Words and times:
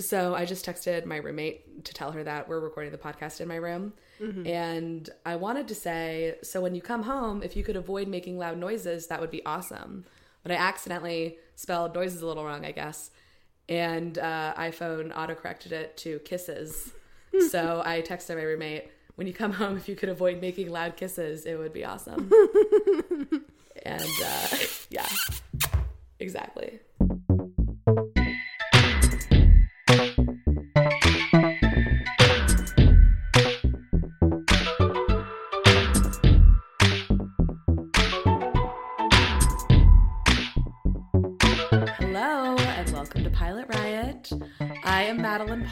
So 0.00 0.34
I 0.34 0.44
just 0.44 0.64
texted 0.66 1.04
my 1.04 1.16
roommate 1.16 1.84
to 1.84 1.94
tell 1.94 2.12
her 2.12 2.24
that 2.24 2.48
we're 2.48 2.60
recording 2.60 2.92
the 2.92 2.98
podcast 2.98 3.40
in 3.40 3.48
my 3.48 3.56
room. 3.56 3.92
And 4.46 5.08
I 5.24 5.36
wanted 5.36 5.68
to 5.68 5.74
say, 5.74 6.36
so 6.42 6.60
when 6.60 6.74
you 6.74 6.82
come 6.82 7.02
home, 7.04 7.42
if 7.42 7.56
you 7.56 7.64
could 7.64 7.76
avoid 7.76 8.08
making 8.08 8.38
loud 8.38 8.58
noises, 8.58 9.06
that 9.06 9.20
would 9.20 9.30
be 9.30 9.44
awesome. 9.46 10.04
But 10.42 10.52
I 10.52 10.56
accidentally 10.56 11.38
spelled 11.54 11.94
noises 11.94 12.22
a 12.22 12.26
little 12.26 12.44
wrong, 12.44 12.64
I 12.64 12.72
guess. 12.72 13.10
And 13.68 14.18
uh, 14.18 14.54
iPhone 14.56 15.12
autocorrected 15.12 15.72
it 15.72 15.96
to 15.98 16.18
kisses. 16.20 16.92
so 17.50 17.82
I 17.84 18.02
texted 18.02 18.36
my 18.36 18.42
roommate, 18.42 18.90
when 19.20 19.26
you 19.26 19.34
come 19.34 19.52
home, 19.52 19.76
if 19.76 19.88
you 19.88 19.96
could 19.96 20.08
avoid 20.08 20.40
making 20.40 20.70
loud 20.70 20.96
kisses, 20.96 21.44
it 21.44 21.58
would 21.58 21.74
be 21.74 21.84
awesome. 21.84 22.32
and 23.82 24.02
uh, 24.24 24.48
yeah, 24.90 25.06
exactly. 26.18 26.80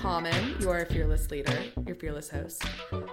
Palman, 0.09 0.59
your 0.63 0.87
fearless 0.87 1.31
leader, 1.31 1.53
your 1.87 1.95
fearless 1.95 2.31
host. 2.31 2.65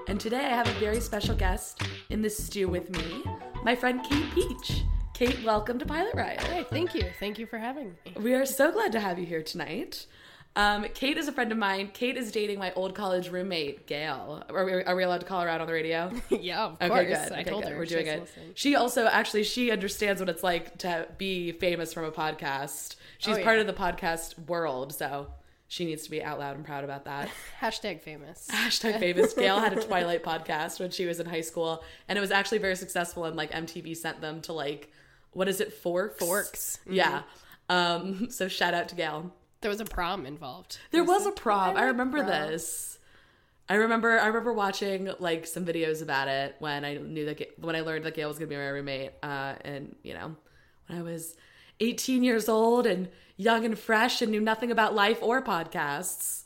And 0.07 0.17
today 0.17 0.45
I 0.45 0.49
have 0.55 0.65
a 0.65 0.71
very 0.79 1.01
special 1.01 1.35
guest 1.35 1.81
in 2.09 2.21
the 2.21 2.29
stew 2.29 2.69
with 2.69 2.89
me, 2.89 3.21
my 3.65 3.75
friend 3.75 4.01
Kate 4.09 4.23
Peach. 4.33 4.83
Kate, 5.13 5.37
welcome 5.43 5.77
to 5.77 5.85
Pilot 5.85 6.15
Riot. 6.15 6.39
Hi, 6.43 6.63
thank 6.63 6.95
you. 6.95 7.03
Thank 7.19 7.37
you 7.37 7.47
for 7.47 7.57
having 7.57 7.89
me. 8.05 8.13
We 8.21 8.33
are 8.33 8.45
so 8.45 8.71
glad 8.71 8.93
to 8.93 9.01
have 9.01 9.19
you 9.19 9.25
here 9.25 9.43
tonight. 9.43 10.05
Um, 10.55 10.85
Kate 10.93 11.17
is 11.17 11.27
a 11.27 11.33
friend 11.33 11.51
of 11.51 11.57
mine. 11.57 11.89
Kate 11.93 12.15
is 12.15 12.31
dating 12.31 12.59
my 12.59 12.71
old 12.75 12.95
college 12.95 13.27
roommate, 13.29 13.87
Gail. 13.87 14.45
Are 14.49 14.63
we, 14.63 14.71
are 14.85 14.95
we 14.95 15.03
allowed 15.03 15.19
to 15.19 15.25
call 15.25 15.41
her 15.41 15.49
out 15.49 15.59
on 15.59 15.67
the 15.67 15.73
radio? 15.73 16.09
yeah, 16.29 16.63
of 16.63 16.77
Okay, 16.81 16.87
course. 16.87 17.07
good. 17.07 17.33
I 17.33 17.41
Okay, 17.41 17.49
told 17.49 17.63
good. 17.63 17.73
her 17.73 17.77
We're 17.77 17.85
doing 17.87 18.07
it. 18.07 18.21
listen. 18.21 18.43
She 18.53 18.75
also 18.77 19.05
actually 19.05 19.43
she 19.43 19.69
understands 19.69 20.21
what 20.21 20.29
it's 20.29 20.43
like 20.43 20.77
to 20.77 21.09
be 21.17 21.51
famous 21.51 21.91
from 21.91 22.05
a 22.05 22.11
podcast. 22.11 22.95
She's 23.17 23.37
Oh, 23.37 23.43
part 23.43 23.59
of 23.59 23.67
the 23.67 23.73
podcast 23.73 24.47
world, 24.47 24.93
so 24.95 25.27
she 25.67 25.85
needs 25.85 26.03
to 26.03 26.11
be 26.11 26.23
out 26.23 26.39
loud 26.39 26.55
and 26.55 26.65
proud 26.65 26.83
about 26.83 27.05
that. 27.05 27.29
Hashtag 27.61 28.01
famous. 28.01 28.47
Hashtag 28.51 28.99
famous. 28.99 29.33
Gail 29.33 29.59
had 29.59 29.77
a 29.77 29.81
Twilight 29.81 30.23
podcast 30.23 30.79
when 30.79 30.91
she 30.91 31.05
was 31.05 31.19
in 31.19 31.25
high 31.25 31.41
school, 31.41 31.83
and 32.07 32.17
it 32.17 32.21
was 32.21 32.31
actually 32.31 32.59
very 32.59 32.75
successful. 32.75 33.25
And 33.25 33.35
like 33.35 33.51
MTV 33.51 33.97
sent 33.97 34.21
them 34.21 34.41
to 34.41 34.53
like 34.53 34.91
what 35.35 35.49
is 35.49 35.59
it, 35.59 35.73
Forks? 35.73 36.17
Forks. 36.17 36.79
Yeah. 36.89 37.23
Um. 37.69 38.27
So 38.31 38.47
shout 38.47 38.73
out 38.73 38.89
to 38.89 38.95
Gail. 38.95 39.33
There 39.61 39.69
was 39.69 39.79
a 39.79 39.85
prom 39.85 40.25
involved. 40.25 40.77
There 40.91 41.03
was 41.03 41.25
a 41.25 41.31
prom. 41.31 41.75
I 41.75 41.83
remember 41.83 42.23
prom. 42.23 42.29
this. 42.29 42.99
I 43.67 43.75
remember. 43.75 44.19
I 44.19 44.27
remember 44.27 44.53
watching 44.53 45.09
like 45.19 45.45
some 45.47 45.65
videos 45.65 46.01
about 46.01 46.27
it 46.27 46.55
when 46.59 46.85
I 46.85 46.97
knew 46.97 47.25
that 47.25 47.59
when 47.59 47.75
I 47.75 47.81
learned 47.81 48.05
that 48.05 48.13
Gail 48.13 48.27
was 48.27 48.37
gonna 48.37 48.47
be 48.47 48.55
my 48.55 48.67
roommate. 48.67 49.11
Uh, 49.23 49.55
and 49.61 49.95
you 50.03 50.13
know, 50.13 50.35
when 50.87 50.99
I 50.99 51.01
was 51.01 51.35
18 51.79 52.23
years 52.23 52.47
old 52.49 52.85
and 52.85 53.09
young 53.37 53.65
and 53.65 53.77
fresh 53.77 54.21
and 54.21 54.31
knew 54.31 54.39
nothing 54.41 54.71
about 54.71 54.93
life 54.95 55.19
or 55.21 55.41
podcasts. 55.41 56.43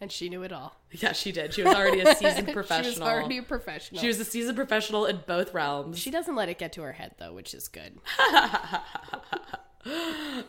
And 0.00 0.12
she 0.12 0.28
knew 0.28 0.42
it 0.42 0.52
all. 0.52 0.76
Yeah, 0.90 1.12
she 1.12 1.32
did. 1.32 1.54
She 1.54 1.62
was 1.62 1.74
already 1.74 2.00
a 2.00 2.14
seasoned 2.16 2.52
professional. 2.52 2.92
She 2.92 3.00
was 3.00 3.08
already 3.08 3.38
a 3.38 3.42
professional. 3.42 4.00
She 4.00 4.08
was 4.08 4.20
a 4.20 4.24
seasoned 4.26 4.56
professional 4.56 5.06
in 5.06 5.20
both 5.26 5.54
realms. 5.54 5.98
she 5.98 6.10
doesn't 6.10 6.34
let 6.36 6.48
it 6.50 6.58
get 6.58 6.72
to 6.74 6.82
her 6.82 6.92
head, 6.92 7.14
though, 7.18 7.32
which 7.32 7.54
is 7.54 7.68
good. 7.68 7.98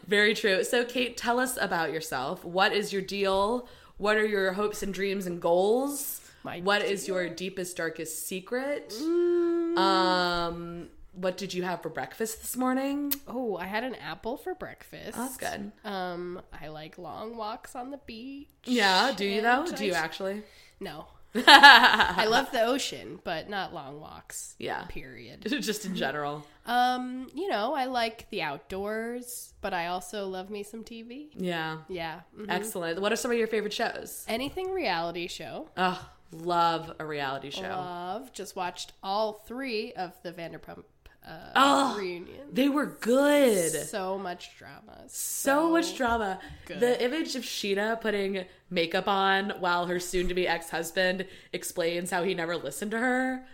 Very 0.08 0.34
true. 0.34 0.64
So, 0.64 0.84
Kate, 0.84 1.16
tell 1.16 1.39
us 1.39 1.58
about 1.61 1.94
yourself. 1.94 2.44
What 2.44 2.73
is 2.73 2.92
your 2.92 3.02
deal? 3.02 3.70
What 3.98 4.17
are 4.17 4.26
your 4.26 4.54
hopes 4.54 4.84
and 4.84 4.94
dreams 4.94 5.26
and 5.28 5.42
goals? 5.42 6.22
My 6.44 6.59
What 6.59 6.82
is 6.84 7.08
your 7.08 7.30
deepest, 7.30 7.78
darkest 7.78 8.28
secret? 8.28 8.94
Um, 9.02 10.88
what 11.20 11.38
did 11.38 11.54
you 11.54 11.64
have 11.64 11.82
for 11.82 11.89
breakfast 11.89 12.42
this 12.42 12.55
morning? 12.55 13.14
Oh, 13.28 13.58
I 13.58 13.66
had 13.66 13.83
an 13.83 13.95
apple 13.95 14.38
for 14.38 14.54
breakfast. 14.55 15.17
Oh, 15.17 15.22
that's 15.23 15.38
good. 15.38 15.72
Um, 15.83 16.42
I 16.61 16.67
like 16.67 16.98
long 16.98 17.36
walks 17.38 17.76
on 17.76 17.92
the 17.92 18.00
beach. 18.05 18.48
Yeah, 18.66 19.11
do 19.16 19.26
you 19.26 19.42
though? 19.42 19.64
And 19.64 19.76
Do 19.76 19.86
you 19.86 19.94
I- 19.94 19.98
actually? 19.98 20.44
No. 20.80 21.08
I 21.36 22.26
love 22.30 22.52
the 22.52 22.64
ocean, 22.64 23.20
but 23.23 23.50
not 23.50 23.73
long 23.73 24.00
walks. 24.00 24.56
Yeah. 24.60 24.86
Period. 24.86 25.42
Just 25.61 25.86
in 25.86 25.95
general. 25.95 26.45
Um, 26.66 27.30
you 27.36 27.48
know, 27.50 27.73
I 27.76 27.86
like 27.86 28.27
the 28.32 28.42
outdoors, 28.42 29.54
but 29.61 29.73
I 29.73 29.88
also 29.88 30.27
love 30.27 30.50
me 30.50 30.64
some 30.64 30.83
TV. 30.83 31.27
Yeah. 31.36 31.80
Yeah. 31.89 32.22
mhm. 32.38 32.45
Excellent. 32.50 33.02
What 33.02 33.11
are 33.11 33.16
some 33.17 33.30
of 33.32 33.38
your 33.38 33.48
favorite 33.48 33.73
shows? 33.73 34.26
Anything 34.27 34.72
reality 34.72 35.27
show. 35.27 35.70
Oh, 35.77 36.10
love 36.32 36.94
a 37.00 37.06
reality 37.06 37.52
show. 37.52 37.61
Love. 37.70 38.33
Just 38.33 38.56
watched 38.56 38.94
all 39.04 39.33
three 39.33 39.94
of 39.94 40.14
the 40.23 40.32
Vanderpump 40.32 40.83
uh, 41.27 41.52
Oh. 41.55 41.98
reunion. 41.98 42.36
They 42.52 42.70
were 42.70 42.86
good. 42.86 43.71
So 43.88 44.17
much 44.17 44.58
drama. 44.58 45.04
so 45.08 45.70
much 45.71 45.95
drama. 45.98 46.39
good. 46.65 46.80
The 46.80 47.04
image 47.04 47.36
of 47.36 47.43
Scheana 47.43 47.99
putting 47.99 48.45
makeup 48.70 49.08
on 49.08 49.52
while 49.60 49.88
her 49.88 49.99
soon 49.99 50.27
to 50.30 50.33
be 50.33 50.48
ex 50.48 50.70
husband 50.70 51.26
explains 51.54 52.10
how 52.11 52.23
he 52.23 52.33
never 52.33 52.55
listened 52.55 52.92
to 52.92 52.98
her 52.99 53.45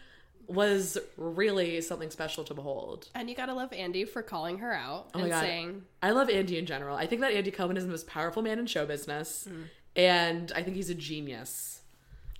was 0.45 0.97
really 1.17 1.79
something 1.81 2.09
special 2.11 2.43
to 2.43 2.53
behold. 2.53 3.07
And 3.15 3.29
you 3.29 3.35
gotta 3.35 3.53
love 3.53 3.71
Andy 3.73 4.03
for 4.05 4.21
calling 4.21 4.57
her 4.59 4.73
out 4.73 5.09
Oh 5.15 5.19
and 5.21 5.29
God. 5.31 5.39
saying, 5.41 5.83
I 6.01 6.11
love 6.11 6.29
Andy 6.29 6.57
in 6.57 6.65
general. 6.65 6.95
I 6.97 7.07
think 7.07 7.21
that 7.21 7.31
Andy 7.33 7.49
Cohen 7.49 7.77
is 7.77 7.85
the 7.85 7.91
most 7.91 8.07
powerful 8.07 8.41
man 8.43 8.59
in 8.59 8.65
show 8.67 8.85
business, 8.85 9.47
and 9.95 10.51
I 10.55 10.61
think 10.61 10.75
he's 10.75 10.89
a 10.89 10.95
genius. 10.95 11.79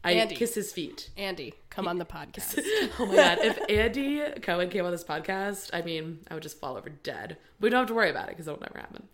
I 0.04 0.14
Andy. 0.14 0.36
kiss 0.36 0.54
his 0.54 0.72
feet. 0.74 1.10
Andy, 1.18 1.54
come 1.70 1.88
on 1.88 1.98
the 1.98 2.06
podcast. 2.06 2.60
Oh 3.00 3.06
my 3.06 3.16
god! 3.16 3.38
If 3.42 3.58
Andy 3.70 4.22
Cohen 4.42 4.70
came 4.70 4.86
on 4.86 4.92
this 4.92 5.04
podcast, 5.04 5.70
I 5.74 5.82
mean, 5.82 6.20
I 6.30 6.34
would 6.34 6.44
just 6.44 6.60
fall 6.60 6.76
over 6.78 6.90
dead. 6.90 7.38
We 7.60 7.70
don't 7.70 7.80
have 7.80 7.88
to 7.88 7.94
worry 7.94 8.10
about 8.10 8.26
it 8.26 8.32
because 8.32 8.48
it'll 8.48 8.60
never 8.60 8.78
happen. 8.80 9.08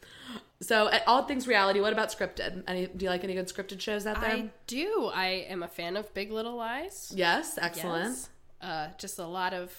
So, 0.62 0.90
at 0.90 1.04
all 1.08 1.24
things 1.24 1.48
reality, 1.48 1.80
what 1.80 1.94
about 1.94 2.10
scripted? 2.10 2.64
Any? 2.68 2.88
Do 2.88 3.06
you 3.06 3.10
like 3.10 3.24
any 3.24 3.36
good 3.36 3.48
scripted 3.48 3.80
shows 3.80 4.06
out 4.08 4.20
there? 4.20 4.32
I 4.32 4.50
do. 4.68 5.10
I 5.14 5.46
am 5.48 5.64
a 5.64 5.68
fan 5.68 5.96
of 5.96 6.14
Big 6.14 6.32
Little 6.32 6.56
Lies. 6.56 7.14
yes, 7.16 7.58
excellent. 7.62 8.06
Yes. 8.10 8.30
Uh, 8.62 8.88
just 8.98 9.20
a 9.20 9.26
lot 9.28 9.54
of 9.54 9.72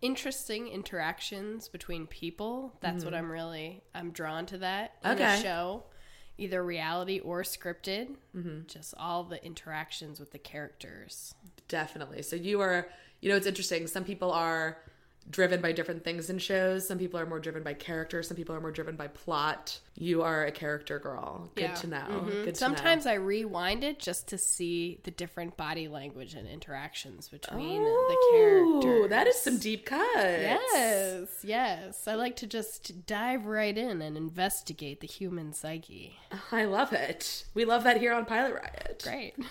interesting 0.00 0.68
interactions 0.68 1.68
between 1.68 2.06
people. 2.06 2.76
That's 2.80 3.04
what 3.04 3.14
I'm 3.14 3.30
really 3.30 3.82
I'm 3.94 4.10
drawn 4.10 4.46
to 4.46 4.58
that 4.58 4.94
in 5.04 5.10
Mm-hmm. 5.12 5.20
Okay. 5.22 5.38
a 5.38 5.42
show, 5.42 5.84
either 6.38 6.64
reality 6.64 7.20
or 7.20 7.42
scripted. 7.42 8.16
Mm-hmm. 8.36 8.66
Just 8.66 8.94
all 8.98 9.24
the 9.24 9.44
interactions 9.44 10.18
with 10.18 10.32
the 10.32 10.38
characters. 10.38 11.34
Definitely. 11.68 12.22
So 12.22 12.36
you 12.36 12.60
are, 12.60 12.88
you 13.20 13.30
know, 13.30 13.36
it's 13.36 13.46
interesting. 13.46 13.86
Some 13.86 14.04
people 14.04 14.32
are 14.32 14.78
driven 15.30 15.60
by 15.60 15.72
different 15.72 16.04
things 16.04 16.28
in 16.30 16.38
shows. 16.38 16.86
Some 16.86 16.98
people 16.98 17.18
are 17.18 17.26
more 17.26 17.38
driven 17.40 17.62
by 17.62 17.74
character. 17.74 18.22
Some 18.22 18.36
people 18.36 18.54
are 18.54 18.60
more 18.60 18.72
driven 18.72 18.96
by 18.96 19.08
plot. 19.08 19.78
You 19.94 20.22
are 20.22 20.44
a 20.44 20.52
character 20.52 20.98
girl. 20.98 21.50
Good 21.54 21.62
Yeah. 21.62 21.74
to 21.74 21.86
know. 21.86 21.96
Mhm. 22.08 22.26
Good 22.26 22.40
to 22.42 22.46
know. 22.46 22.52
Sometimes 22.54 23.06
I 23.06 23.14
rewind 23.14 23.84
it 23.84 23.98
just 23.98 24.26
to 24.28 24.38
see 24.38 25.00
the 25.04 25.10
different 25.10 25.56
body 25.56 25.88
language 25.88 26.34
and 26.34 26.48
interactions 26.48 27.28
between 27.28 27.82
the 27.82 27.88
Ooh, 27.88 28.80
characters. 28.82 29.10
that 29.10 29.26
is 29.26 29.40
some 29.40 29.58
deep 29.58 29.86
cuts. 29.86 30.02
Yes, 30.16 31.28
yes. 31.44 32.06
I 32.08 32.14
like 32.14 32.36
to 32.36 32.46
just 32.46 33.06
dive 33.06 33.46
right 33.46 33.76
in 33.76 34.02
and 34.02 34.16
investigate 34.16 35.00
the 35.00 35.06
human 35.06 35.52
psyche. 35.52 36.18
I 36.52 36.64
love 36.64 36.92
it. 36.92 37.44
We 37.54 37.64
love 37.64 37.84
that 37.84 37.98
here 37.98 38.12
on 38.12 38.24
Pilot 38.26 38.54
Riot. 38.54 39.02
Great. 39.04 39.34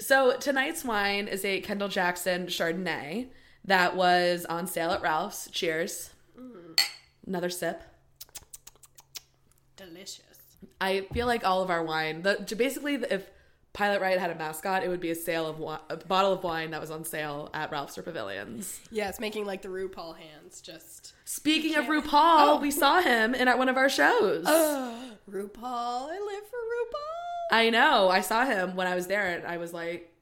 So 0.00 0.36
tonight's 0.36 0.84
wine 0.84 1.26
is 1.26 1.44
a 1.44 1.60
Kendall 1.60 1.88
Jackson 1.88 2.46
Chardonnay 2.46 3.30
that 3.68 3.96
was 3.96 4.44
on 4.46 4.66
sale 4.66 4.90
at 4.90 5.00
Ralph's. 5.02 5.48
Cheers. 5.50 6.10
Another 7.26 7.50
sip. 7.50 7.82
Delicious. 9.76 10.24
I 10.80 11.02
feel 11.12 11.26
like 11.26 11.44
all 11.44 11.62
of 11.62 11.70
our 11.70 11.82
wine, 11.84 12.22
the 12.22 12.44
basically 12.56 12.94
if 12.94 13.28
Pilot 13.72 14.00
Riot 14.00 14.18
had 14.18 14.30
a 14.30 14.34
mascot, 14.34 14.82
it 14.82 14.88
would 14.88 15.00
be 15.00 15.10
a 15.10 15.14
sale 15.14 15.46
of 15.46 15.80
a 15.90 15.96
bottle 16.06 16.32
of 16.32 16.42
wine 16.42 16.70
that 16.72 16.80
was 16.80 16.90
on 16.90 17.04
sale 17.04 17.48
at 17.54 17.70
Ralph's 17.70 17.96
or 17.96 18.02
Pavilions. 18.02 18.80
Yeah, 18.90 19.08
it's 19.08 19.20
making 19.20 19.46
like 19.46 19.62
the 19.62 19.68
RuPaul 19.68 20.16
hands 20.16 20.60
just. 20.60 21.12
Speaking 21.24 21.76
of 21.76 21.84
RuPaul, 21.84 22.10
Oh. 22.12 22.58
we 22.60 22.70
saw 22.72 23.00
him 23.00 23.34
in 23.34 23.46
at 23.46 23.58
one 23.58 23.68
of 23.68 23.76
our 23.76 23.88
shows. 23.88 24.44
RuPaul, 24.46 26.08
I 26.10 26.18
live 26.18 26.44
for 26.48 26.56
RuPaul. 26.56 27.52
I 27.52 27.70
know. 27.70 28.08
I 28.08 28.20
saw 28.20 28.44
him 28.44 28.74
when 28.74 28.86
I 28.86 28.94
was 28.96 29.06
there, 29.06 29.26
and 29.36 29.46
I 29.46 29.58
was 29.58 29.72
like, 29.72 30.12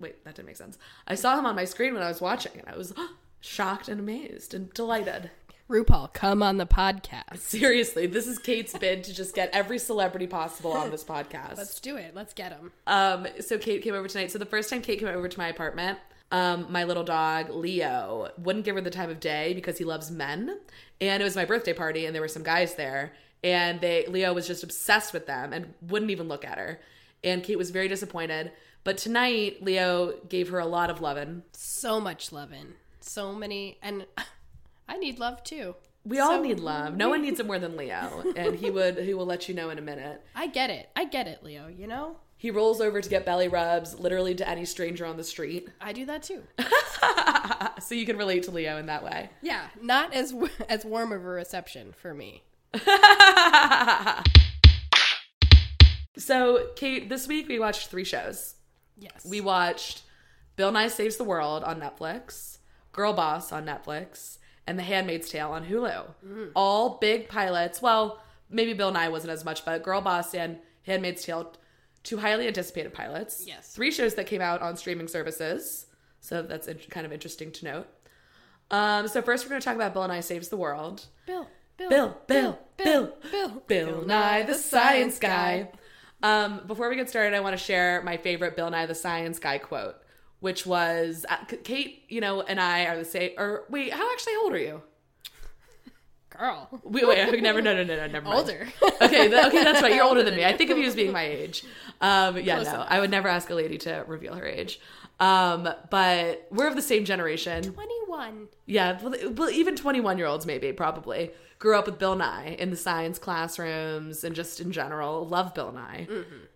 "Wait, 0.00 0.24
that 0.24 0.34
didn't 0.34 0.46
make 0.46 0.56
sense." 0.56 0.78
I 1.06 1.14
saw 1.14 1.38
him 1.38 1.46
on 1.46 1.54
my 1.56 1.64
screen 1.64 1.94
when 1.94 2.02
I 2.02 2.08
was 2.08 2.20
watching, 2.20 2.52
and 2.58 2.68
I 2.68 2.76
was 2.76 2.92
shocked 3.40 3.88
and 3.88 4.00
amazed 4.00 4.54
and 4.54 4.72
delighted. 4.74 5.30
RuPaul, 5.68 6.12
come 6.12 6.44
on 6.44 6.58
the 6.58 6.66
podcast. 6.66 7.38
Seriously, 7.38 8.06
this 8.06 8.28
is 8.28 8.38
Kate's 8.38 8.76
bid 8.78 9.02
to 9.04 9.12
just 9.12 9.34
get 9.34 9.50
every 9.52 9.78
celebrity 9.80 10.28
possible 10.28 10.70
on 10.72 10.92
this 10.92 11.02
podcast. 11.02 11.56
Let's 11.56 11.80
do 11.80 11.96
it. 11.96 12.14
Let's 12.14 12.32
get 12.32 12.52
him. 12.52 12.70
Um, 12.86 13.26
so 13.40 13.58
Kate 13.58 13.82
came 13.82 13.94
over 13.94 14.06
tonight. 14.06 14.30
So 14.30 14.38
the 14.38 14.46
first 14.46 14.70
time 14.70 14.80
Kate 14.80 15.00
came 15.00 15.08
over 15.08 15.26
to 15.28 15.38
my 15.38 15.48
apartment, 15.48 15.98
um, 16.30 16.66
my 16.70 16.84
little 16.84 17.02
dog 17.02 17.50
Leo 17.50 18.30
wouldn't 18.38 18.64
give 18.64 18.76
her 18.76 18.80
the 18.80 18.90
time 18.90 19.10
of 19.10 19.18
day 19.18 19.54
because 19.54 19.76
he 19.76 19.84
loves 19.84 20.08
men, 20.08 20.56
and 21.00 21.20
it 21.20 21.24
was 21.24 21.34
my 21.34 21.44
birthday 21.44 21.72
party, 21.72 22.06
and 22.06 22.14
there 22.14 22.22
were 22.22 22.28
some 22.28 22.44
guys 22.44 22.76
there, 22.76 23.12
and 23.42 23.80
they 23.80 24.06
Leo 24.06 24.32
was 24.32 24.46
just 24.46 24.62
obsessed 24.62 25.12
with 25.12 25.26
them 25.26 25.52
and 25.52 25.74
wouldn't 25.82 26.12
even 26.12 26.28
look 26.28 26.44
at 26.44 26.58
her. 26.58 26.80
and 27.24 27.42
Kate 27.42 27.58
was 27.58 27.70
very 27.70 27.88
disappointed. 27.88 28.52
But 28.86 28.98
tonight, 28.98 29.64
Leo 29.64 30.12
gave 30.28 30.50
her 30.50 30.60
a 30.60 30.64
lot 30.64 30.90
of 30.90 31.00
lovin'. 31.00 31.42
So 31.50 32.00
much 32.00 32.30
loving. 32.30 32.74
So 33.00 33.34
many. 33.34 33.78
And 33.82 34.06
I 34.88 34.96
need 34.96 35.18
love 35.18 35.42
too. 35.42 35.74
We 36.04 36.20
all 36.20 36.36
So- 36.36 36.42
need 36.42 36.60
love. 36.60 36.96
No 36.96 37.08
one 37.08 37.20
needs 37.20 37.40
it 37.40 37.46
more 37.46 37.58
than 37.58 37.76
Leo, 37.76 38.22
and 38.36 38.54
he 38.54 38.70
would 38.70 38.98
he 38.98 39.12
will 39.12 39.26
let 39.26 39.48
you 39.48 39.56
know 39.56 39.70
in 39.70 39.78
a 39.78 39.82
minute. 39.82 40.22
I 40.36 40.46
get 40.46 40.70
it. 40.70 40.88
I 40.94 41.04
get 41.04 41.26
it, 41.26 41.42
Leo, 41.42 41.66
you 41.66 41.88
know? 41.88 42.18
He 42.36 42.52
rolls 42.52 42.80
over 42.80 43.00
to 43.00 43.08
get 43.08 43.26
belly 43.26 43.48
rubs, 43.48 43.98
literally 43.98 44.36
to 44.36 44.48
any 44.48 44.64
stranger 44.64 45.04
on 45.04 45.16
the 45.16 45.24
street. 45.24 45.68
I 45.80 45.92
do 45.92 46.06
that 46.06 46.22
too. 46.22 46.44
So 47.80 47.94
you 47.94 48.06
can 48.06 48.16
relate 48.16 48.44
to 48.44 48.50
Leo 48.52 48.78
in 48.78 48.86
that 48.86 49.04
way. 49.04 49.30
Yeah, 49.42 49.66
not 49.82 50.14
as 50.14 50.32
as 50.68 50.84
warm 50.84 51.10
of 51.12 51.22
a 51.24 51.28
reception 51.28 51.92
for 51.92 52.14
me. 52.14 52.42
So, 56.18 56.68
Kate, 56.76 57.08
this 57.10 57.28
week 57.28 57.48
we 57.48 57.58
watched 57.58 57.88
three 57.90 58.04
shows. 58.04 58.54
Yes. 58.98 59.26
We 59.28 59.40
watched 59.40 60.02
Bill 60.56 60.72
Nye 60.72 60.88
Saves 60.88 61.16
the 61.16 61.24
World 61.24 61.64
on 61.64 61.80
Netflix, 61.80 62.58
Girlboss 62.94 63.52
on 63.52 63.64
Netflix, 63.66 64.38
and 64.66 64.78
The 64.78 64.82
Handmaid's 64.82 65.28
Tale 65.28 65.50
on 65.52 65.66
Hulu. 65.66 66.50
All 66.54 66.98
big 66.98 67.28
pilots. 67.28 67.80
Well, 67.82 68.22
maybe 68.50 68.72
Bill 68.72 68.90
Nye 68.92 69.08
wasn't 69.08 69.32
as 69.32 69.44
much, 69.44 69.64
but 69.64 69.82
Girlboss 69.84 70.34
and 70.34 70.58
Handmaid's 70.82 71.24
Tale, 71.24 71.52
two 72.02 72.16
highly 72.18 72.46
anticipated 72.46 72.92
pilots. 72.94 73.44
Yes. 73.46 73.72
Three 73.72 73.90
shows 73.90 74.14
that 74.14 74.26
came 74.26 74.40
out 74.40 74.62
on 74.62 74.76
streaming 74.76 75.08
services. 75.08 75.86
So 76.20 76.42
that's 76.42 76.66
in- 76.66 76.78
kind 76.90 77.04
of 77.06 77.12
interesting 77.12 77.52
to 77.52 77.64
note. 77.64 77.86
Um, 78.70 79.06
so 79.06 79.22
first 79.22 79.44
we're 79.44 79.50
going 79.50 79.60
to 79.60 79.64
talk 79.64 79.76
about 79.76 79.92
Bill 79.92 80.08
Nye 80.08 80.20
Saves 80.20 80.48
the 80.48 80.56
World. 80.56 81.06
Bill, 81.26 81.46
Bill, 81.76 81.88
Bill, 81.90 82.18
Bill, 82.26 82.58
Bill, 82.78 83.12
Bill, 83.30 83.62
Bill 83.68 84.04
Nye 84.06 84.42
the 84.42 84.54
Science 84.54 85.18
Guy. 85.18 85.68
Um, 86.22 86.62
before 86.66 86.88
we 86.88 86.96
get 86.96 87.08
started, 87.08 87.34
I 87.34 87.40
want 87.40 87.56
to 87.56 87.62
share 87.62 88.02
my 88.02 88.16
favorite 88.16 88.56
Bill 88.56 88.70
Nye 88.70 88.86
the 88.86 88.94
Science 88.94 89.38
Guy 89.38 89.58
quote, 89.58 89.96
which 90.40 90.66
was 90.66 91.26
uh, 91.28 91.36
Kate, 91.62 92.04
you 92.08 92.20
know, 92.20 92.42
and 92.42 92.60
I 92.60 92.86
are 92.86 92.96
the 92.96 93.04
same. 93.04 93.32
Or 93.38 93.64
wait, 93.68 93.92
how 93.92 94.10
actually 94.12 94.34
old 94.42 94.52
are 94.52 94.58
you? 94.58 94.82
Girl. 96.30 96.68
Wait, 96.84 97.06
wait, 97.06 97.28
okay, 97.28 97.40
never, 97.40 97.62
no, 97.62 97.74
no, 97.74 97.82
no, 97.82 97.96
no, 97.96 98.06
never 98.08 98.26
mind. 98.26 98.38
Older. 98.38 98.68
Okay, 99.00 99.28
th- 99.28 99.46
okay, 99.46 99.62
that's 99.62 99.82
right. 99.82 99.94
You're 99.94 100.04
older 100.08 100.22
than 100.22 100.34
me. 100.34 100.44
I 100.44 100.56
think 100.56 100.70
of 100.70 100.78
you 100.78 100.86
as 100.86 100.94
being 100.94 101.12
my 101.12 101.22
age. 101.22 101.64
Um, 102.00 102.38
yeah, 102.38 102.56
Close 102.56 102.66
no, 102.66 102.74
enough. 102.74 102.86
I 102.90 103.00
would 103.00 103.10
never 103.10 103.28
ask 103.28 103.48
a 103.50 103.54
lady 103.54 103.78
to 103.78 104.04
reveal 104.06 104.34
her 104.34 104.44
age. 104.46 104.80
Um, 105.18 105.68
but 105.90 106.46
we're 106.50 106.68
of 106.68 106.76
the 106.76 106.82
same 106.82 107.04
generation. 107.04 107.72
21. 107.72 108.48
Yeah, 108.66 109.00
well, 109.02 109.50
even 109.50 109.76
21 109.76 110.18
year 110.18 110.26
olds, 110.26 110.46
maybe, 110.46 110.72
probably, 110.72 111.30
grew 111.58 111.76
up 111.78 111.86
with 111.86 111.98
Bill 111.98 112.16
Nye 112.16 112.56
in 112.58 112.70
the 112.70 112.76
science 112.76 113.18
classrooms 113.18 114.24
and 114.24 114.34
just 114.34 114.60
in 114.60 114.72
general, 114.72 115.26
love 115.26 115.54
Bill 115.54 115.72
Nye. 115.72 116.06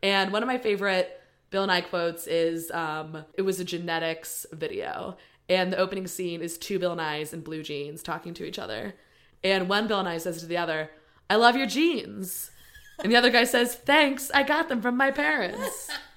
And 0.03 0.33
one 0.33 0.43
of 0.43 0.47
my 0.47 0.59
favorite 0.59 1.21
Bill 1.51 1.67
Nye 1.67 1.81
quotes 1.81 2.27
is 2.27 2.71
um, 2.71 3.25
it 3.35 3.43
was 3.43 3.61
a 3.61 3.65
genetics 3.65 4.47
video. 4.53 5.17
And 5.49 5.73
the 5.73 5.79
opening 5.79 6.07
scene 6.07 6.43
is 6.43 6.59
two 6.59 6.79
Bill 6.79 6.97
Nyes 6.97 7.33
in 7.33 7.41
blue 7.41 7.63
jeans 7.63 8.03
talking 8.03 8.35
to 8.35 8.45
each 8.45 8.59
other. 8.59 8.95
And 9.43 9.69
one 9.69 9.89
Bill 9.89 10.03
Nye 10.03 10.19
says 10.19 10.41
to 10.41 10.47
the 10.47 10.59
other, 10.59 10.91
I 11.29 11.37
love 11.37 11.57
your 11.57 11.67
jeans. 11.67 12.51
And 13.03 13.11
the 13.11 13.17
other 13.17 13.31
guy 13.31 13.45
says, 13.45 13.75
Thanks, 13.75 14.31
I 14.33 14.43
got 14.43 14.69
them 14.69 14.83
from 14.83 14.97
my 14.97 15.11
parents. 15.11 15.89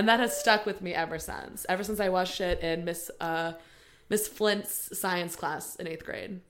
And 0.00 0.08
that 0.08 0.18
has 0.18 0.34
stuck 0.34 0.64
with 0.64 0.80
me 0.80 0.94
ever 0.94 1.18
since. 1.18 1.66
Ever 1.68 1.84
since 1.84 2.00
I 2.00 2.08
watched 2.08 2.40
it 2.40 2.60
in 2.60 2.86
Miss 2.86 3.10
uh, 3.20 3.52
Miss 4.08 4.26
Flint's 4.26 4.98
science 4.98 5.36
class 5.36 5.76
in 5.76 5.86
eighth 5.86 6.06
grade. 6.06 6.40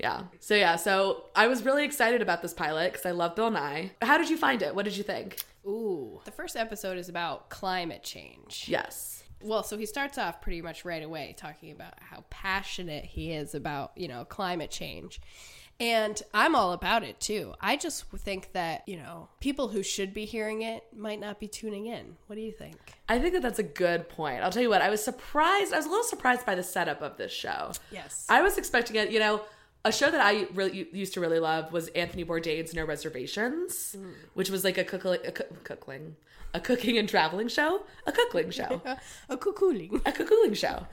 Yeah. 0.00 0.24
So 0.40 0.56
yeah. 0.56 0.74
So 0.74 1.26
I 1.36 1.46
was 1.46 1.64
really 1.64 1.84
excited 1.84 2.22
about 2.22 2.42
this 2.42 2.52
pilot 2.52 2.90
because 2.90 3.06
I 3.06 3.12
love 3.12 3.36
Bill 3.36 3.52
Nye. 3.52 3.92
How 4.02 4.18
did 4.18 4.28
you 4.28 4.36
find 4.36 4.62
it? 4.62 4.74
What 4.74 4.84
did 4.84 4.96
you 4.96 5.04
think? 5.04 5.38
Ooh. 5.64 6.20
The 6.24 6.32
first 6.32 6.56
episode 6.56 6.98
is 6.98 7.08
about 7.08 7.50
climate 7.50 8.02
change. 8.02 8.64
Yes. 8.66 9.22
Well, 9.40 9.62
so 9.62 9.78
he 9.78 9.86
starts 9.86 10.18
off 10.18 10.40
pretty 10.40 10.60
much 10.60 10.84
right 10.84 11.04
away 11.04 11.36
talking 11.38 11.70
about 11.70 11.94
how 12.00 12.24
passionate 12.30 13.04
he 13.04 13.30
is 13.30 13.54
about, 13.54 13.92
you 13.94 14.08
know, 14.08 14.24
climate 14.24 14.72
change. 14.72 15.20
And 15.82 16.22
I'm 16.32 16.54
all 16.54 16.72
about 16.72 17.02
it 17.02 17.18
too. 17.18 17.54
I 17.60 17.76
just 17.76 18.04
think 18.10 18.52
that, 18.52 18.84
you 18.86 18.96
know, 18.96 19.28
people 19.40 19.66
who 19.68 19.82
should 19.82 20.14
be 20.14 20.24
hearing 20.24 20.62
it 20.62 20.84
might 20.96 21.18
not 21.18 21.40
be 21.40 21.48
tuning 21.48 21.86
in. 21.86 22.16
What 22.28 22.36
do 22.36 22.42
you 22.42 22.52
think? 22.52 22.76
I 23.08 23.18
think 23.18 23.32
that 23.34 23.42
that's 23.42 23.58
a 23.58 23.64
good 23.64 24.08
point. 24.08 24.44
I'll 24.44 24.52
tell 24.52 24.62
you 24.62 24.70
what. 24.70 24.80
I 24.80 24.90
was 24.90 25.02
surprised. 25.02 25.72
I 25.72 25.76
was 25.78 25.86
a 25.86 25.88
little 25.88 26.04
surprised 26.04 26.46
by 26.46 26.54
the 26.54 26.62
setup 26.62 27.02
of 27.02 27.16
this 27.16 27.32
show. 27.32 27.72
Yes. 27.90 28.26
I 28.28 28.42
was 28.42 28.58
expecting 28.58 28.94
it. 28.94 29.10
You 29.10 29.18
know, 29.18 29.42
a 29.84 29.90
show 29.90 30.08
that 30.08 30.20
I 30.20 30.46
really 30.54 30.86
used 30.92 31.14
to 31.14 31.20
really 31.20 31.40
love 31.40 31.72
was 31.72 31.88
Anthony 31.88 32.24
Bourdain's 32.24 32.72
No 32.74 32.84
Reservations, 32.84 33.96
which 34.34 34.50
was 34.50 34.62
like 34.62 34.78
a 34.78 34.84
cookling, 34.84 35.18
a 35.26 35.32
cook- 35.32 35.64
cookling, 35.64 36.14
a 36.54 36.60
cooking 36.60 36.96
and 36.96 37.08
traveling 37.08 37.48
show, 37.48 37.82
a 38.06 38.12
cookling 38.12 38.50
show. 38.58 38.80
a 39.28 39.36
cuckooling. 39.36 40.00
a 40.06 40.12
cooling 40.12 40.54
show. 40.54 40.86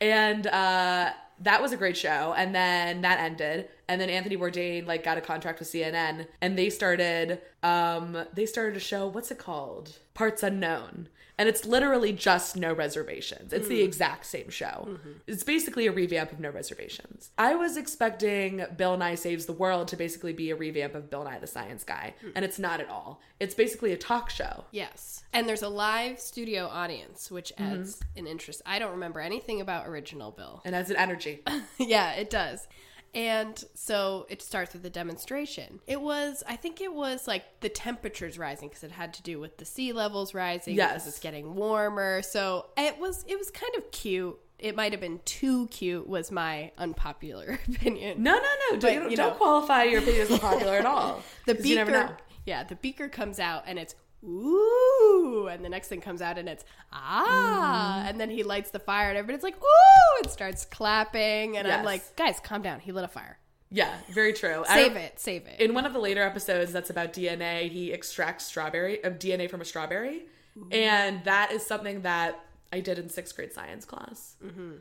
And 0.00 0.46
uh, 0.46 1.12
that 1.40 1.60
was 1.62 1.72
a 1.72 1.76
great 1.76 1.96
show. 1.96 2.34
And 2.36 2.54
then 2.54 3.02
that 3.02 3.20
ended. 3.20 3.68
And 3.92 4.00
then 4.00 4.08
Anthony 4.08 4.38
Bourdain 4.38 4.86
like 4.86 5.04
got 5.04 5.18
a 5.18 5.20
contract 5.20 5.58
with 5.58 5.68
CNN, 5.68 6.26
and 6.40 6.56
they 6.56 6.70
started 6.70 7.42
um, 7.62 8.24
they 8.32 8.46
started 8.46 8.74
a 8.74 8.80
show. 8.80 9.06
What's 9.06 9.30
it 9.30 9.36
called? 9.36 9.98
Parts 10.14 10.42
Unknown. 10.42 11.10
And 11.36 11.46
it's 11.46 11.66
literally 11.66 12.14
just 12.14 12.56
No 12.56 12.72
Reservations. 12.72 13.52
It's 13.52 13.68
the 13.68 13.80
hmm. 13.80 13.84
exact 13.84 14.24
same 14.24 14.48
show. 14.48 14.86
Mm-hmm. 14.88 15.10
It's 15.26 15.42
basically 15.42 15.86
a 15.86 15.92
revamp 15.92 16.32
of 16.32 16.40
No 16.40 16.48
Reservations. 16.48 17.32
I 17.36 17.54
was 17.54 17.76
expecting 17.76 18.64
Bill 18.78 18.96
Nye 18.96 19.14
Saves 19.14 19.44
the 19.44 19.52
World 19.52 19.88
to 19.88 19.96
basically 19.96 20.32
be 20.32 20.50
a 20.50 20.56
revamp 20.56 20.94
of 20.94 21.10
Bill 21.10 21.24
Nye 21.24 21.38
the 21.38 21.46
Science 21.46 21.84
Guy, 21.84 22.14
hmm. 22.22 22.30
and 22.34 22.46
it's 22.46 22.58
not 22.58 22.80
at 22.80 22.88
all. 22.88 23.20
It's 23.40 23.54
basically 23.54 23.92
a 23.92 23.98
talk 23.98 24.30
show. 24.30 24.64
Yes. 24.70 25.22
And 25.34 25.46
there's 25.46 25.62
a 25.62 25.68
live 25.68 26.18
studio 26.18 26.66
audience, 26.66 27.30
which 27.30 27.52
mm-hmm. 27.58 27.74
adds 27.74 28.00
an 28.16 28.26
interest. 28.26 28.62
I 28.64 28.78
don't 28.78 28.92
remember 28.92 29.20
anything 29.20 29.60
about 29.60 29.86
original 29.86 30.30
Bill. 30.30 30.62
And 30.64 30.74
has 30.74 30.88
an 30.88 30.96
energy. 30.96 31.42
yeah, 31.78 32.12
it 32.12 32.30
does. 32.30 32.66
And 33.14 33.62
so 33.74 34.26
it 34.30 34.40
starts 34.40 34.72
with 34.72 34.84
a 34.86 34.90
demonstration. 34.90 35.80
It 35.86 36.00
was, 36.00 36.42
I 36.48 36.56
think 36.56 36.80
it 36.80 36.94
was 36.94 37.28
like 37.28 37.44
the 37.60 37.68
temperatures 37.68 38.38
rising 38.38 38.68
because 38.68 38.84
it 38.84 38.90
had 38.90 39.12
to 39.14 39.22
do 39.22 39.38
with 39.38 39.58
the 39.58 39.64
sea 39.66 39.92
levels 39.92 40.32
rising. 40.32 40.76
Yes. 40.76 40.92
Because 40.92 41.08
it's 41.08 41.18
getting 41.18 41.54
warmer. 41.54 42.22
So 42.22 42.66
it 42.76 42.98
was, 42.98 43.24
it 43.28 43.38
was 43.38 43.50
kind 43.50 43.74
of 43.76 43.90
cute. 43.90 44.38
It 44.58 44.76
might 44.76 44.92
have 44.92 45.00
been 45.00 45.20
too 45.24 45.66
cute, 45.68 46.06
was 46.08 46.30
my 46.30 46.70
unpopular 46.78 47.58
opinion. 47.68 48.22
No, 48.22 48.32
no, 48.32 48.38
no. 48.40 48.78
But, 48.78 48.80
Don't, 48.80 49.10
you 49.10 49.16
don't 49.16 49.36
qualify 49.36 49.82
your 49.84 50.00
opinion 50.00 50.22
as 50.22 50.30
unpopular 50.30 50.74
at 50.76 50.86
all. 50.86 51.22
The 51.46 51.54
beaker, 51.56 51.68
you 51.68 51.74
never 51.74 51.90
know. 51.90 52.10
yeah, 52.46 52.62
the 52.64 52.76
beaker 52.76 53.08
comes 53.08 53.40
out 53.40 53.64
and 53.66 53.78
it's 53.78 53.94
ooh, 54.24 55.48
and 55.50 55.64
the 55.64 55.68
next 55.68 55.88
thing 55.88 56.00
comes 56.00 56.22
out 56.22 56.38
and 56.38 56.48
it's 56.48 56.64
ah, 56.92 58.04
and 58.06 58.20
then 58.20 58.30
he 58.30 58.42
lights 58.42 58.70
the 58.70 58.78
fire 58.78 59.08
and 59.08 59.18
everybody's 59.18 59.42
like 59.42 59.56
ooh, 59.56 60.22
and 60.22 60.30
starts 60.30 60.64
clapping, 60.64 61.56
and 61.56 61.66
I'm 61.68 61.84
like, 61.84 62.16
guys, 62.16 62.40
calm 62.40 62.62
down. 62.62 62.80
He 62.80 62.92
lit 62.92 63.04
a 63.04 63.08
fire. 63.08 63.38
Yeah, 63.70 63.92
very 64.12 64.32
true. 64.34 64.64
I- 64.68 64.82
Save 64.84 64.96
it, 64.96 65.18
save 65.18 65.46
it. 65.46 65.58
In 65.60 65.72
one 65.74 65.86
of 65.86 65.92
the 65.94 65.98
later 65.98 66.22
episodes 66.22 66.72
that's 66.72 66.90
about 66.90 67.12
DNA, 67.14 67.70
he 67.70 67.90
extracts 67.92 68.44
strawberry 68.44 69.02
of 69.02 69.18
DNA 69.18 69.48
from 69.50 69.60
a 69.60 69.64
strawberry, 69.64 70.24
and 70.70 71.24
that 71.24 71.52
is 71.52 71.64
something 71.64 72.02
that 72.02 72.38
I 72.72 72.80
did 72.80 72.98
in 72.98 73.08
sixth 73.08 73.34
grade 73.34 73.52
science 73.52 73.84
class. 73.84 74.36
Mm-hmm. 74.44 74.72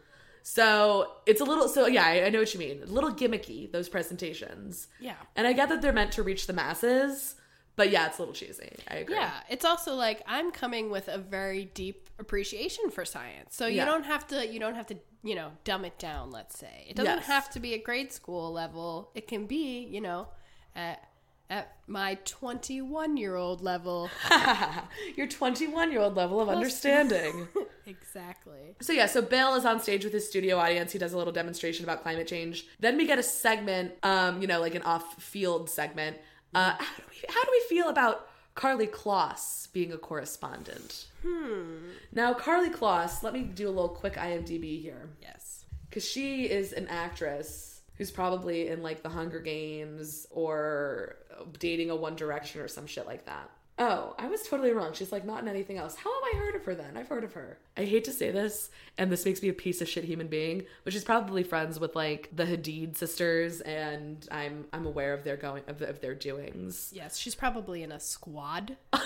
So 0.43 1.11
it's 1.25 1.39
a 1.39 1.43
little. 1.45 1.67
So 1.67 1.87
yeah, 1.87 2.03
I, 2.05 2.25
I 2.25 2.29
know 2.29 2.39
what 2.39 2.53
you 2.53 2.59
mean. 2.59 2.81
A 2.83 2.87
little 2.87 3.11
gimmicky 3.11 3.71
those 3.71 3.87
presentations. 3.87 4.87
Yeah. 4.99 5.13
and 5.35 5.45
I 5.47 5.53
get 5.53 5.69
that 5.69 5.81
they're 5.81 5.93
meant 5.93 6.11
to 6.13 6.23
reach 6.23 6.47
the 6.47 6.53
masses, 6.53 7.35
but 7.75 7.89
yeah, 7.91 8.07
it's 8.07 8.17
a 8.17 8.21
little 8.21 8.33
cheesy. 8.33 8.69
I 8.89 8.95
agree. 8.95 9.15
Yeah, 9.15 9.31
it's 9.49 9.65
also 9.65 9.95
like 9.95 10.21
I'm 10.27 10.51
coming 10.51 10.89
with 10.89 11.07
a 11.07 11.17
very 11.17 11.65
deep 11.65 12.09
appreciation 12.19 12.89
for 12.91 13.05
science. 13.05 13.55
So 13.55 13.65
you 13.67 13.77
Yeah. 13.77 13.85
don't 13.85 14.03
have 14.05 14.27
to 14.27 14.47
you 14.47 14.59
don't 14.59 14.75
have 14.75 14.87
to, 14.87 14.97
you 15.23 15.35
know, 15.35 15.51
dumb 15.63 15.85
it 15.85 15.97
down, 15.97 16.31
let's 16.31 16.57
say. 16.59 16.85
It 16.89 16.95
doesn't 16.95 17.17
Yes. 17.17 17.25
have 17.27 17.49
to 17.51 17.59
be 17.59 17.73
at 17.73 17.83
grade 17.83 18.11
school 18.11 18.51
level. 18.51 19.11
It 19.15 19.27
can 19.27 19.45
be, 19.47 19.79
you 19.85 20.01
know, 20.01 20.27
at 20.75 21.07
at 21.49 21.75
my 21.85 22.15
21-year-old 22.23 23.61
level. 23.61 24.09
Your 25.17 25.27
21 25.27 25.91
year 25.91 25.99
old 26.01 26.15
level 26.15 26.39
of 26.39 26.47
understanding. 26.49 27.47
exactly. 27.85 28.75
So 28.81 28.93
yeah, 28.93 29.05
so 29.05 29.21
Bill 29.21 29.55
is 29.55 29.65
on 29.65 29.79
stage 29.81 30.03
with 30.03 30.13
his 30.13 30.27
studio 30.27 30.57
audience. 30.57 30.91
He 30.91 30.99
does 30.99 31.11
a 31.13 31.17
little 31.17 31.33
demonstration 31.33 31.83
about 31.83 32.03
climate 32.03 32.27
change. 32.27 32.65
Then 32.79 32.97
we 32.97 33.05
get 33.05 33.19
a 33.19 33.23
segment, 33.23 33.93
um, 34.03 34.41
you 34.41 34.47
know, 34.47 34.59
like 34.61 34.75
an 34.75 34.81
off-field 34.83 35.69
segment. 35.69 36.17
Uh, 36.53 36.71
how 36.77 36.95
do 36.97 37.03
we 37.09 37.15
how 37.33 37.43
do 37.43 37.49
we 37.51 37.63
feel 37.69 37.89
about 37.89 38.27
Karlie 38.55 38.87
Kloss 38.89 39.71
being 39.71 39.91
a 39.93 39.97
correspondent? 39.97 41.05
Hmm. 41.25 41.77
Now 42.11 42.33
Karlie 42.33 42.73
Kloss, 42.73 43.23
let 43.23 43.33
me 43.33 43.41
do 43.41 43.67
a 43.67 43.71
little 43.71 43.89
quick 43.89 44.13
IMDb 44.15 44.81
here 44.81 45.09
Yes. 45.21 45.65
because 45.89 46.05
she 46.07 46.49
is 46.49 46.73
an 46.73 46.87
actress 46.87 47.81
who's 47.97 48.11
probably 48.11 48.67
in 48.67 48.81
like 48.81 49.03
the 49.03 49.09
Hunger 49.09 49.39
Games 49.39 50.25
or 50.31 51.17
dating 51.59 51.89
a 51.91 51.95
One 51.95 52.15
Direction 52.15 52.61
or 52.61 52.67
some 52.67 52.87
shit 52.87 53.05
like 53.05 53.25
that. 53.27 53.49
Oh, 53.83 54.13
I 54.19 54.27
was 54.27 54.43
totally 54.43 54.73
wrong. 54.73 54.93
She's 54.93 55.11
like 55.11 55.25
not 55.25 55.41
in 55.41 55.47
anything 55.47 55.77
else. 55.77 55.95
How 55.95 56.13
have 56.13 56.35
I 56.35 56.37
heard 56.37 56.53
of 56.53 56.63
her 56.65 56.75
then? 56.75 56.95
I've 56.95 57.07
heard 57.07 57.23
of 57.23 57.33
her. 57.33 57.57
I 57.75 57.85
hate 57.85 58.03
to 58.03 58.11
say 58.11 58.29
this, 58.29 58.69
and 58.95 59.11
this 59.11 59.25
makes 59.25 59.41
me 59.41 59.49
a 59.49 59.53
piece 59.53 59.81
of 59.81 59.89
shit 59.89 60.03
human 60.03 60.27
being, 60.27 60.65
but 60.83 60.93
she's 60.93 61.03
probably 61.03 61.41
friends 61.41 61.79
with 61.79 61.95
like 61.95 62.29
the 62.31 62.45
Hadid 62.45 62.95
sisters, 62.95 63.59
and 63.61 64.27
I'm 64.29 64.65
I'm 64.71 64.85
aware 64.85 65.15
of 65.15 65.23
their 65.23 65.35
going 65.35 65.63
of, 65.67 65.81
of 65.81 65.99
their 65.99 66.13
doings. 66.13 66.91
Yes, 66.93 67.17
she's 67.17 67.33
probably 67.33 67.81
in 67.81 67.91
a 67.91 67.99
squad. 67.99 68.77
having 68.93 69.01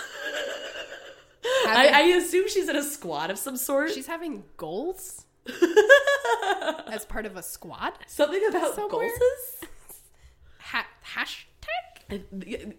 I, 1.67 1.91
I 1.93 2.01
assume 2.17 2.49
she's 2.49 2.67
in 2.67 2.75
a 2.75 2.83
squad 2.83 3.29
of 3.31 3.37
some 3.37 3.55
sort. 3.55 3.91
she's 3.93 4.07
having 4.07 4.43
goals 4.57 5.23
as 6.91 7.05
part 7.05 7.25
of 7.25 7.37
a 7.37 7.43
squad. 7.43 7.93
Something 8.07 8.45
about 8.49 8.75
Somewhere? 8.75 9.07
goals. 9.07 9.69
Ha- 10.59 10.87
hashtag. 11.15 11.45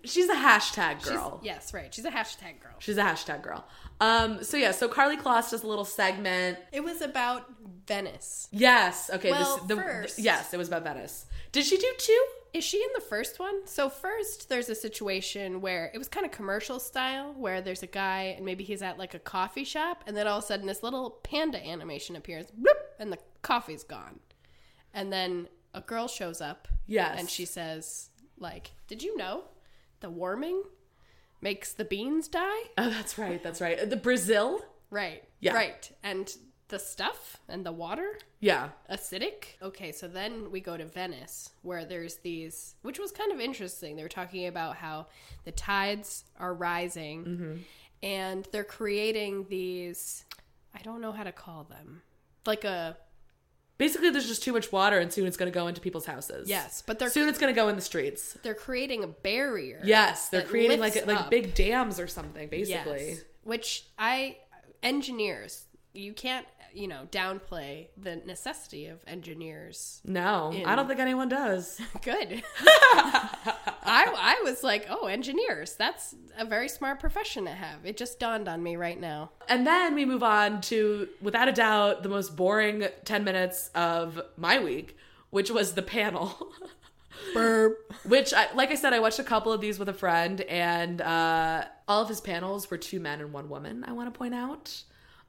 She's 0.05 0.29
a 0.29 0.35
hashtag 0.35 1.01
She's- 1.01 1.09
girl. 1.09 1.41
yes, 1.43 1.75
right. 1.75 1.93
She's 1.93 2.05
a 2.05 2.11
hashtag 2.11 2.61
girl. 2.61 2.75
She's 2.79 2.97
a 2.99 3.03
hashtag 3.03 3.43
girl. 3.43 3.65
Um. 4.01 4.43
So 4.45 4.57
yeah. 4.57 4.71
So 4.73 4.89
Karlie 4.89 5.17
Kloss 5.21 5.51
does 5.51 5.63
a 5.63 5.67
little 5.67 5.85
segment. 5.85 6.59
It 6.73 6.85
was 6.85 7.01
about 7.01 7.47
Venice. 7.87 8.49
Yes. 8.53 9.11
Okay. 9.13 9.31
Well, 9.31 9.57
this, 9.59 9.67
the, 9.67 9.77
first- 9.77 10.19
yes, 10.19 10.53
it 10.55 10.57
was 10.59 10.69
about 10.69 10.85
Venice. 10.85 11.27
Did 11.53 11.65
she 11.65 11.77
do 11.77 11.93
two? 11.99 12.27
Is 12.53 12.65
she 12.65 12.79
in 12.79 12.89
the 12.95 13.01
first 13.01 13.39
one? 13.39 13.67
So 13.67 13.91
first, 13.91 14.49
there's 14.49 14.69
a 14.71 14.75
situation 14.75 15.61
where 15.61 15.91
it 15.93 15.99
was 15.99 16.09
kind 16.09 16.25
of 16.25 16.33
commercial 16.33 16.79
style, 16.81 17.35
where 17.37 17.61
there's 17.61 17.83
a 17.83 17.87
guy 17.87 18.35
and 18.37 18.47
maybe 18.47 18.65
he's 18.65 18.81
at 18.83 18.99
like 18.99 19.13
a 19.15 19.19
coffee 19.19 19.65
shop, 19.65 20.05
and 20.07 20.17
then 20.17 20.27
all 20.27 20.39
of 20.39 20.45
a 20.45 20.47
sudden 20.47 20.67
this 20.67 20.83
little 20.83 21.11
panda 21.23 21.63
animation 21.67 22.17
appears, 22.17 22.47
bloop, 22.59 22.81
and 22.99 23.13
the 23.13 23.19
coffee's 23.43 23.85
gone, 23.85 24.21
and 24.95 25.13
then 25.13 25.49
a 25.75 25.83
girl 25.83 26.09
shows 26.09 26.41
up, 26.41 26.67
Yes. 26.87 27.17
and 27.19 27.29
she 27.29 27.45
says, 27.45 28.09
like, 28.39 28.73
"Did 28.89 29.03
you 29.03 29.17
know 29.17 29.45
the 30.01 30.11
warming 30.11 30.63
makes 31.41 31.73
the 31.73 31.85
beans 31.85 32.29
die?" 32.29 32.61
Oh, 32.79 32.91
that's 32.91 33.19
right. 33.19 33.43
That's 33.43 33.61
right. 33.61 33.89
The 33.89 33.97
Brazil. 33.97 34.61
Right. 34.91 35.23
Yeah. 35.41 35.55
Right. 35.55 35.91
And 36.03 36.33
the 36.69 36.79
stuff 36.79 37.37
and 37.49 37.65
the 37.65 37.71
water 37.73 38.19
Yeah. 38.41 38.71
acidic. 38.91 39.55
Okay, 39.63 39.93
so 39.93 40.09
then 40.09 40.51
we 40.51 40.61
go 40.61 40.77
to 40.77 40.85
Venice, 40.85 41.51
where 41.63 41.85
there's 41.85 42.17
these, 42.17 42.75
which 42.83 42.99
was 42.99 43.13
kind 43.13 43.31
of 43.33 43.41
interesting. 43.41 43.95
They 43.97 44.03
were 44.03 44.09
talking 44.09 44.47
about 44.49 44.77
how 44.77 45.07
the 45.45 45.53
tides 45.53 46.25
are 46.39 46.53
rising, 46.55 47.25
Mm-hmm. 47.25 47.55
and 48.03 48.49
they're 48.53 48.65
creating 48.65 49.47
these. 49.49 50.25
I 50.75 50.83
don't 50.83 51.01
know 51.01 51.13
how 51.13 51.23
to 51.25 51.33
call 51.33 51.65
them, 51.65 52.03
like 52.47 52.65
a 52.65 52.97
Basically, 53.79 54.09
there's 54.11 54.27
just 54.27 54.43
too 54.43 54.53
much 54.53 54.73
water, 54.73 54.99
and 54.99 55.13
soon 55.13 55.27
it's 55.27 55.37
going 55.37 55.51
to 55.53 55.55
go 55.55 55.67
into 55.67 55.81
people's 55.81 56.07
houses. 56.07 56.49
yes, 56.49 56.83
but 56.87 56.99
they're 56.99 57.11
Soon 57.11 57.29
it's 57.29 57.39
going 57.39 57.55
to 57.55 57.59
go 57.61 57.69
in 57.69 57.77
the 57.77 57.83
streets. 57.83 58.39
they're 58.43 58.55
creating 58.55 59.05
a 59.05 59.09
barrier. 59.09 59.81
Yes, 59.85 60.29
they're 60.31 60.43
creating 60.43 60.81
like 60.81 61.07
like 61.07 61.21
up. 61.21 61.31
big 61.31 61.55
dams 61.55 62.01
or 62.01 62.07
something. 62.07 62.49
Basically. 62.49 63.09
Yes. 63.11 63.21
Which 63.45 63.87
I 63.99 64.39
engineers, 64.83 65.65
you 65.93 66.13
can't 66.13 66.47
you 66.77 66.87
know 66.87 67.09
downplay 67.11 67.87
the 67.97 68.17
necessity 68.17 68.87
of 68.87 69.01
engineers. 69.07 70.01
No, 70.05 70.53
I 70.65 70.77
don't 70.77 70.87
think 70.87 71.01
anyone 71.01 71.29
does. 71.29 71.81
Good. 72.03 72.43
I 72.55 74.13
I 74.17 74.41
was 74.45 74.63
like, 74.63 74.87
oh, 74.89 75.07
engineers. 75.07 75.75
That's 75.77 76.15
a 76.37 76.45
very 76.45 76.69
smart 76.69 77.01
profession 77.01 77.45
to 77.45 77.53
have. 77.53 77.85
It 77.85 77.97
just 77.97 78.19
dawned 78.19 78.49
on 78.49 78.63
me 78.63 78.77
right 78.77 79.01
now. 79.01 79.31
And 79.49 79.67
then 79.67 79.95
we 79.95 80.05
move 80.05 80.23
on 80.23 80.61
to, 80.63 81.09
without 81.21 81.49
a 81.49 81.53
doubt, 81.53 82.03
the 82.03 82.09
most 82.09 82.37
boring 82.37 82.87
10 83.05 83.25
minutes 83.25 83.71
of 83.75 84.21
my 84.37 84.59
week, 84.59 84.97
which 85.31 85.51
was 85.51 85.75
the 85.75 85.83
panel. 85.83 86.53
Burp. 87.35 87.93
which, 88.05 88.35
I, 88.35 88.53
like 88.53 88.71
I 88.71 88.75
said, 88.75 88.93
I 88.93 89.01
watched 89.01 89.19
a 89.19 89.25
couple 89.25 89.51
of 89.51 89.61
these 89.61 89.79
with 89.79 89.89
a 89.89 89.95
friend, 89.95 90.43
and 90.43 91.01
uh, 91.01 91.65
all 91.89 92.03
of 92.03 92.09
his 92.09 92.21
panels 92.21 92.71
were 92.71 92.77
two 92.77 93.01
men 93.01 93.21
and 93.21 93.33
one 93.33 93.49
woman, 93.49 93.85
I 93.87 93.93
want 93.93 94.13
to 94.13 94.17
point 94.17 94.35
out. 94.35 94.83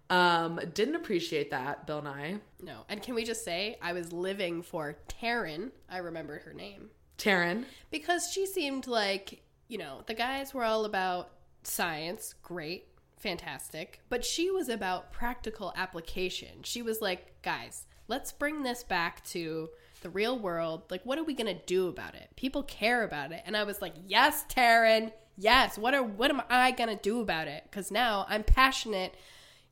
Um, 0.10 0.60
didn't 0.74 0.96
appreciate 0.96 1.52
that, 1.52 1.86
Bill 1.86 2.02
Nye. 2.02 2.38
No. 2.62 2.86
And 2.88 3.02
can 3.02 3.14
we 3.14 3.24
just 3.26 3.44
say 3.44 3.78
I 3.82 3.94
was 3.94 4.14
living 4.14 4.62
for 4.62 4.98
Taryn. 5.22 5.72
I 5.90 5.98
remembered 5.98 6.44
her 6.44 6.54
name. 6.54 6.90
Taryn. 7.18 7.66
because 7.90 8.32
she 8.32 8.46
seemed 8.46 8.86
like 8.86 9.42
you 9.68 9.80
know 9.80 10.04
the 10.06 10.14
guys 10.14 10.54
were 10.54 10.64
all 10.64 10.86
about 10.86 11.32
science 11.64 12.36
great 12.44 12.86
fantastic 13.18 14.02
but 14.08 14.24
she 14.24 14.52
was 14.52 14.70
about 14.70 15.12
practical 15.12 15.74
application 15.76 16.62
she 16.62 16.84
was 16.84 17.02
like 17.02 17.42
guys 17.42 17.88
let's 18.08 18.32
bring 18.32 18.62
this 18.62 18.84
back 18.84 19.24
to 19.26 19.68
the 20.02 20.10
real 20.12 20.38
world 20.38 20.84
like 20.92 21.04
what 21.08 21.18
are 21.18 21.24
we 21.24 21.34
gonna 21.34 21.60
do 21.66 21.88
about 21.88 22.14
it 22.14 22.30
people 22.36 22.62
care 22.62 23.04
about 23.04 23.32
it 23.32 23.42
and 23.48 23.58
i 23.58 23.64
was 23.64 23.82
like 23.82 23.96
yes 24.06 24.46
taryn 24.48 25.12
yes 25.36 25.76
what 25.76 25.96
are 25.96 26.04
what 26.04 26.30
am 26.30 26.42
i 26.52 26.70
gonna 26.70 26.96
do 26.98 27.20
about 27.20 27.48
it 27.48 27.64
because 27.64 27.90
now 27.90 28.28
i'm 28.30 28.44
passionate 28.44 29.16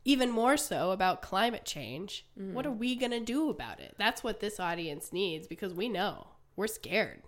even 0.06 0.30
more 0.30 0.56
so 0.56 0.92
about 0.92 1.22
climate 1.22 1.66
change 1.66 2.26
mm-hmm. 2.40 2.54
what 2.54 2.66
are 2.66 2.72
we 2.72 2.96
gonna 2.96 3.20
do 3.20 3.50
about 3.50 3.80
it 3.80 3.94
that's 3.98 4.24
what 4.24 4.40
this 4.40 4.60
audience 4.60 5.12
needs 5.12 5.48
because 5.48 5.74
we 5.74 5.90
know 5.90 6.28
we're 6.56 6.68
scared 6.68 7.24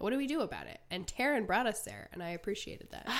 what 0.00 0.10
do 0.10 0.16
we 0.16 0.26
do 0.26 0.40
about 0.40 0.66
it? 0.66 0.80
And 0.90 1.06
Taryn 1.06 1.46
brought 1.46 1.66
us 1.66 1.82
there, 1.82 2.08
and 2.12 2.22
I 2.22 2.30
appreciated 2.30 2.90
that. 2.90 3.06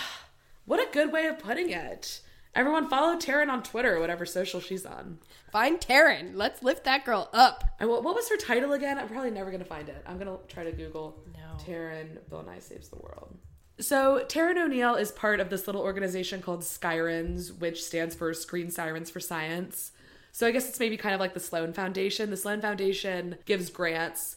What 0.67 0.79
a 0.79 0.93
good 0.93 1.11
way 1.11 1.27
of 1.27 1.41
putting 1.41 1.71
it. 1.71 2.21
Everyone 2.55 2.89
follow 2.89 3.17
Taryn 3.17 3.49
on 3.49 3.65
Twitter, 3.65 3.97
or 3.97 4.01
whatever 4.01 4.25
social 4.25 4.61
she's 4.61 4.87
on. 4.87 5.19
Find 5.51 5.81
Taryn. 5.81 6.33
Let's 6.35 6.63
lift 6.63 6.85
that 6.85 7.05
girl 7.05 7.29
up. 7.33 7.65
And 7.81 7.89
what, 7.89 8.05
what 8.05 8.15
was 8.15 8.29
her 8.29 8.37
title 8.37 8.75
again? 8.75 8.97
I'm 8.97 9.09
probably 9.09 9.33
never 9.33 9.51
going 9.51 9.63
to 9.63 9.69
find 9.69 9.89
it. 9.89 10.01
I'm 10.07 10.17
going 10.17 10.29
to 10.29 10.39
try 10.47 10.63
to 10.63 10.71
Google 10.71 11.25
No. 11.35 11.65
Taryn 11.65 12.19
Bill 12.29 12.45
Nye 12.45 12.61
Saves 12.61 12.89
the 12.89 12.99
World. 12.99 13.37
So, 13.81 14.25
Taryn 14.29 14.63
O'Neill 14.63 14.95
is 14.95 15.11
part 15.11 15.41
of 15.41 15.49
this 15.49 15.67
little 15.67 15.81
organization 15.81 16.43
called 16.43 16.61
Skyrens, 16.61 17.59
which 17.59 17.83
stands 17.83 18.15
for 18.15 18.35
Screen 18.35 18.71
Sirens 18.71 19.11
for 19.11 19.21
Science. 19.21 19.93
So, 20.33 20.47
I 20.47 20.51
guess 20.51 20.69
it's 20.69 20.79
maybe 20.79 20.97
kind 20.97 21.15
of 21.15 21.21
like 21.21 21.35
the 21.35 21.41
Sloan 21.41 21.73
Foundation. 21.73 22.31
The 22.31 22.37
Sloan 22.37 22.61
Foundation 22.61 23.37
gives 23.47 23.71
grants 23.71 24.37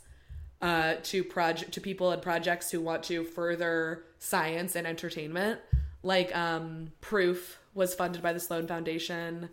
uh, 0.61 0.95
to 1.03 1.23
project 1.25 1.73
to 1.73 1.81
people 1.81 2.11
and 2.11 2.21
projects 2.21 2.71
who 2.71 2.79
want 2.79 3.03
to 3.03 3.25
further 3.25 4.05
science 4.17 4.75
and 4.77 4.87
entertainment. 4.87 5.59
Like 6.03 6.35
um, 6.35 6.93
Proof 7.01 7.59
was 7.73 7.93
funded 7.93 8.21
by 8.23 8.31
the 8.31 8.39
Sloan 8.39 8.65
Foundation. 8.65 9.49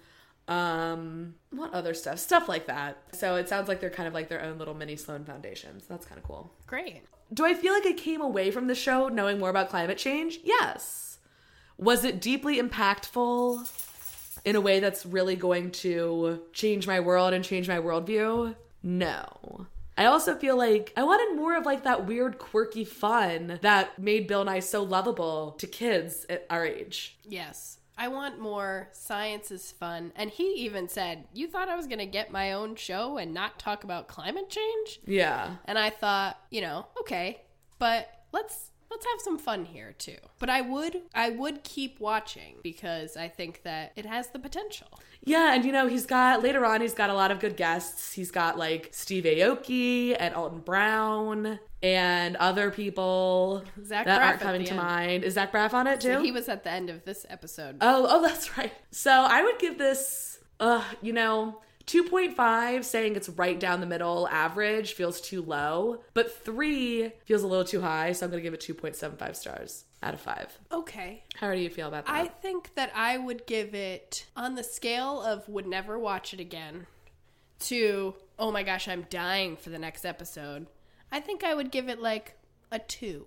Um, 0.46 1.34
what 1.50 1.72
other 1.74 1.94
stuff? 1.94 2.20
Stuff 2.20 2.48
like 2.48 2.66
that. 2.66 2.98
So 3.12 3.34
it 3.36 3.48
sounds 3.48 3.66
like 3.66 3.80
they're 3.80 3.90
kind 3.90 4.06
of 4.06 4.14
like 4.14 4.28
their 4.28 4.42
own 4.42 4.58
little 4.58 4.74
mini 4.74 4.94
Sloan 4.94 5.24
Foundation. 5.24 5.80
So 5.80 5.86
That's 5.88 6.06
kind 6.06 6.18
of 6.18 6.24
cool. 6.24 6.52
Great. 6.66 7.02
Do 7.32 7.44
I 7.44 7.54
feel 7.54 7.72
like 7.72 7.86
I 7.86 7.92
came 7.92 8.20
away 8.20 8.50
from 8.50 8.66
the 8.66 8.74
show 8.74 9.08
knowing 9.08 9.38
more 9.38 9.50
about 9.50 9.70
climate 9.70 9.98
change? 9.98 10.40
Yes. 10.42 11.18
Was 11.78 12.04
it 12.04 12.20
deeply 12.20 12.60
impactful 12.60 13.68
in 14.44 14.56
a 14.56 14.60
way 14.60 14.80
that's 14.80 15.06
really 15.06 15.36
going 15.36 15.70
to 15.70 16.42
change 16.52 16.86
my 16.86 17.00
world 17.00 17.32
and 17.32 17.44
change 17.44 17.68
my 17.68 17.78
worldview? 17.78 18.54
No. 18.82 19.66
I 19.96 20.06
also 20.06 20.34
feel 20.34 20.56
like 20.56 20.92
I 20.96 21.02
wanted 21.02 21.36
more 21.36 21.56
of 21.56 21.66
like 21.66 21.84
that 21.84 22.06
weird, 22.06 22.38
quirky 22.38 22.84
fun 22.84 23.58
that 23.60 23.98
made 23.98 24.26
Bill 24.26 24.44
Nye 24.44 24.60
so 24.60 24.82
lovable 24.82 25.52
to 25.58 25.66
kids 25.66 26.24
at 26.30 26.46
our 26.48 26.64
age. 26.64 27.18
Yes. 27.28 27.79
I 28.00 28.08
want 28.08 28.40
more 28.40 28.88
science 28.92 29.50
is 29.50 29.72
fun. 29.72 30.12
And 30.16 30.30
he 30.30 30.54
even 30.54 30.88
said, 30.88 31.24
You 31.34 31.46
thought 31.46 31.68
I 31.68 31.76
was 31.76 31.86
going 31.86 31.98
to 31.98 32.06
get 32.06 32.32
my 32.32 32.54
own 32.54 32.74
show 32.74 33.18
and 33.18 33.34
not 33.34 33.58
talk 33.58 33.84
about 33.84 34.08
climate 34.08 34.48
change? 34.48 35.00
Yeah. 35.04 35.56
And 35.66 35.78
I 35.78 35.90
thought, 35.90 36.38
you 36.50 36.62
know, 36.62 36.86
okay, 37.00 37.42
but 37.78 38.08
let's 38.32 38.69
let's 38.90 39.06
have 39.06 39.20
some 39.20 39.38
fun 39.38 39.64
here 39.64 39.94
too. 39.98 40.16
But 40.38 40.50
I 40.50 40.60
would 40.60 41.02
I 41.14 41.30
would 41.30 41.62
keep 41.64 42.00
watching 42.00 42.56
because 42.62 43.16
I 43.16 43.28
think 43.28 43.62
that 43.62 43.92
it 43.96 44.06
has 44.06 44.28
the 44.28 44.38
potential. 44.38 44.88
Yeah, 45.22 45.54
and 45.54 45.64
you 45.64 45.72
know, 45.72 45.86
he's 45.86 46.06
got 46.06 46.42
later 46.42 46.64
on 46.64 46.80
he's 46.80 46.94
got 46.94 47.10
a 47.10 47.14
lot 47.14 47.30
of 47.30 47.40
good 47.40 47.56
guests. 47.56 48.12
He's 48.12 48.30
got 48.30 48.58
like 48.58 48.88
Steve 48.92 49.24
Aoki 49.24 50.16
and 50.18 50.34
Alton 50.34 50.60
Brown 50.60 51.58
and 51.82 52.36
other 52.36 52.70
people 52.70 53.64
Zach 53.84 54.06
that 54.06 54.20
Braff 54.20 54.26
aren't 54.26 54.40
coming 54.40 54.64
to 54.64 54.70
end. 54.70 54.76
mind. 54.76 55.24
Is 55.24 55.34
Zach 55.34 55.52
Braff 55.52 55.72
on 55.72 55.86
it 55.86 56.00
too? 56.00 56.20
He 56.22 56.32
was 56.32 56.48
at 56.48 56.64
the 56.64 56.70
end 56.70 56.90
of 56.90 57.04
this 57.04 57.24
episode. 57.28 57.76
oh, 57.80 58.06
oh, 58.08 58.22
that's 58.26 58.56
right. 58.58 58.72
So 58.90 59.10
I 59.10 59.42
would 59.42 59.58
give 59.58 59.78
this, 59.78 60.38
uh, 60.58 60.82
you 61.00 61.12
know, 61.12 61.60
2.5 61.86 62.84
saying 62.84 63.16
it's 63.16 63.28
right 63.30 63.58
down 63.58 63.80
the 63.80 63.86
middle 63.86 64.28
average 64.28 64.92
feels 64.92 65.20
too 65.20 65.42
low, 65.42 66.02
but 66.14 66.44
3 66.44 67.10
feels 67.24 67.42
a 67.42 67.46
little 67.46 67.64
too 67.64 67.80
high, 67.80 68.12
so 68.12 68.26
I'm 68.26 68.30
going 68.30 68.42
to 68.42 68.48
give 68.48 68.54
it 68.54 68.60
2.75 68.60 69.36
stars 69.36 69.84
out 70.02 70.14
of 70.14 70.20
5. 70.20 70.58
okay. 70.72 71.24
How 71.36 71.52
do 71.52 71.58
you 71.58 71.68
feel 71.70 71.88
about 71.88 72.06
that? 72.06 72.14
I 72.14 72.26
think 72.28 72.74
that 72.74 72.90
I 72.94 73.18
would 73.18 73.46
give 73.46 73.74
it 73.74 74.26
on 74.36 74.54
the 74.54 74.62
scale 74.64 75.20
of 75.22 75.48
would 75.48 75.66
never 75.66 75.98
watch 75.98 76.32
it 76.32 76.40
again 76.40 76.86
to 77.60 78.14
oh 78.38 78.50
my 78.50 78.62
gosh, 78.62 78.88
I'm 78.88 79.06
dying 79.10 79.54
for 79.56 79.68
the 79.68 79.78
next 79.78 80.06
episode. 80.06 80.66
I 81.12 81.20
think 81.20 81.44
I 81.44 81.54
would 81.54 81.70
give 81.70 81.88
it 81.90 82.00
like 82.00 82.38
a 82.72 82.78
2. 82.78 83.26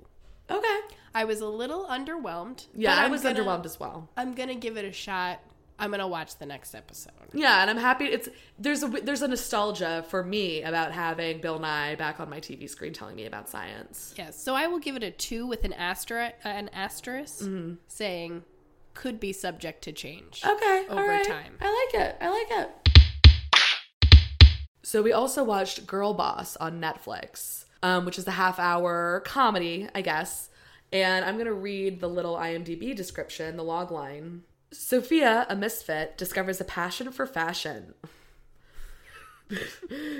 okay. 0.49 0.79
I 1.13 1.25
was 1.25 1.41
a 1.41 1.47
little 1.47 1.85
underwhelmed. 1.85 2.65
Yeah, 2.73 2.95
I 2.95 3.07
was 3.07 3.21
gonna- 3.21 3.39
underwhelmed 3.39 3.65
as 3.65 3.79
well. 3.79 4.09
I'm 4.17 4.33
going 4.33 4.49
to 4.49 4.55
give 4.55 4.75
it 4.77 4.85
a 4.85 4.91
shot. 4.91 5.39
I'm 5.79 5.89
going 5.89 5.99
to 5.99 6.07
watch 6.07 6.37
the 6.37 6.45
next 6.45 6.75
episode. 6.75 7.11
Yeah, 7.33 7.61
and 7.61 7.69
I'm 7.69 7.77
happy. 7.77 8.05
It's 8.05 8.29
there's 8.59 8.83
a 8.83 8.87
there's 8.87 9.21
a 9.23 9.27
nostalgia 9.27 10.05
for 10.09 10.23
me 10.23 10.61
about 10.61 10.91
having 10.91 11.41
Bill 11.41 11.59
Nye 11.59 11.95
back 11.95 12.19
on 12.19 12.29
my 12.29 12.39
TV 12.39 12.69
screen 12.69 12.93
telling 12.93 13.15
me 13.15 13.25
about 13.25 13.49
science. 13.49 14.13
Yes. 14.17 14.41
So 14.41 14.53
I 14.55 14.67
will 14.67 14.79
give 14.79 14.95
it 14.95 15.03
a 15.03 15.11
2 15.11 15.47
with 15.47 15.63
an 15.65 15.73
asterisk 15.73 16.35
an 16.43 16.69
asterisk 16.73 17.39
Mm-hmm. 17.43 17.73
saying 17.87 18.43
could 18.93 19.19
be 19.19 19.33
subject 19.33 19.83
to 19.85 19.91
change. 19.91 20.43
Okay, 20.45 20.85
Over 20.89 21.07
right. 21.07 21.25
time. 21.25 21.57
I 21.59 21.89
like 21.93 22.01
it. 22.05 22.17
I 22.21 22.29
like 22.29 22.47
it. 22.51 22.69
So 24.83 25.01
we 25.01 25.11
also 25.11 25.43
watched 25.43 25.87
Girlboss 25.87 26.57
on 26.59 26.79
Netflix, 26.79 27.65
um, 27.81 28.05
which 28.05 28.19
is 28.19 28.27
a 28.27 28.31
half 28.31 28.59
hour 28.59 29.21
comedy, 29.25 29.87
I 29.95 30.01
guess. 30.01 30.49
And 30.91 31.25
I'm 31.25 31.37
gonna 31.39 31.53
read 31.53 31.99
the 31.99 32.07
little 32.09 32.35
IMDb 32.35 32.95
description, 32.95 33.57
the 33.57 33.63
log 33.63 33.91
line. 33.91 34.43
Sophia, 34.73 35.45
a 35.49 35.55
misfit, 35.55 36.17
discovers 36.17 36.59
a 36.59 36.65
passion 36.65 37.11
for 37.11 37.25
fashion, 37.25 37.93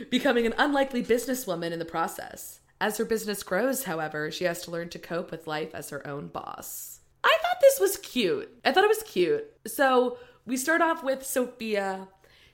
becoming 0.10 0.46
an 0.46 0.54
unlikely 0.58 1.04
businesswoman 1.04 1.72
in 1.72 1.80
the 1.80 1.86
process. 1.86 2.60
As 2.80 2.98
her 2.98 3.06
business 3.06 3.44
grows, 3.44 3.86
however, 3.86 4.30
she 4.30 4.44
has 4.44 4.62
to 4.64 4.72
learn 4.72 4.90
to 4.90 5.00
cope 5.00 5.32
with 5.32 5.48
life 5.48 5.74
as 5.74 5.90
her 5.90 6.06
own 6.08 6.28
boss. 6.28 7.00
I 7.24 7.38
thought 7.42 7.58
this 7.62 7.80
was 7.80 7.98
cute. 7.98 8.50
I 8.66 8.72
thought 8.72 8.84
it 8.84 8.90
was 8.90 9.04
cute. 9.04 9.46
So 9.66 10.18
we 10.46 10.58
start 10.58 10.82
off 10.82 11.04
with 11.04 11.26
Sophia. 11.26 12.08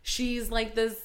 She's 0.03 0.51
like 0.51 0.75
this, 0.75 0.95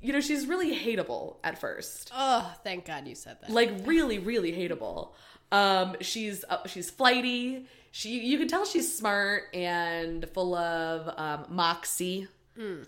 you 0.00 0.12
know, 0.12 0.20
she's 0.20 0.46
really 0.46 0.76
hateable 0.76 1.36
at 1.44 1.60
first. 1.60 2.10
Oh, 2.14 2.54
thank 2.64 2.84
God 2.84 3.06
you 3.06 3.14
said 3.14 3.38
that. 3.40 3.50
Like 3.50 3.70
really, 3.84 4.18
really 4.18 4.52
hateable. 4.52 5.12
Um, 5.50 5.96
she's 6.00 6.44
uh, 6.48 6.66
she's 6.66 6.90
flighty. 6.90 7.66
She 7.90 8.20
you 8.20 8.38
can 8.38 8.48
tell 8.48 8.64
she's 8.64 8.96
smart 8.96 9.44
and 9.54 10.28
full 10.34 10.54
of 10.54 11.08
um, 11.18 11.46
moxie, 11.54 12.28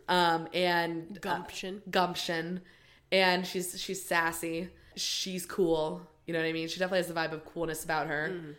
um, 0.08 0.48
and 0.52 1.16
uh, 1.16 1.20
Gumption. 1.20 1.82
gumption, 1.90 2.60
and 3.10 3.46
she's 3.46 3.80
she's 3.80 4.04
sassy. 4.04 4.68
She's 4.96 5.46
cool. 5.46 6.02
You 6.26 6.34
know 6.34 6.40
what 6.40 6.46
I 6.48 6.52
mean? 6.52 6.68
She 6.68 6.78
definitely 6.78 6.98
has 6.98 7.08
the 7.08 7.14
vibe 7.14 7.32
of 7.32 7.44
coolness 7.44 7.84
about 7.84 8.06
her. 8.08 8.56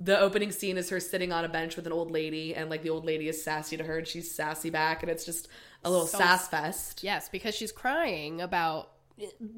The 0.00 0.20
opening 0.20 0.52
scene 0.52 0.76
is 0.76 0.90
her 0.90 1.00
sitting 1.00 1.32
on 1.32 1.44
a 1.44 1.48
bench 1.48 1.74
with 1.74 1.86
an 1.86 1.92
old 1.92 2.10
lady, 2.12 2.54
and 2.54 2.70
like 2.70 2.82
the 2.82 2.90
old 2.90 3.04
lady 3.04 3.26
is 3.28 3.42
sassy 3.42 3.76
to 3.76 3.82
her, 3.84 3.98
and 3.98 4.06
she's 4.06 4.30
sassy 4.32 4.70
back, 4.70 5.02
and 5.02 5.10
it's 5.10 5.24
just 5.24 5.48
a 5.84 5.90
little 5.90 6.06
So- 6.06 6.18
sass 6.18 6.46
fest. 6.48 7.02
Yes, 7.02 7.28
because 7.28 7.54
she's 7.54 7.72
crying 7.72 8.40
about 8.40 8.90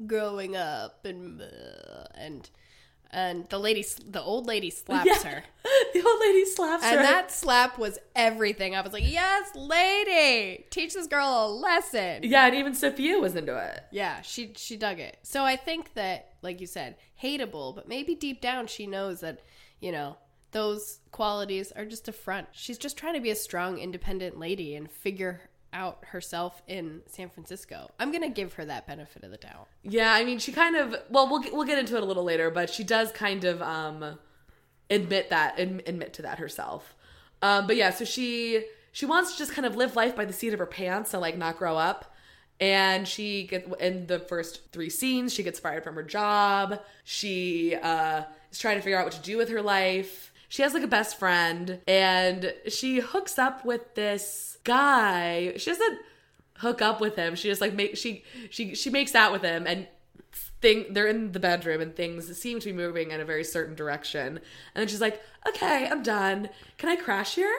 growing 0.07 0.55
up 0.55 1.05
and 1.05 1.41
uh, 1.41 2.05
and 2.15 2.49
and 3.11 3.47
the 3.49 3.59
lady, 3.59 3.85
the 4.09 4.21
old 4.21 4.47
lady 4.47 4.69
slaps 4.69 5.05
Yeah. 5.07 5.23
her, 5.29 5.43
the 5.93 6.01
old 6.05 6.19
lady 6.21 6.45
slaps 6.45 6.83
and 6.83 6.93
her. 6.93 6.99
And 6.99 7.05
that 7.05 7.31
slap 7.31 7.77
was 7.77 7.99
everything. 8.15 8.75
I 8.75 8.81
was 8.81 8.93
like, 8.93 9.09
"Yes, 9.09 9.49
lady, 9.55 10.65
teach 10.69 10.93
this 10.93 11.07
girl 11.07 11.27
a 11.27 11.47
lesson." 11.49 12.23
yeah, 12.23 12.45
and 12.47 12.55
even 12.55 12.73
Sophia 12.73 13.19
was 13.19 13.35
into 13.35 13.55
it. 13.57 13.81
Yeah, 13.91 14.21
she 14.21 14.53
she 14.55 14.77
dug 14.77 14.99
it. 14.99 15.17
So 15.23 15.43
I 15.43 15.55
think 15.55 15.93
that, 15.95 16.33
like 16.41 16.61
you 16.61 16.67
said, 16.67 16.95
hateable, 17.21 17.75
but 17.75 17.87
maybe 17.87 18.15
deep 18.15 18.41
down 18.41 18.67
she 18.67 18.87
knows 18.87 19.19
that 19.21 19.41
you 19.79 19.91
know 19.91 20.17
those 20.51 20.99
qualities 21.11 21.71
are 21.73 21.85
just 21.85 22.07
a 22.07 22.11
front. 22.11 22.47
She's 22.51 22.77
just 22.77 22.97
trying 22.97 23.13
to 23.13 23.21
be 23.21 23.29
a 23.29 23.35
strong, 23.35 23.77
independent 23.77 24.37
lady 24.37 24.75
and 24.75 24.91
figure 24.91 25.41
out 25.73 26.03
herself 26.07 26.61
in 26.67 27.01
San 27.07 27.29
Francisco. 27.29 27.89
I'm 27.99 28.11
gonna 28.11 28.29
give 28.29 28.53
her 28.53 28.65
that 28.65 28.87
benefit 28.87 29.23
of 29.23 29.31
the 29.31 29.37
doubt. 29.37 29.67
Yeah, 29.83 30.13
I 30.13 30.23
mean, 30.23 30.39
she 30.39 30.51
kind 30.51 30.75
of. 30.75 30.95
Well, 31.09 31.29
we'll 31.29 31.41
we'll 31.53 31.65
get 31.67 31.79
into 31.79 31.95
it 31.95 32.03
a 32.03 32.05
little 32.05 32.23
later, 32.23 32.49
but 32.49 32.69
she 32.69 32.83
does 32.83 33.11
kind 33.11 33.43
of 33.43 33.61
um 33.61 34.19
admit 34.89 35.29
that 35.29 35.57
adm- 35.57 35.87
admit 35.87 36.13
to 36.13 36.21
that 36.23 36.39
herself. 36.39 36.95
Um, 37.41 37.67
but 37.67 37.75
yeah, 37.75 37.91
so 37.91 38.05
she 38.05 38.65
she 38.91 39.05
wants 39.05 39.31
to 39.33 39.37
just 39.37 39.53
kind 39.53 39.65
of 39.65 39.75
live 39.75 39.95
life 39.95 40.15
by 40.15 40.25
the 40.25 40.33
seat 40.33 40.53
of 40.53 40.59
her 40.59 40.65
pants 40.65 41.13
and 41.13 41.21
like 41.21 41.37
not 41.37 41.57
grow 41.57 41.77
up. 41.77 42.13
And 42.59 43.07
she 43.07 43.49
in 43.79 44.05
the 44.05 44.19
first 44.19 44.71
three 44.71 44.89
scenes, 44.89 45.33
she 45.33 45.41
gets 45.41 45.59
fired 45.59 45.83
from 45.83 45.95
her 45.95 46.03
job. 46.03 46.79
She 47.03 47.75
uh, 47.75 48.23
is 48.51 48.59
trying 48.59 48.75
to 48.75 48.81
figure 48.81 48.99
out 48.99 49.05
what 49.05 49.13
to 49.13 49.21
do 49.21 49.37
with 49.37 49.49
her 49.49 49.61
life. 49.63 50.30
She 50.51 50.63
has 50.63 50.73
like 50.73 50.83
a 50.83 50.87
best 50.87 51.17
friend, 51.17 51.79
and 51.87 52.53
she 52.67 52.99
hooks 52.99 53.39
up 53.39 53.63
with 53.63 53.95
this 53.95 54.57
guy. 54.65 55.53
She 55.55 55.69
doesn't 55.69 55.99
hook 56.57 56.81
up 56.81 56.99
with 56.99 57.15
him. 57.15 57.35
She 57.35 57.47
just 57.47 57.61
like 57.61 57.73
make 57.73 57.95
she 57.95 58.25
she 58.49 58.75
she 58.75 58.89
makes 58.89 59.15
out 59.15 59.31
with 59.31 59.43
him 59.43 59.65
and 59.65 59.87
thing 60.61 60.87
they're 60.89 61.07
in 61.07 61.31
the 61.31 61.39
bedroom 61.39 61.79
and 61.79 61.95
things 61.95 62.37
seem 62.37 62.59
to 62.59 62.65
be 62.65 62.73
moving 62.73 63.11
in 63.11 63.21
a 63.21 63.23
very 63.23 63.45
certain 63.45 63.75
direction. 63.75 64.27
And 64.27 64.41
then 64.75 64.89
she's 64.89 64.99
like, 64.99 65.21
"Okay, 65.47 65.87
I'm 65.87 66.03
done. 66.03 66.49
Can 66.77 66.89
I 66.89 66.97
crash 66.97 67.35
here?" 67.35 67.57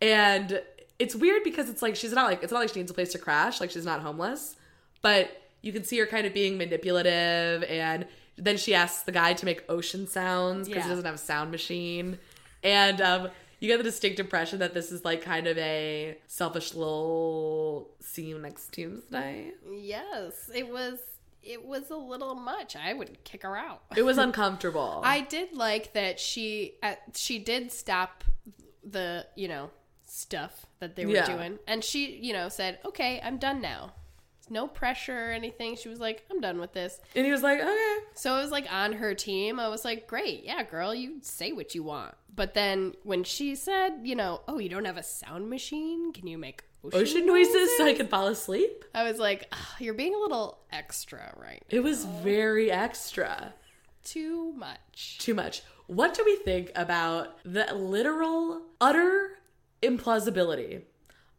And 0.00 0.62
it's 1.00 1.16
weird 1.16 1.42
because 1.42 1.68
it's 1.68 1.82
like 1.82 1.96
she's 1.96 2.12
not 2.12 2.30
like 2.30 2.44
it's 2.44 2.52
not 2.52 2.60
like 2.60 2.68
she 2.68 2.78
needs 2.78 2.92
a 2.92 2.94
place 2.94 3.10
to 3.14 3.18
crash, 3.18 3.60
like 3.60 3.72
she's 3.72 3.84
not 3.84 4.00
homeless, 4.00 4.54
but 5.02 5.42
you 5.60 5.72
can 5.72 5.82
see 5.82 5.98
her 5.98 6.06
kind 6.06 6.24
of 6.24 6.32
being 6.32 6.56
manipulative 6.56 7.64
and 7.64 8.06
then 8.36 8.56
she 8.56 8.74
asks 8.74 9.02
the 9.02 9.12
guy 9.12 9.32
to 9.34 9.44
make 9.44 9.62
ocean 9.68 10.06
sounds 10.06 10.68
because 10.68 10.84
he 10.84 10.88
doesn't 10.90 11.04
have 11.04 11.14
a 11.14 11.18
sound 11.18 11.50
machine. 11.50 12.18
And 12.62 13.00
um 13.00 13.28
you 13.60 13.68
get 13.68 13.76
the 13.76 13.84
distinct 13.84 14.18
impression 14.18 14.58
that 14.58 14.74
this 14.74 14.90
is 14.90 15.04
like 15.04 15.22
kind 15.22 15.46
of 15.46 15.56
a 15.58 16.16
selfish 16.26 16.74
little 16.74 17.90
see 18.00 18.24
you 18.24 18.38
next 18.38 18.72
Tuesday. 18.72 19.52
Yes, 19.70 20.50
it 20.54 20.68
was. 20.68 20.98
It 21.44 21.64
was 21.64 21.90
a 21.90 21.96
little 21.96 22.34
much. 22.36 22.76
I 22.76 22.92
would 22.92 23.22
kick 23.24 23.42
her 23.42 23.56
out. 23.56 23.82
It 23.96 24.02
was 24.02 24.16
uncomfortable. 24.26 25.00
I 25.04 25.22
did 25.22 25.52
like 25.52 25.92
that 25.94 26.20
she 26.20 26.74
uh, 26.82 26.94
she 27.14 27.38
did 27.40 27.72
stop 27.72 28.22
the 28.84 29.26
you 29.36 29.48
know 29.48 29.70
stuff 30.06 30.66
that 30.80 30.94
they 30.96 31.04
were 31.06 31.12
Yeah. 31.12 31.26
doing, 31.36 31.58
and 31.66 31.82
she 31.84 32.16
you 32.20 32.32
know 32.32 32.48
said, 32.48 32.78
"Okay, 32.84 33.20
I'm 33.24 33.38
done 33.38 33.60
now." 33.60 33.92
No 34.50 34.66
pressure 34.66 35.28
or 35.28 35.32
anything. 35.32 35.76
She 35.76 35.88
was 35.88 36.00
like, 36.00 36.24
"I'm 36.30 36.40
done 36.40 36.58
with 36.60 36.72
this." 36.72 37.00
and 37.14 37.24
he 37.24 37.32
was 37.32 37.42
like, 37.42 37.60
okay. 37.60 37.96
So 38.14 38.36
it 38.36 38.42
was 38.42 38.50
like 38.50 38.66
on 38.72 38.92
her 38.94 39.14
team. 39.14 39.58
I 39.60 39.68
was 39.68 39.84
like, 39.84 40.06
"Great, 40.06 40.44
yeah, 40.44 40.62
girl, 40.62 40.94
you 40.94 41.18
say 41.22 41.52
what 41.52 41.74
you 41.74 41.82
want." 41.82 42.14
But 42.34 42.54
then 42.54 42.94
when 43.02 43.24
she 43.24 43.54
said, 43.54 44.00
you 44.02 44.14
know, 44.14 44.40
"Oh, 44.48 44.58
you 44.58 44.68
don't 44.68 44.84
have 44.84 44.96
a 44.96 45.02
sound 45.02 45.48
machine? 45.50 46.12
Can 46.12 46.26
you 46.26 46.38
make 46.38 46.64
ocean, 46.84 47.00
Ocean 47.00 47.26
noises 47.26 47.70
so 47.76 47.86
I 47.86 47.94
could 47.94 48.10
fall 48.10 48.26
asleep. 48.26 48.84
I 48.94 49.04
was 49.04 49.18
like, 49.18 49.46
"Ugh, 49.52 49.58
"You're 49.80 49.94
being 49.94 50.14
a 50.14 50.18
little 50.18 50.58
extra, 50.70 51.32
right? 51.36 51.62
It 51.70 51.80
was 51.80 52.04
very 52.04 52.70
extra. 52.70 53.54
Too 54.04 54.52
much." 54.52 55.18
Too 55.18 55.34
much. 55.34 55.62
What 55.86 56.14
do 56.14 56.24
we 56.24 56.36
think 56.36 56.70
about 56.74 57.38
the 57.44 57.72
literal, 57.74 58.62
utter 58.80 59.38
implausibility 59.82 60.82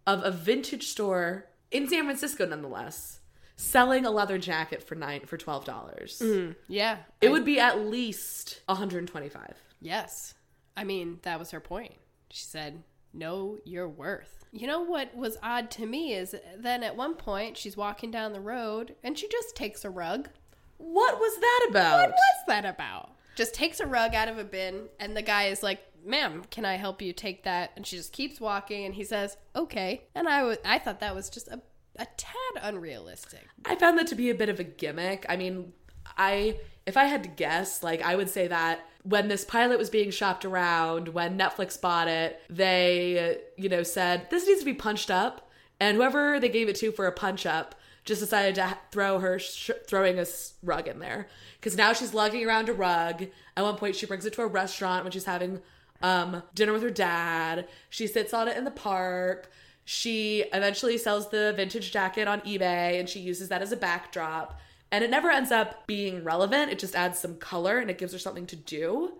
of 0.06 0.24
a 0.24 0.32
vintage 0.32 0.88
store 0.88 1.48
in 1.74 1.88
San 1.90 2.06
Francisco, 2.06 2.46
nonetheless, 2.46 3.20
selling 3.58 4.06
a 4.06 4.12
leather 4.12 4.38
jacket 4.38 4.82
for 4.84 4.96
nine 4.96 5.22
for 5.26 5.38
twelve 5.38 5.66
dollars? 5.66 6.22
Mm, 6.24 6.56
yeah, 6.68 7.00
It 7.22 7.32
would 7.32 7.44
be 7.46 7.60
at 7.60 7.80
least 7.80 8.62
125. 8.68 9.54
Yes. 9.82 10.34
I 10.78 10.84
mean, 10.84 11.20
that 11.24 11.38
was 11.40 11.52
her 11.52 11.60
point. 11.60 11.94
She 12.30 12.44
said, 12.46 12.84
Know 13.14 13.58
your 13.64 13.88
worth. 13.88 14.46
You 14.52 14.66
know 14.68 14.82
what 14.82 15.16
was 15.16 15.38
odd 15.44 15.70
to 15.72 15.86
me 15.86 16.14
is 16.14 16.36
then 16.58 16.82
at 16.84 16.96
one 16.96 17.16
point 17.16 17.58
she's 17.58 17.78
walking 17.78 18.10
down 18.12 18.34
the 18.34 18.40
road 18.42 18.96
and 19.04 19.18
she 19.18 19.28
just 19.28 19.56
takes 19.56 19.84
a 19.86 19.90
rug. 19.90 20.30
What 20.78 21.20
was 21.20 21.40
that 21.40 21.68
about? 21.70 21.98
What 22.00 22.10
was 22.10 22.44
that 22.48 22.66
about? 22.66 23.12
Just 23.36 23.54
takes 23.54 23.80
a 23.80 23.88
rug 23.88 24.14
out 24.16 24.28
of 24.28 24.38
a 24.38 24.44
bin 24.44 24.90
and 25.00 25.16
the 25.16 25.22
guy 25.22 25.46
is 25.46 25.64
like, 25.64 25.80
Ma'am, 26.06 26.44
can 26.50 26.66
I 26.66 26.76
help 26.76 27.02
you 27.02 27.14
take 27.14 27.44
that? 27.44 27.72
And 27.76 27.88
she 27.88 27.96
just 27.96 28.12
keeps 28.12 28.42
walking 28.42 28.86
and 28.86 28.94
he 28.94 29.04
says, 29.04 29.38
Okay. 29.56 30.04
And 30.16 30.28
I 30.28 30.80
thought 30.80 31.00
that 31.00 31.16
was 31.16 31.30
just 31.30 31.48
a, 31.48 31.62
a 31.98 32.06
tad 32.18 32.62
unrealistic. 32.62 33.48
I 33.66 33.76
found 33.76 33.98
that 33.98 34.08
to 34.08 34.16
be 34.16 34.30
a 34.30 34.36
bit 34.36 34.50
of 34.50 34.60
a 34.60 34.64
gimmick. 34.64 35.26
I 35.30 35.38
mean, 35.38 35.74
I 36.18 36.58
if 36.86 36.98
I 36.98 37.06
had 37.06 37.24
to 37.24 37.30
guess, 37.30 37.82
like 37.82 38.02
I 38.02 38.16
would 38.16 38.30
say 38.30 38.48
that 38.48 38.86
when 39.04 39.28
this 39.28 39.46
pilot 39.46 39.78
was 39.78 39.90
being 39.90 40.12
shopped 40.12 40.46
around, 40.46 41.10
when 41.10 41.38
Netflix 41.38 41.80
bought 41.80 42.08
it, 42.08 42.42
they 42.50 43.40
you 43.58 43.70
know 43.70 43.84
said 43.84 44.30
this 44.30 44.48
needs 44.48 44.60
to 44.60 44.66
be 44.66 44.74
punched 44.74 45.10
up, 45.12 45.50
and 45.80 45.98
whoever 45.98 46.40
they 46.40 46.50
gave 46.50 46.70
it 46.70 46.76
to 46.78 46.92
for 46.92 47.08
a 47.08 47.12
punch 47.12 47.46
up 47.46 47.76
just 48.06 48.22
decided 48.22 48.56
to 48.56 48.78
throw 48.92 49.20
her 49.20 49.40
sh- 49.40 49.72
throwing 49.88 50.20
a 50.20 50.26
rug 50.62 50.88
in 50.88 51.00
there 51.00 51.28
because 51.60 51.78
now 51.78 51.94
she's 51.94 52.14
lugging 52.14 52.46
around 52.46 52.70
a 52.70 52.74
rug. 52.74 53.28
At 53.56 53.64
one 53.64 53.78
point, 53.78 53.96
she 53.96 54.06
brings 54.06 54.26
it 54.26 54.34
to 54.34 54.42
a 54.42 54.48
restaurant 54.48 55.04
when 55.04 55.12
she's 55.12 55.26
having 55.26 55.62
um, 56.02 56.44
dinner 56.54 56.74
with 56.74 56.84
her 56.84 56.90
dad. 56.90 57.68
She 57.90 58.08
sits 58.08 58.34
on 58.34 58.48
it 58.48 58.58
in 58.58 58.66
the 58.66 58.72
park. 58.72 59.52
She 59.86 60.46
eventually 60.54 60.98
sells 60.98 61.30
the 61.30 61.54
vintage 61.56 61.92
jacket 61.92 62.28
on 62.28 62.42
eBay 62.42 63.00
and 63.00 63.08
she 63.10 63.20
uses 63.20 63.50
that 63.50 63.62
as 63.62 63.72
a 63.72 63.78
backdrop. 63.78 64.60
And 64.92 65.04
it 65.04 65.10
never 65.10 65.30
ends 65.30 65.52
up 65.52 65.88
being 65.88 66.24
relevant. 66.24 66.72
It 66.72 66.80
just 66.80 66.96
adds 66.96 67.20
some 67.20 67.38
color 67.38 67.80
and 67.80 67.90
it 67.90 67.98
gives 67.98 68.14
her 68.14 68.20
something 68.20 68.46
to 68.48 68.56
do. 68.56 69.14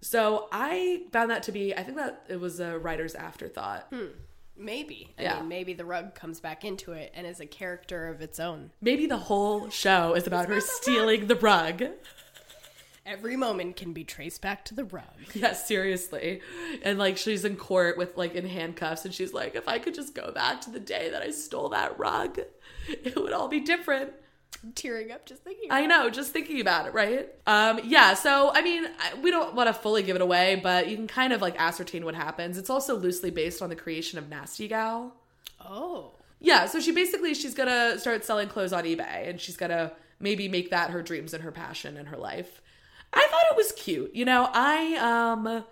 So 0.00 0.48
I 0.52 1.02
found 1.10 1.30
that 1.30 1.42
to 1.44 1.52
be, 1.52 1.74
I 1.74 1.82
think 1.82 1.96
that 1.96 2.24
it 2.28 2.38
was 2.38 2.60
a 2.60 2.78
writer's 2.78 3.14
afterthought. 3.14 3.90
Maybe. 4.56 5.12
I 5.18 5.22
Yeah. 5.22 5.36
mean, 5.40 5.48
maybe 5.48 5.74
the 5.74 5.84
rug 5.84 6.14
comes 6.14 6.40
back 6.40 6.64
into 6.64 6.92
it 6.92 7.12
and 7.14 7.26
is 7.26 7.40
a 7.40 7.46
character 7.46 8.08
of 8.08 8.20
its 8.20 8.40
own. 8.40 8.70
Maybe 8.80 9.06
the 9.06 9.18
whole 9.18 9.68
show 9.70 10.14
is 10.14 10.26
about 10.26 10.48
her 10.48 10.60
stealing 10.60 11.26
the 11.26 11.36
rug. 11.36 11.82
Every 13.04 13.36
moment 13.36 13.76
can 13.76 13.92
be 13.92 14.02
traced 14.02 14.42
back 14.42 14.64
to 14.64 14.74
the 14.74 14.84
rug. 14.84 15.04
Yeah, 15.34 15.52
seriously. 15.52 16.40
And 16.82 16.98
like 16.98 17.16
she's 17.16 17.44
in 17.44 17.56
court 17.56 17.96
with 17.96 18.16
like 18.16 18.34
in 18.34 18.46
handcuffs 18.46 19.04
and 19.04 19.14
she's 19.14 19.32
like, 19.32 19.54
if 19.54 19.68
I 19.68 19.78
could 19.78 19.94
just 19.94 20.14
go 20.14 20.32
back 20.32 20.60
to 20.62 20.70
the 20.70 20.80
day 20.80 21.10
that 21.10 21.22
I 21.22 21.30
stole 21.30 21.68
that 21.68 21.96
rug, 21.98 22.40
it 22.88 23.14
would 23.16 23.32
all 23.32 23.46
be 23.48 23.60
different. 23.60 24.12
Tearing 24.74 25.12
up 25.12 25.26
just 25.26 25.44
thinking. 25.44 25.68
I 25.70 25.86
know, 25.86 26.10
just 26.10 26.32
thinking 26.32 26.60
about 26.60 26.86
it, 26.86 26.94
right? 26.94 27.28
Um, 27.46 27.80
yeah, 27.84 28.14
so 28.14 28.50
I 28.52 28.62
mean, 28.62 28.84
I- 28.98 29.14
we 29.22 29.30
don't 29.30 29.54
want 29.54 29.68
to 29.68 29.72
fully 29.74 30.02
give 30.02 30.16
it 30.16 30.22
away, 30.22 30.58
but 30.62 30.88
you 30.88 30.96
can 30.96 31.06
kind 31.06 31.32
of 31.32 31.40
like 31.40 31.54
ascertain 31.60 32.04
what 32.04 32.14
happens. 32.14 32.58
It's 32.58 32.70
also 32.70 32.96
loosely 32.96 33.30
based 33.30 33.62
on 33.62 33.68
the 33.68 33.76
creation 33.76 34.18
of 34.18 34.28
Nasty 34.28 34.66
Gal. 34.68 35.14
oh, 35.60 36.12
Yeah, 36.40 36.66
so 36.66 36.80
she 36.80 36.90
basically 36.92 37.32
she's 37.34 37.54
gonna 37.54 37.98
start 37.98 38.24
selling 38.24 38.48
clothes 38.48 38.72
on 38.72 38.84
eBay, 38.84 39.28
and 39.28 39.40
she's 39.40 39.56
gonna 39.56 39.92
maybe 40.18 40.48
make 40.48 40.70
that 40.70 40.90
her 40.90 41.02
dreams 41.02 41.32
and 41.34 41.44
her 41.44 41.52
passion 41.52 41.96
in 41.96 42.06
her 42.06 42.16
life. 42.16 42.60
I 43.12 43.26
thought 43.30 43.44
it 43.52 43.56
was 43.56 43.72
cute. 43.72 44.14
You 44.14 44.24
know, 44.24 44.48
I 44.52 44.96
um, 44.96 45.64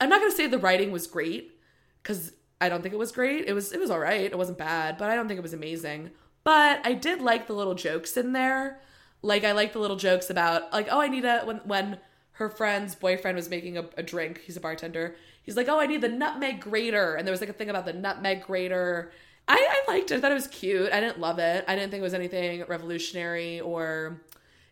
I'm 0.00 0.08
not 0.08 0.20
gonna 0.20 0.30
say 0.32 0.46
the 0.46 0.58
writing 0.58 0.92
was 0.92 1.06
great 1.06 1.58
because 2.02 2.32
I 2.60 2.68
don't 2.68 2.82
think 2.82 2.94
it 2.94 2.98
was 2.98 3.12
great. 3.12 3.46
It 3.46 3.52
was 3.54 3.72
it 3.72 3.80
was 3.80 3.90
all 3.90 3.98
right. 3.98 4.22
It 4.22 4.38
wasn't 4.38 4.58
bad, 4.58 4.98
but 4.98 5.10
I 5.10 5.16
don't 5.16 5.26
think 5.28 5.38
it 5.38 5.42
was 5.42 5.52
amazing. 5.54 6.10
But 6.44 6.80
I 6.84 6.94
did 6.94 7.20
like 7.20 7.46
the 7.46 7.52
little 7.52 7.74
jokes 7.74 8.16
in 8.16 8.32
there. 8.32 8.80
Like 9.22 9.44
I 9.44 9.52
like 9.52 9.72
the 9.72 9.78
little 9.78 9.96
jokes 9.96 10.30
about 10.30 10.72
like 10.72 10.88
oh 10.90 11.00
I 11.00 11.08
need 11.08 11.24
a 11.24 11.40
when 11.40 11.58
when 11.64 11.98
her 12.32 12.48
friend's 12.48 12.94
boyfriend 12.94 13.36
was 13.36 13.50
making 13.50 13.76
a, 13.76 13.84
a 13.96 14.02
drink. 14.02 14.42
He's 14.44 14.56
a 14.56 14.60
bartender. 14.60 15.16
He's 15.42 15.56
like 15.56 15.68
oh 15.68 15.80
I 15.80 15.86
need 15.86 16.00
the 16.00 16.08
nutmeg 16.08 16.60
grater, 16.60 17.14
and 17.14 17.26
there 17.26 17.32
was 17.32 17.40
like 17.40 17.50
a 17.50 17.54
thing 17.54 17.70
about 17.70 17.84
the 17.84 17.92
nutmeg 17.92 18.42
grater. 18.42 19.12
I, 19.48 19.56
I 19.56 19.90
liked 19.90 20.10
it. 20.10 20.16
I 20.16 20.20
thought 20.20 20.30
it 20.30 20.34
was 20.34 20.46
cute. 20.46 20.92
I 20.92 21.00
didn't 21.00 21.20
love 21.20 21.38
it. 21.38 21.64
I 21.66 21.74
didn't 21.74 21.90
think 21.90 22.00
it 22.00 22.04
was 22.04 22.14
anything 22.14 22.64
revolutionary 22.68 23.60
or 23.60 24.20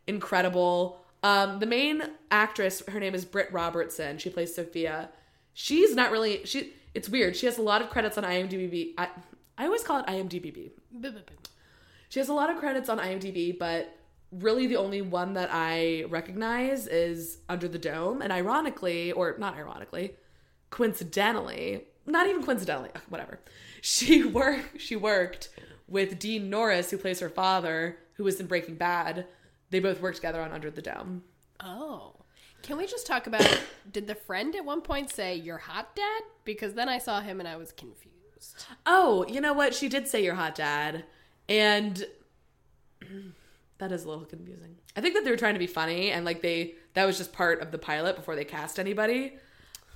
incredible. 0.06 1.00
Um, 1.22 1.58
the 1.60 1.66
main 1.66 2.02
actress, 2.30 2.82
her 2.88 3.00
name 3.00 3.14
is 3.14 3.24
Britt 3.24 3.50
Robertson. 3.52 4.18
She 4.18 4.28
plays 4.28 4.54
Sophia. 4.54 5.08
She's 5.54 5.94
not 5.94 6.12
really 6.12 6.44
she. 6.44 6.74
It's 6.94 7.08
weird. 7.08 7.36
She 7.36 7.46
has 7.46 7.58
a 7.58 7.62
lot 7.62 7.82
of 7.82 7.90
credits 7.90 8.16
on 8.16 8.24
IMDb. 8.24 8.92
I, 8.96 9.08
I 9.58 9.64
always 9.64 9.82
call 9.82 10.00
it 10.00 10.06
IMDb. 10.06 10.70
She 12.08 12.20
has 12.20 12.28
a 12.28 12.34
lot 12.34 12.50
of 12.50 12.58
credits 12.58 12.88
on 12.88 12.98
IMDb, 12.98 13.56
but 13.58 13.96
really 14.30 14.66
the 14.66 14.76
only 14.76 15.02
one 15.02 15.34
that 15.34 15.50
I 15.52 16.04
recognize 16.08 16.86
is 16.86 17.38
Under 17.48 17.68
the 17.68 17.78
Dome. 17.78 18.22
And 18.22 18.32
ironically, 18.32 19.12
or 19.12 19.36
not 19.38 19.56
ironically, 19.56 20.14
coincidentally, 20.70 21.84
not 22.06 22.28
even 22.28 22.42
coincidentally, 22.42 22.90
whatever. 23.08 23.40
She 23.80 24.24
worked 24.24 24.80
she 24.80 24.96
worked 24.96 25.50
with 25.88 26.18
Dean 26.18 26.50
Norris, 26.50 26.90
who 26.90 26.98
plays 26.98 27.20
her 27.20 27.28
father, 27.28 27.98
who 28.14 28.24
was 28.24 28.40
in 28.40 28.46
Breaking 28.46 28.74
Bad. 28.76 29.26
They 29.70 29.80
both 29.80 30.00
worked 30.00 30.16
together 30.16 30.42
on 30.42 30.52
Under 30.52 30.70
the 30.70 30.82
Dome. 30.82 31.22
Oh. 31.60 32.12
Can 32.62 32.76
we 32.76 32.86
just 32.86 33.06
talk 33.06 33.26
about 33.26 33.62
did 33.92 34.06
the 34.06 34.14
friend 34.14 34.54
at 34.56 34.64
one 34.64 34.80
point 34.80 35.10
say 35.10 35.36
you're 35.36 35.58
hot 35.58 35.94
dad? 35.94 36.22
Because 36.44 36.74
then 36.74 36.88
I 36.88 36.98
saw 36.98 37.20
him 37.20 37.38
and 37.38 37.48
I 37.48 37.56
was 37.56 37.72
confused. 37.72 38.66
Oh, 38.84 39.24
you 39.28 39.40
know 39.40 39.52
what? 39.52 39.74
She 39.74 39.88
did 39.88 40.08
say 40.08 40.22
you're 40.24 40.34
hot 40.34 40.54
dad. 40.54 41.04
And 41.48 42.04
that 43.78 43.92
is 43.92 44.04
a 44.04 44.08
little 44.08 44.24
confusing. 44.24 44.76
I 44.96 45.00
think 45.00 45.14
that 45.14 45.24
they 45.24 45.30
were 45.30 45.36
trying 45.36 45.54
to 45.54 45.60
be 45.60 45.66
funny 45.66 46.10
and 46.10 46.24
like 46.24 46.42
they 46.42 46.74
that 46.94 47.04
was 47.04 47.18
just 47.18 47.32
part 47.32 47.60
of 47.60 47.70
the 47.70 47.78
pilot 47.78 48.16
before 48.16 48.34
they 48.34 48.44
cast 48.44 48.78
anybody. 48.78 49.34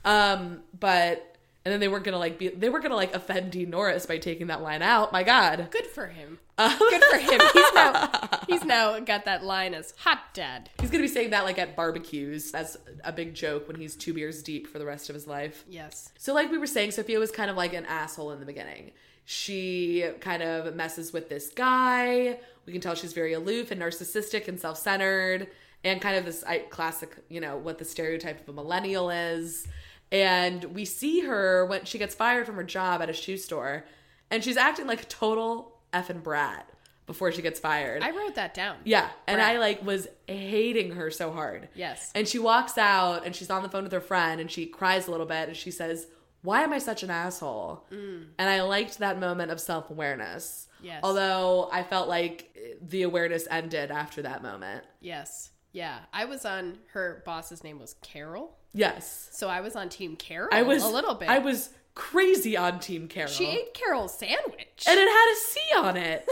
Um, 0.04 0.62
but 0.78 1.30
and 1.64 1.72
then 1.72 1.80
they 1.80 1.88
weren't 1.88 2.04
gonna 2.04 2.18
like 2.18 2.38
be 2.38 2.48
they 2.48 2.68
weren't 2.68 2.82
gonna 2.82 2.96
like 2.96 3.14
offend 3.14 3.52
Dean 3.52 3.70
Norris 3.70 4.06
by 4.06 4.18
taking 4.18 4.46
that 4.48 4.62
line 4.62 4.82
out. 4.82 5.12
My 5.12 5.22
God. 5.22 5.68
Good 5.70 5.86
for 5.86 6.06
him. 6.06 6.38
Good 6.56 7.04
for 7.04 7.18
him. 7.18 7.40
He's 7.52 7.72
now 7.74 8.10
he's 8.48 8.64
now 8.64 9.00
got 9.00 9.24
that 9.26 9.44
line 9.44 9.74
as 9.74 9.94
hot 9.98 10.34
dad. 10.34 10.70
He's 10.80 10.90
gonna 10.90 11.02
be 11.02 11.08
saying 11.08 11.30
that 11.30 11.44
like 11.44 11.58
at 11.58 11.76
barbecues 11.76 12.52
as 12.54 12.76
a 13.04 13.12
big 13.12 13.34
joke 13.34 13.66
when 13.66 13.76
he's 13.76 13.94
two 13.96 14.14
beers 14.14 14.42
deep 14.42 14.66
for 14.66 14.78
the 14.78 14.86
rest 14.86 15.08
of 15.10 15.14
his 15.14 15.26
life. 15.26 15.64
Yes. 15.68 16.12
So, 16.18 16.34
like 16.34 16.50
we 16.50 16.58
were 16.58 16.66
saying, 16.66 16.92
Sophia 16.92 17.18
was 17.18 17.30
kind 17.30 17.50
of 17.50 17.56
like 17.56 17.72
an 17.72 17.86
asshole 17.86 18.32
in 18.32 18.40
the 18.40 18.46
beginning. 18.46 18.92
She 19.30 20.04
kind 20.18 20.42
of 20.42 20.74
messes 20.74 21.12
with 21.12 21.28
this 21.28 21.50
guy. 21.50 22.40
We 22.66 22.72
can 22.72 22.80
tell 22.82 22.96
she's 22.96 23.12
very 23.12 23.32
aloof 23.32 23.70
and 23.70 23.80
narcissistic 23.80 24.48
and 24.48 24.58
self 24.58 24.76
centered, 24.76 25.46
and 25.84 26.00
kind 26.00 26.16
of 26.16 26.24
this 26.24 26.42
classic, 26.70 27.16
you 27.28 27.40
know, 27.40 27.56
what 27.56 27.78
the 27.78 27.84
stereotype 27.84 28.40
of 28.40 28.48
a 28.48 28.52
millennial 28.52 29.08
is. 29.08 29.68
And 30.10 30.64
we 30.64 30.84
see 30.84 31.20
her 31.20 31.64
when 31.66 31.84
she 31.84 31.96
gets 31.96 32.12
fired 32.12 32.44
from 32.44 32.56
her 32.56 32.64
job 32.64 33.02
at 33.02 33.08
a 33.08 33.12
shoe 33.12 33.36
store, 33.36 33.84
and 34.32 34.42
she's 34.42 34.56
acting 34.56 34.88
like 34.88 35.02
a 35.02 35.06
total 35.06 35.78
effing 35.92 36.24
brat 36.24 36.68
before 37.06 37.30
she 37.30 37.40
gets 37.40 37.60
fired. 37.60 38.02
I 38.02 38.10
wrote 38.10 38.34
that 38.34 38.52
down. 38.52 38.78
Yeah, 38.82 39.10
and 39.28 39.36
Brat. 39.36 39.48
I 39.48 39.58
like 39.58 39.86
was 39.86 40.08
hating 40.26 40.96
her 40.96 41.08
so 41.12 41.30
hard. 41.30 41.68
Yes. 41.76 42.10
And 42.16 42.26
she 42.26 42.40
walks 42.40 42.76
out 42.76 43.24
and 43.24 43.36
she's 43.36 43.48
on 43.48 43.62
the 43.62 43.68
phone 43.68 43.84
with 43.84 43.92
her 43.92 44.00
friend 44.00 44.40
and 44.40 44.50
she 44.50 44.66
cries 44.66 45.06
a 45.06 45.12
little 45.12 45.26
bit 45.26 45.46
and 45.46 45.56
she 45.56 45.70
says, 45.70 46.08
"Why 46.42 46.62
am 46.62 46.72
I 46.72 46.79
such 46.79 47.03
an 47.03 47.11
asshole?" 47.11 47.85
Mm. 47.92 48.29
And 48.38 48.48
I 48.50 48.62
liked 48.62 48.98
that 48.98 49.18
moment 49.18 49.50
of 49.50 49.61
self-awareness. 49.61 50.68
Yes. 50.83 51.00
Although 51.03 51.68
I 51.72 51.83
felt 51.83 52.09
like 52.09 52.57
the 52.81 53.03
awareness 53.03 53.46
ended 53.50 53.90
after 53.90 54.22
that 54.22 54.42
moment. 54.42 54.85
Yes. 55.00 55.50
Yeah. 55.72 55.98
I 56.12 56.24
was 56.24 56.44
on 56.44 56.79
her 56.92 57.22
boss's 57.26 57.62
name 57.62 57.79
was 57.79 57.94
Carol. 58.03 58.57
Yes. 58.72 59.29
So 59.33 59.48
I 59.48 59.61
was 59.61 59.76
on 59.76 59.88
team 59.88 60.16
Carol 60.16 60.48
I 60.53 60.62
was 60.62 60.83
a 60.83 60.88
little 60.88 61.14
bit. 61.14 61.29
I 61.29 61.38
was 61.40 61.70
crazy 61.94 62.57
on 62.57 62.79
team 62.81 63.09
Carol. 63.09 63.29
she 63.31 63.46
ate 63.46 63.74
Carol's 63.74 64.16
sandwich. 64.16 64.85
and 64.88 64.98
it 64.98 65.09
had 65.09 65.33
a 65.33 65.37
C 65.37 65.61
on 65.76 65.96
it. 65.96 66.29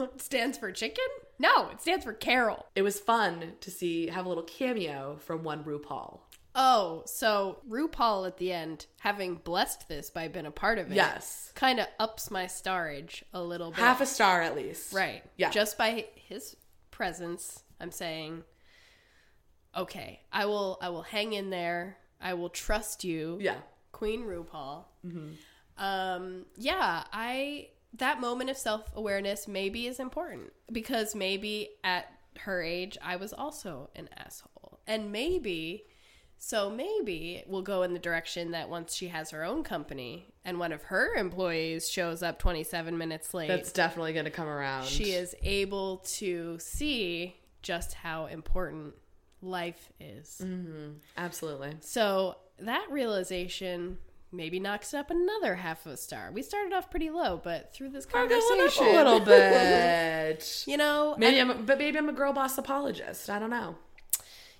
It 0.00 0.20
stands 0.20 0.58
for 0.58 0.70
chicken? 0.72 1.04
No, 1.38 1.68
it 1.70 1.80
stands 1.80 2.04
for 2.04 2.12
Carol. 2.12 2.66
it 2.74 2.82
was 2.82 2.98
fun 3.00 3.52
to 3.60 3.70
see 3.70 4.08
have 4.08 4.26
a 4.26 4.28
little 4.28 4.44
cameo 4.44 5.16
from 5.20 5.42
one 5.44 5.64
RuPaul. 5.64 6.20
Oh, 6.60 7.04
so 7.06 7.60
RuPaul 7.70 8.26
at 8.26 8.36
the 8.38 8.52
end, 8.52 8.86
having 8.98 9.36
blessed 9.36 9.88
this 9.88 10.10
by 10.10 10.26
being 10.26 10.44
a 10.44 10.50
part 10.50 10.78
of 10.78 10.90
it, 10.90 10.96
Yes. 10.96 11.52
kind 11.54 11.78
of 11.78 11.86
ups 12.00 12.32
my 12.32 12.46
starage 12.46 13.22
a 13.32 13.40
little 13.40 13.70
bit. 13.70 13.78
Half 13.78 14.00
a 14.00 14.06
star 14.06 14.42
at 14.42 14.56
least. 14.56 14.92
right. 14.92 15.22
Yeah. 15.36 15.50
Just 15.50 15.78
by 15.78 16.06
his 16.16 16.56
presence, 16.90 17.62
I'm 17.80 17.92
saying, 17.92 18.42
okay, 19.76 20.20
I 20.32 20.46
will, 20.46 20.78
I 20.82 20.88
will 20.88 21.02
hang 21.02 21.32
in 21.32 21.50
there. 21.50 21.96
I 22.20 22.34
will 22.34 22.48
trust 22.50 23.04
you, 23.04 23.38
Yeah. 23.40 23.58
Queen 23.92 24.24
RuPaul. 24.24 24.84
Um, 25.76 26.46
yeah, 26.56 27.04
I 27.12 27.68
that 27.94 28.20
moment 28.20 28.50
of 28.50 28.56
self 28.56 28.82
awareness 28.96 29.46
maybe 29.46 29.86
is 29.86 30.00
important 30.00 30.52
because 30.72 31.14
maybe 31.14 31.70
at 31.84 32.12
her 32.40 32.60
age 32.62 32.98
I 33.02 33.14
was 33.16 33.32
also 33.32 33.90
an 33.94 34.08
asshole, 34.16 34.80
and 34.88 35.12
maybe 35.12 35.84
so 36.38 36.70
maybe 36.70 37.42
we'll 37.46 37.62
go 37.62 37.82
in 37.82 37.92
the 37.92 37.98
direction 37.98 38.52
that 38.52 38.68
once 38.68 38.94
she 38.94 39.08
has 39.08 39.30
her 39.30 39.44
own 39.44 39.62
company 39.64 40.26
and 40.44 40.58
one 40.58 40.72
of 40.72 40.82
her 40.84 41.14
employees 41.16 41.90
shows 41.90 42.22
up 42.22 42.38
27 42.38 42.96
minutes 42.96 43.34
late, 43.34 43.48
That's 43.48 43.72
definitely 43.72 44.12
going 44.12 44.24
to 44.24 44.30
come 44.30 44.48
around. 44.48 44.86
she 44.86 45.12
is 45.12 45.34
able 45.42 45.98
to 46.18 46.58
see 46.60 47.36
just 47.62 47.94
how 47.94 48.26
important 48.26 48.94
life 49.42 49.92
is. 50.00 50.40
Mm-hmm. 50.42 50.92
Absolutely. 51.16 51.76
So 51.80 52.36
that 52.60 52.86
realization 52.90 53.98
maybe 54.30 54.60
knocks 54.60 54.92
up 54.94 55.10
another 55.10 55.54
half 55.56 55.86
of 55.86 55.92
a 55.92 55.96
star. 55.96 56.30
We 56.32 56.42
started 56.42 56.72
off 56.74 56.90
pretty 56.90 57.08
low, 57.10 57.40
but 57.42 57.72
through 57.72 57.90
this 57.90 58.04
conversation, 58.06 58.86
a 58.86 58.92
little 58.92 59.20
bit. 59.24 60.64
you 60.66 60.76
know, 60.76 61.14
maybe 61.18 61.38
and- 61.38 61.50
I'm, 61.50 61.58
a, 61.58 61.62
but 61.62 61.78
maybe 61.78 61.98
I'm 61.98 62.08
a 62.08 62.12
girl 62.12 62.32
boss 62.32 62.58
apologist. 62.58 63.30
I 63.30 63.38
don't 63.38 63.50
know. 63.50 63.76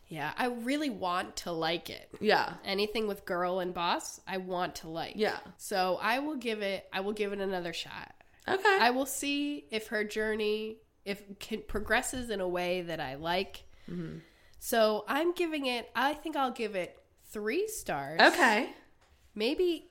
Yeah, 0.08 0.32
I 0.36 0.46
really 0.46 0.90
want 0.90 1.36
to 1.36 1.52
like 1.52 1.90
it. 1.90 2.08
Yeah, 2.20 2.54
Anything 2.64 3.06
with 3.06 3.24
girl 3.24 3.60
and 3.60 3.74
boss, 3.74 4.20
I 4.26 4.38
want 4.38 4.76
to 4.76 4.88
like. 4.88 5.14
yeah. 5.16 5.38
So 5.58 5.98
I 6.00 6.18
will 6.20 6.36
give 6.36 6.62
it. 6.62 6.86
I 6.92 7.00
will 7.00 7.12
give 7.12 7.32
it 7.32 7.40
another 7.40 7.72
shot. 7.72 8.14
Okay. 8.48 8.78
I 8.80 8.90
will 8.90 9.06
see 9.06 9.66
if 9.70 9.88
her 9.88 10.04
journey 10.04 10.78
if 11.04 11.22
can, 11.38 11.62
progresses 11.66 12.30
in 12.30 12.40
a 12.40 12.48
way 12.48 12.82
that 12.82 13.00
I 13.00 13.14
like. 13.16 13.64
Mm-hmm. 13.90 14.18
So 14.58 15.04
I'm 15.08 15.32
giving 15.32 15.66
it. 15.66 15.88
I 15.94 16.14
think 16.14 16.36
I'll 16.36 16.50
give 16.50 16.74
it 16.74 16.98
three 17.30 17.68
stars. 17.68 18.20
okay. 18.20 18.70
maybe 19.34 19.90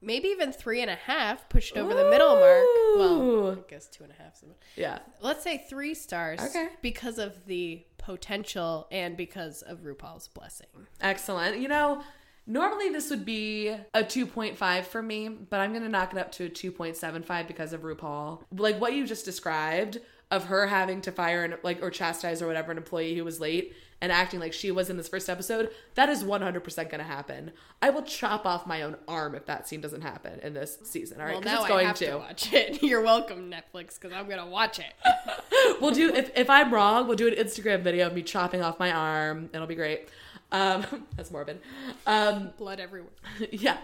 maybe 0.00 0.28
even 0.28 0.52
three 0.52 0.80
and 0.82 0.90
a 0.90 0.94
half 0.96 1.48
pushed 1.48 1.76
over 1.76 1.94
the 1.94 2.08
middle 2.10 2.36
mark 2.36 2.64
well 2.96 3.52
i 3.66 3.70
guess 3.70 3.86
two 3.88 4.04
and 4.04 4.12
a 4.12 4.22
half 4.22 4.42
Yeah. 4.76 4.98
let's 5.20 5.42
say 5.42 5.64
three 5.68 5.94
stars 5.94 6.40
Okay. 6.40 6.68
because 6.82 7.18
of 7.18 7.46
the 7.46 7.84
potential 7.98 8.86
and 8.90 9.16
because 9.16 9.62
of 9.62 9.80
rupaul's 9.80 10.28
blessing 10.28 10.66
Excellent. 11.00 11.58
You 11.58 11.68
know, 11.68 12.02
normally 12.46 12.88
this 12.90 13.10
would 13.10 13.24
be 13.24 13.68
a 13.68 14.02
2.5 14.04 14.84
for 14.84 15.02
me, 15.02 15.28
but 15.28 15.60
I'm 15.60 15.72
going 15.72 15.82
to 15.82 15.88
knock 15.88 16.12
it 16.12 16.18
up 16.18 16.32
to 16.32 16.44
a 16.46 16.48
2.75 16.48 17.46
because 17.48 17.72
of 17.72 17.82
RuPaul. 17.82 18.42
Like 18.56 18.80
what 18.80 18.92
you 18.94 19.06
just 19.06 19.24
described 19.24 19.98
of 20.30 20.44
her 20.44 20.66
having 20.66 21.00
to 21.02 21.12
fire 21.12 21.44
and 21.44 21.56
like 21.62 21.82
or 21.82 21.90
chastise 21.90 22.40
or 22.42 22.46
whatever 22.46 22.72
an 22.72 22.78
employee 22.78 23.16
who 23.16 23.24
was 23.24 23.40
late 23.40 23.74
and 24.00 24.12
acting 24.12 24.40
like 24.40 24.52
she 24.52 24.70
was 24.70 24.90
in 24.90 24.96
this 24.96 25.08
first 25.08 25.28
episode, 25.28 25.70
that 25.94 26.08
is 26.08 26.22
100% 26.22 26.76
going 26.76 26.90
to 26.98 27.02
happen. 27.02 27.52
I 27.80 27.90
will 27.90 28.02
chop 28.02 28.44
off 28.44 28.66
my 28.66 28.82
own 28.82 28.96
arm 29.08 29.34
if 29.34 29.46
that 29.46 29.66
scene 29.68 29.80
doesn't 29.80 30.02
happen 30.02 30.38
in 30.40 30.54
this 30.54 30.78
season. 30.84 31.20
All 31.20 31.26
right, 31.26 31.32
well 31.32 31.42
'Cause 31.42 31.52
now 31.52 31.58
it's 31.60 31.68
going 31.68 31.84
i 31.86 31.88
have 31.88 31.96
to. 31.98 32.06
to. 32.10 32.18
watch 32.18 32.52
it 32.52 32.82
you're 32.82 33.02
welcome 33.02 33.50
netflix 33.50 34.00
because 34.00 34.12
i'm 34.12 34.28
gonna 34.28 34.46
watch 34.46 34.78
it 34.78 34.92
we'll 35.80 35.90
do 35.90 36.12
if, 36.14 36.30
if 36.36 36.48
I'm 36.50 36.72
wrong, 36.72 37.06
we'll 37.06 37.16
do 37.16 37.28
an 37.28 37.34
Instagram 37.34 37.82
video 37.82 38.06
of 38.06 38.14
me 38.14 38.22
chopping 38.22 38.62
off 38.62 38.78
my 38.78 38.90
arm. 38.92 39.50
It'll 39.52 39.66
be 39.66 39.74
great. 39.74 40.08
Um, 40.52 40.84
that's 41.16 41.30
morbid. 41.30 41.60
Um, 42.06 42.50
blood 42.56 42.78
everywhere 42.80 43.10
yeah. 43.50 43.78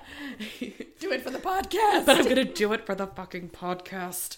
do 0.61 1.11
it 1.13 1.23
for 1.23 1.31
the 1.31 1.39
podcast 1.39 2.07
but 2.07 2.19
I'm 2.19 2.29
gonna 2.29 2.45
do 2.45 2.73
it 2.73 2.87
for 2.87 2.95
the 2.95 3.07
fucking 3.07 3.51
podcast. 3.51 4.37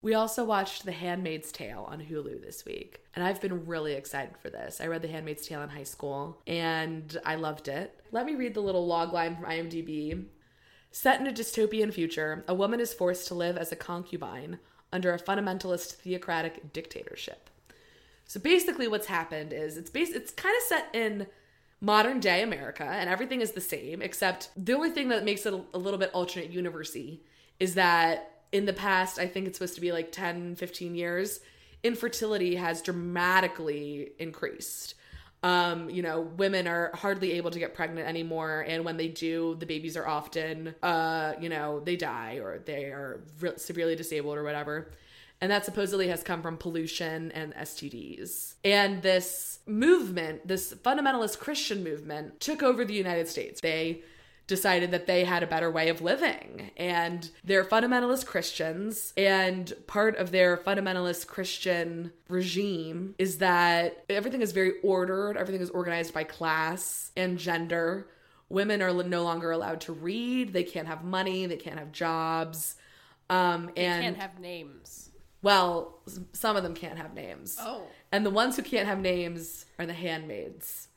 We 0.00 0.14
also 0.14 0.44
watched 0.44 0.84
The 0.84 0.92
Handmaid's 0.92 1.50
Tale 1.50 1.84
on 1.88 2.00
Hulu 2.00 2.40
this 2.40 2.64
week, 2.64 3.00
and 3.14 3.24
I've 3.24 3.40
been 3.40 3.66
really 3.66 3.94
excited 3.94 4.36
for 4.40 4.48
this. 4.48 4.80
I 4.80 4.86
read 4.86 5.02
The 5.02 5.08
Handmaid's 5.08 5.44
Tale 5.44 5.62
in 5.62 5.70
high 5.70 5.82
school, 5.82 6.40
and 6.46 7.18
I 7.26 7.34
loved 7.34 7.66
it. 7.66 7.98
Let 8.12 8.24
me 8.24 8.36
read 8.36 8.54
the 8.54 8.60
little 8.60 8.86
log 8.86 9.12
line 9.12 9.34
from 9.34 9.46
IMDb. 9.46 10.26
Set 10.92 11.20
in 11.20 11.26
a 11.26 11.32
dystopian 11.32 11.92
future, 11.92 12.44
a 12.46 12.54
woman 12.54 12.78
is 12.78 12.94
forced 12.94 13.26
to 13.26 13.34
live 13.34 13.56
as 13.56 13.72
a 13.72 13.76
concubine 13.76 14.60
under 14.92 15.12
a 15.12 15.18
fundamentalist 15.18 15.94
theocratic 15.94 16.72
dictatorship. 16.72 17.50
So 18.24 18.38
basically, 18.38 18.86
what's 18.86 19.08
happened 19.08 19.52
is 19.52 19.76
it's 19.76 19.90
bas- 19.90 20.10
it's 20.10 20.30
kind 20.30 20.56
of 20.56 20.62
set 20.62 20.94
in 20.94 21.26
modern 21.80 22.20
day 22.20 22.42
America, 22.42 22.84
and 22.84 23.10
everything 23.10 23.40
is 23.40 23.50
the 23.50 23.60
same, 23.60 24.00
except 24.00 24.50
the 24.56 24.74
only 24.74 24.90
thing 24.90 25.08
that 25.08 25.24
makes 25.24 25.44
it 25.44 25.52
a, 25.52 25.60
a 25.74 25.78
little 25.78 25.98
bit 25.98 26.12
alternate 26.14 26.50
university 26.50 27.20
is 27.58 27.74
that 27.74 28.37
in 28.52 28.64
the 28.64 28.72
past, 28.72 29.18
I 29.18 29.26
think 29.26 29.46
it's 29.46 29.58
supposed 29.58 29.74
to 29.74 29.80
be 29.80 29.92
like 29.92 30.12
10, 30.12 30.56
15 30.56 30.94
years, 30.94 31.40
infertility 31.82 32.56
has 32.56 32.82
dramatically 32.82 34.12
increased. 34.18 34.94
Um, 35.42 35.88
you 35.88 36.02
know, 36.02 36.20
women 36.20 36.66
are 36.66 36.90
hardly 36.94 37.32
able 37.32 37.52
to 37.52 37.58
get 37.60 37.74
pregnant 37.74 38.08
anymore, 38.08 38.64
and 38.66 38.84
when 38.84 38.96
they 38.96 39.06
do, 39.08 39.56
the 39.60 39.66
babies 39.66 39.96
are 39.96 40.06
often, 40.06 40.74
uh, 40.82 41.34
you 41.40 41.48
know, 41.48 41.78
they 41.80 41.94
die 41.94 42.40
or 42.42 42.58
they 42.58 42.86
are 42.86 43.20
re- 43.40 43.52
severely 43.56 43.94
disabled 43.94 44.36
or 44.36 44.42
whatever. 44.42 44.90
And 45.40 45.52
that 45.52 45.64
supposedly 45.64 46.08
has 46.08 46.24
come 46.24 46.42
from 46.42 46.56
pollution 46.56 47.30
and 47.30 47.54
STDs. 47.54 48.54
And 48.64 49.02
this 49.02 49.60
movement, 49.66 50.48
this 50.48 50.74
fundamentalist 50.74 51.38
Christian 51.38 51.84
movement, 51.84 52.40
took 52.40 52.64
over 52.64 52.84
the 52.84 52.94
United 52.94 53.28
States. 53.28 53.60
They 53.60 54.02
decided 54.48 54.90
that 54.90 55.06
they 55.06 55.22
had 55.24 55.44
a 55.44 55.46
better 55.46 55.70
way 55.70 55.88
of 55.90 56.00
living. 56.02 56.72
And 56.76 57.30
they're 57.44 57.64
fundamentalist 57.64 58.26
Christians. 58.26 59.12
And 59.16 59.72
part 59.86 60.16
of 60.16 60.32
their 60.32 60.56
fundamentalist 60.56 61.28
Christian 61.28 62.12
regime 62.28 63.14
is 63.18 63.38
that 63.38 64.04
everything 64.10 64.42
is 64.42 64.50
very 64.50 64.72
ordered, 64.82 65.36
everything 65.36 65.60
is 65.62 65.70
organized 65.70 66.12
by 66.12 66.24
class 66.24 67.12
and 67.16 67.38
gender. 67.38 68.08
Women 68.48 68.82
are 68.82 68.92
no 69.04 69.22
longer 69.22 69.50
allowed 69.52 69.82
to 69.82 69.92
read, 69.92 70.52
they 70.54 70.64
can't 70.64 70.88
have 70.88 71.04
money, 71.04 71.46
they 71.46 71.56
can't 71.58 71.78
have 71.78 71.92
jobs. 71.92 72.74
Um, 73.30 73.70
and 73.76 74.02
Can't 74.02 74.16
have 74.16 74.40
names. 74.40 75.10
well, 75.42 75.98
some 76.32 76.56
of 76.56 76.62
them 76.62 76.74
can't 76.74 76.96
have 76.96 77.12
names. 77.12 77.58
Oh. 77.60 77.82
And 78.10 78.24
the 78.24 78.30
ones 78.30 78.56
who 78.56 78.62
can't 78.62 78.88
have 78.88 78.98
names 78.98 79.66
are 79.78 79.84
the 79.84 79.92
handmaids. 79.92 80.88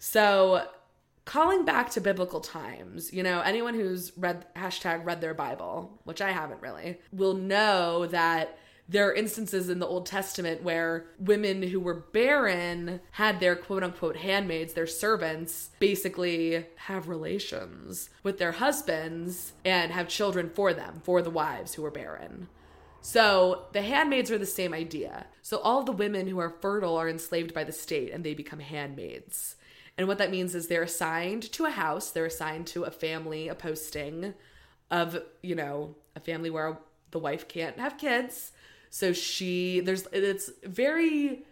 So, 0.00 0.66
calling 1.24 1.64
back 1.64 1.90
to 1.90 2.00
biblical 2.00 2.40
times, 2.40 3.12
you 3.12 3.22
know, 3.22 3.40
anyone 3.40 3.74
who's 3.74 4.12
read 4.16 4.46
hashtag 4.56 5.04
read 5.04 5.20
their 5.20 5.34
Bible, 5.34 6.00
which 6.04 6.20
I 6.20 6.30
haven't 6.30 6.62
really, 6.62 6.98
will 7.12 7.34
know 7.34 8.06
that 8.06 8.58
there 8.88 9.08
are 9.08 9.14
instances 9.14 9.70
in 9.70 9.78
the 9.78 9.86
Old 9.86 10.06
Testament 10.06 10.62
where 10.62 11.06
women 11.18 11.62
who 11.62 11.80
were 11.80 11.94
barren 12.12 13.00
had 13.12 13.40
their 13.40 13.56
quote 13.56 13.82
unquote 13.82 14.16
handmaids, 14.16 14.74
their 14.74 14.86
servants, 14.86 15.70
basically 15.78 16.66
have 16.76 17.08
relations 17.08 18.10
with 18.22 18.38
their 18.38 18.52
husbands 18.52 19.52
and 19.64 19.92
have 19.92 20.08
children 20.08 20.50
for 20.50 20.74
them, 20.74 21.00
for 21.04 21.22
the 21.22 21.30
wives 21.30 21.74
who 21.74 21.82
were 21.82 21.90
barren. 21.90 22.48
So 23.00 23.64
the 23.72 23.82
handmaids 23.82 24.30
are 24.30 24.38
the 24.38 24.46
same 24.46 24.74
idea. 24.74 25.26
So 25.42 25.58
all 25.58 25.82
the 25.82 25.92
women 25.92 26.26
who 26.26 26.38
are 26.38 26.56
fertile 26.60 26.96
are 26.96 27.08
enslaved 27.08 27.54
by 27.54 27.64
the 27.64 27.72
state 27.72 28.12
and 28.12 28.22
they 28.22 28.34
become 28.34 28.60
handmaids. 28.60 29.56
And 29.98 30.08
what 30.08 30.18
that 30.18 30.30
means 30.30 30.54
is 30.54 30.68
they're 30.68 30.82
assigned 30.82 31.50
to 31.52 31.66
a 31.66 31.70
house, 31.70 32.10
they're 32.10 32.26
assigned 32.26 32.66
to 32.68 32.84
a 32.84 32.90
family, 32.90 33.48
a 33.48 33.54
posting 33.54 34.34
of, 34.90 35.18
you 35.42 35.54
know, 35.54 35.96
a 36.16 36.20
family 36.20 36.50
where 36.50 36.78
the 37.10 37.18
wife 37.18 37.48
can't 37.48 37.78
have 37.78 37.98
kids. 37.98 38.52
So 38.90 39.12
she 39.12 39.80
there's 39.80 40.06
it's 40.12 40.50
very 40.64 41.44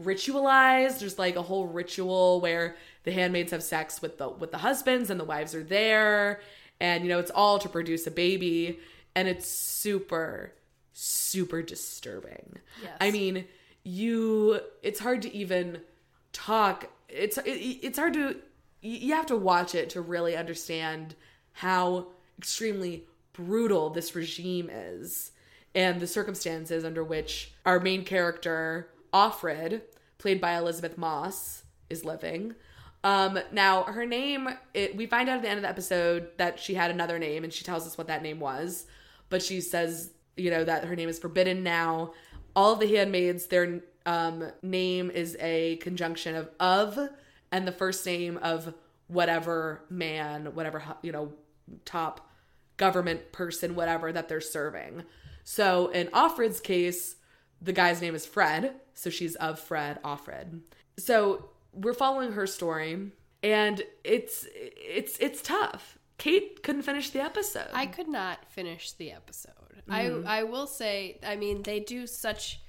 ritualized. 0.00 0.98
There's 0.98 1.18
like 1.18 1.36
a 1.36 1.42
whole 1.42 1.66
ritual 1.66 2.40
where 2.40 2.76
the 3.04 3.12
handmaids 3.12 3.52
have 3.52 3.62
sex 3.62 4.02
with 4.02 4.18
the 4.18 4.28
with 4.28 4.50
the 4.50 4.58
husbands 4.58 5.10
and 5.10 5.18
the 5.18 5.24
wives 5.24 5.54
are 5.54 5.62
there 5.62 6.40
and 6.80 7.04
you 7.04 7.08
know 7.08 7.18
it's 7.18 7.30
all 7.30 7.58
to 7.58 7.68
produce 7.68 8.06
a 8.06 8.10
baby 8.10 8.78
and 9.14 9.28
it's 9.28 9.46
super 9.48 10.52
super 10.92 11.62
disturbing. 11.62 12.58
Yes. 12.82 12.96
I 13.00 13.10
mean, 13.10 13.44
you 13.82 14.60
it's 14.82 15.00
hard 15.00 15.22
to 15.22 15.34
even 15.34 15.80
talk 16.32 16.86
it's 17.14 17.38
it, 17.38 17.50
it's 17.50 17.98
hard 17.98 18.14
to 18.14 18.36
you 18.80 19.14
have 19.14 19.26
to 19.26 19.36
watch 19.36 19.74
it 19.74 19.90
to 19.90 20.00
really 20.00 20.36
understand 20.36 21.14
how 21.52 22.08
extremely 22.38 23.04
brutal 23.32 23.90
this 23.90 24.14
regime 24.14 24.68
is 24.70 25.32
and 25.74 26.00
the 26.00 26.06
circumstances 26.06 26.84
under 26.84 27.02
which 27.02 27.52
our 27.64 27.80
main 27.80 28.04
character 28.04 28.88
Offred 29.12 29.82
played 30.18 30.40
by 30.40 30.56
Elisabeth 30.56 30.98
Moss 30.98 31.62
is 31.88 32.04
living. 32.04 32.54
Um 33.02 33.38
now 33.52 33.84
her 33.84 34.06
name 34.06 34.48
it, 34.72 34.96
we 34.96 35.06
find 35.06 35.28
out 35.28 35.36
at 35.36 35.42
the 35.42 35.48
end 35.48 35.58
of 35.58 35.62
the 35.62 35.68
episode 35.68 36.28
that 36.38 36.58
she 36.58 36.74
had 36.74 36.90
another 36.90 37.18
name 37.18 37.44
and 37.44 37.52
she 37.52 37.64
tells 37.64 37.86
us 37.86 37.96
what 37.96 38.08
that 38.08 38.22
name 38.22 38.40
was 38.40 38.86
but 39.28 39.42
she 39.42 39.60
says 39.60 40.10
you 40.36 40.50
know 40.50 40.64
that 40.64 40.84
her 40.84 40.96
name 40.96 41.08
is 41.08 41.18
forbidden 41.18 41.62
now. 41.62 42.12
All 42.56 42.72
of 42.72 42.80
the 42.80 42.94
handmaids 42.94 43.46
their 43.46 43.80
um, 44.06 44.50
name 44.62 45.10
is 45.10 45.36
a 45.40 45.76
conjunction 45.76 46.34
of 46.34 46.50
of 46.60 46.98
and 47.50 47.66
the 47.66 47.72
first 47.72 48.04
name 48.04 48.38
of 48.42 48.74
whatever 49.08 49.84
man 49.90 50.54
whatever 50.54 50.82
you 51.02 51.12
know 51.12 51.32
top 51.84 52.28
government 52.76 53.32
person 53.32 53.74
whatever 53.74 54.12
that 54.12 54.28
they're 54.28 54.40
serving. 54.40 55.04
So 55.44 55.88
in 55.88 56.08
offred's 56.08 56.60
case 56.60 57.16
the 57.60 57.72
guy's 57.72 58.00
name 58.00 58.14
is 58.14 58.26
fred 58.26 58.74
so 58.94 59.08
she's 59.08 59.36
of 59.36 59.58
fred 59.58 60.02
offred 60.02 60.60
so 60.98 61.48
we're 61.72 61.94
following 61.94 62.32
her 62.32 62.46
story 62.46 63.10
and 63.44 63.82
it's 64.02 64.46
it's 64.52 65.18
it's 65.18 65.42
tough. 65.42 65.98
Kate 66.16 66.62
couldn't 66.62 66.82
finish 66.82 67.10
the 67.10 67.20
episode. 67.20 67.68
I 67.72 67.86
could 67.86 68.08
not 68.08 68.50
finish 68.50 68.92
the 68.92 69.12
episode. 69.12 69.52
I 69.88 70.06
I 70.26 70.42
will 70.44 70.66
say, 70.66 71.18
I 71.22 71.36
mean, 71.36 71.62
they 71.62 71.80
do 71.80 72.06
such 72.06 72.60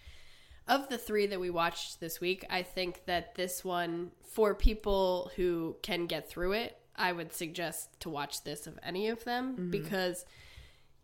of 0.67 0.89
the 0.89 0.97
three 0.97 1.27
that 1.27 1.39
we 1.39 1.49
watched 1.49 1.99
this 1.99 2.19
week. 2.19 2.45
I 2.49 2.63
think 2.63 3.05
that 3.05 3.35
this 3.35 3.63
one 3.63 4.11
for 4.23 4.55
people 4.55 5.31
who 5.35 5.75
can 5.81 6.07
get 6.07 6.29
through 6.29 6.53
it, 6.53 6.77
I 6.95 7.11
would 7.11 7.33
suggest 7.33 7.99
to 8.01 8.09
watch 8.09 8.43
this 8.43 8.67
of 8.67 8.79
any 8.83 9.09
of 9.09 9.23
them 9.23 9.53
mm-hmm. 9.53 9.71
because 9.71 10.25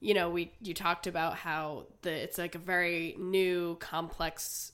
you 0.02 0.16
know, 0.16 0.32
we 0.32 0.52
you 0.62 0.74
talked 0.74 1.06
about 1.06 1.36
how 1.36 1.86
the 2.02 2.12
it's 2.12 2.38
like 2.40 2.56
a 2.56 2.60
very 2.60 3.16
new 3.20 3.76
complex 3.80 4.74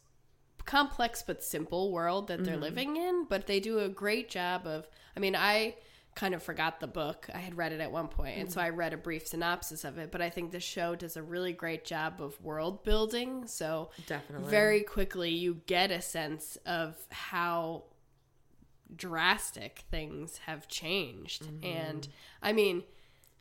complex 0.66 1.24
but 1.26 1.44
simple 1.44 1.92
world 1.92 2.28
that 2.28 2.44
they're 2.44 2.54
mm-hmm. 2.54 2.64
living 2.64 2.96
in, 2.98 3.26
but 3.30 3.46
they 3.46 3.60
do 3.60 3.80
a 3.80 3.90
great 3.90 4.30
job 4.30 4.66
of 4.66 4.88
I 5.16 5.20
mean, 5.20 5.36
I 5.36 5.76
kind 6.18 6.34
of 6.34 6.42
forgot 6.42 6.80
the 6.80 6.88
book. 6.88 7.30
I 7.34 7.38
had 7.38 7.56
read 7.56 7.72
it 7.74 7.80
at 7.80 7.92
one 7.92 8.08
point, 8.08 8.40
and 8.40 8.52
so 8.52 8.60
mm-hmm. 8.60 8.66
I 8.66 8.70
read 8.70 8.92
a 8.92 8.98
brief 8.98 9.28
synopsis 9.28 9.84
of 9.84 10.00
it, 10.00 10.12
but 10.12 10.20
I 10.20 10.32
think 10.32 10.52
the 10.52 10.60
show 10.60 10.96
does 10.96 11.16
a 11.16 11.22
really 11.22 11.54
great 11.54 11.86
job 11.86 12.20
of 12.20 12.42
world 12.44 12.84
building. 12.84 13.46
So 13.46 13.92
Definitely. 14.08 14.50
very 14.50 14.82
quickly 14.82 15.30
you 15.30 15.62
get 15.68 15.92
a 15.92 16.02
sense 16.02 16.58
of 16.66 16.96
how 17.12 17.84
drastic 18.96 19.84
things 19.92 20.40
have 20.48 20.68
changed. 20.68 21.44
Mm-hmm. 21.44 21.66
And 21.66 22.08
I 22.42 22.52
mean, 22.52 22.84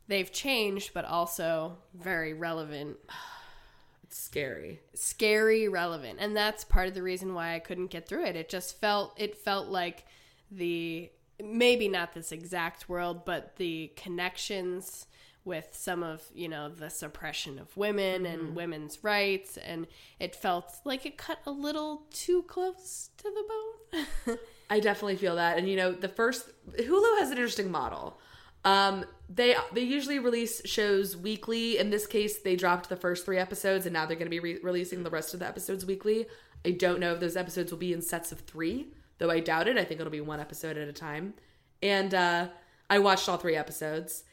they've 0.07 0.31
changed 0.31 0.93
but 0.93 1.03
also 1.03 1.77
very 1.95 2.33
relevant 2.33 2.97
it's 4.03 4.17
scary 4.17 4.79
scary 4.93 5.67
relevant 5.67 6.17
and 6.21 6.37
that's 6.37 6.63
part 6.63 6.87
of 6.87 6.93
the 6.93 7.03
reason 7.03 7.33
why 7.33 7.55
i 7.55 7.59
couldn't 7.59 7.87
get 7.87 8.07
through 8.07 8.23
it 8.23 8.37
it 8.37 8.47
just 8.47 8.79
felt 8.79 9.13
it 9.19 9.35
felt 9.35 9.67
like 9.67 10.05
the 10.49 11.11
maybe 11.43 11.87
not 11.87 12.13
this 12.13 12.31
exact 12.31 12.89
world 12.89 13.25
but 13.25 13.55
the 13.57 13.91
connections 13.95 15.07
with 15.45 15.69
some 15.71 16.03
of 16.03 16.23
you 16.33 16.49
know 16.49 16.67
the 16.67 16.89
suppression 16.89 17.57
of 17.57 17.75
women 17.77 18.25
and 18.25 18.55
women's 18.55 19.03
rights 19.03 19.57
and 19.57 19.87
it 20.19 20.35
felt 20.35 20.73
like 20.83 21.05
it 21.05 21.17
cut 21.17 21.39
a 21.45 21.51
little 21.51 22.03
too 22.11 22.43
close 22.43 23.09
to 23.17 23.23
the 23.23 23.43
bone 23.47 24.37
I 24.69 24.79
definitely 24.79 25.15
feel 25.15 25.35
that. 25.35 25.57
And 25.57 25.67
you 25.69 25.75
know, 25.75 25.91
the 25.91 26.09
first 26.09 26.49
Hulu 26.71 27.19
has 27.19 27.31
an 27.31 27.37
interesting 27.37 27.71
model. 27.71 28.19
Um, 28.65 29.05
they 29.29 29.55
they 29.73 29.81
usually 29.81 30.19
release 30.19 30.61
shows 30.65 31.15
weekly. 31.15 31.77
In 31.77 31.89
this 31.89 32.05
case, 32.05 32.39
they 32.39 32.55
dropped 32.55 32.89
the 32.89 32.95
first 32.95 33.25
three 33.25 33.37
episodes, 33.37 33.85
and 33.85 33.93
now 33.93 34.05
they're 34.05 34.17
going 34.17 34.27
to 34.27 34.29
be 34.29 34.39
re- 34.39 34.59
releasing 34.61 35.03
the 35.03 35.09
rest 35.09 35.33
of 35.33 35.39
the 35.39 35.47
episodes 35.47 35.85
weekly. 35.85 36.25
I 36.65 36.71
don't 36.71 36.99
know 36.99 37.13
if 37.13 37.19
those 37.19 37.37
episodes 37.37 37.71
will 37.71 37.79
be 37.79 37.93
in 37.93 38.01
sets 38.01 38.31
of 38.31 38.41
three, 38.41 38.87
though 39.17 39.29
I 39.29 39.39
doubt 39.39 39.67
it. 39.67 39.77
I 39.77 39.83
think 39.83 39.99
it'll 39.99 40.11
be 40.11 40.21
one 40.21 40.39
episode 40.39 40.77
at 40.77 40.87
a 40.87 40.93
time. 40.93 41.33
And 41.81 42.13
uh, 42.13 42.47
I 42.89 42.99
watched 42.99 43.29
all 43.29 43.37
three 43.37 43.55
episodes, 43.55 44.23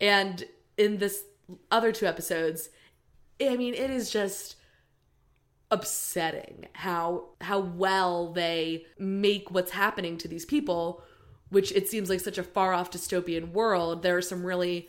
and 0.00 0.44
in 0.76 0.98
this 0.98 1.24
other 1.70 1.92
two 1.92 2.06
episodes, 2.06 2.70
I 3.40 3.56
mean, 3.56 3.74
it 3.74 3.90
is 3.90 4.10
just 4.10 4.56
upsetting 5.70 6.68
how 6.74 7.24
how 7.40 7.58
well 7.58 8.32
they 8.32 8.84
make 8.98 9.50
what's 9.50 9.72
happening 9.72 10.16
to 10.18 10.28
these 10.28 10.44
people 10.44 11.02
which 11.48 11.72
it 11.72 11.88
seems 11.88 12.10
like 12.10 12.20
such 12.20 12.38
a 12.38 12.42
far 12.42 12.72
off 12.72 12.90
dystopian 12.90 13.50
world 13.50 14.02
there 14.02 14.16
are 14.16 14.22
some 14.22 14.44
really 14.44 14.88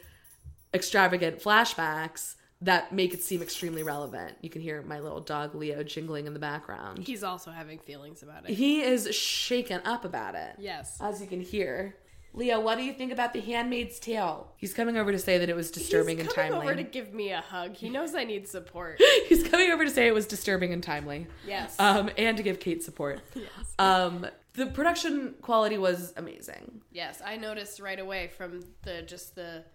extravagant 0.74 1.42
flashbacks 1.42 2.36
that 2.66 2.92
make 2.92 3.14
it 3.14 3.24
seem 3.24 3.42
extremely 3.42 3.84
relevant. 3.84 4.36
You 4.42 4.50
can 4.50 4.62
hear 4.62 4.82
my 4.82 5.00
little 5.00 5.22
dog 5.22 5.56
leo 5.56 5.84
jingling 5.84 6.26
in 6.26 6.34
the 6.34 6.40
background. 6.40 7.00
He's 7.00 7.24
also 7.24 7.52
having 7.52 7.80
feelings 7.80 8.24
about 8.24 8.50
it. 8.50 8.56
He 8.56 8.82
is 8.82 9.14
shaken 9.16 9.82
up 9.86 10.04
about 10.04 10.36
it. 10.36 10.56
Yes. 10.58 10.98
As 11.00 11.22
you 11.22 11.28
can 11.28 11.42
hear. 11.42 11.96
Leo 12.34 12.60
what 12.60 12.78
do 12.78 12.84
you 12.84 12.92
think 12.92 13.14
about 13.14 13.34
the 13.34 13.40
handmaid's 13.40 13.98
tale? 13.98 14.52
He's 14.58 14.74
coming 14.74 14.98
over 14.98 15.12
to 15.12 15.20
say 15.20 15.38
that 15.38 15.48
it 15.48 15.56
was 15.56 15.72
disturbing 15.72 16.18
he's 16.18 16.26
and 16.26 16.36
coming 16.36 16.52
timely. 16.52 16.68
over 16.68 16.76
to 16.76 16.84
give 16.84 17.14
me 17.14 17.32
a 17.32 17.40
hug. 17.40 17.76
He 17.76 17.90
knows 17.90 18.14
i 18.14 18.26
need 18.26 18.48
support. 18.48 19.02
He's 19.30 19.48
coming 19.48 19.72
over 19.72 19.86
to 19.86 19.90
say 19.92 20.08
it 20.08 20.14
was 20.14 20.26
disturbing 20.26 20.74
and 20.74 20.84
timely. 20.84 21.28
Yes. 21.48 21.80
Um, 21.80 22.10
and 22.18 22.36
to 22.36 22.44
give 22.44 22.60
Kate 22.60 22.84
support. 22.84 23.22
Um, 23.78 24.26
the 24.54 24.68
production 24.68 25.36
quality 25.42 25.78
was 25.78 26.14
amazing. 26.16 26.82
Yes, 26.94 27.22
I 27.24 27.36
noticed 27.36 27.82
right 27.82 28.00
away 28.00 28.30
from 28.38 28.64
the 28.84 29.02
just 29.02 29.36
the 29.36 29.66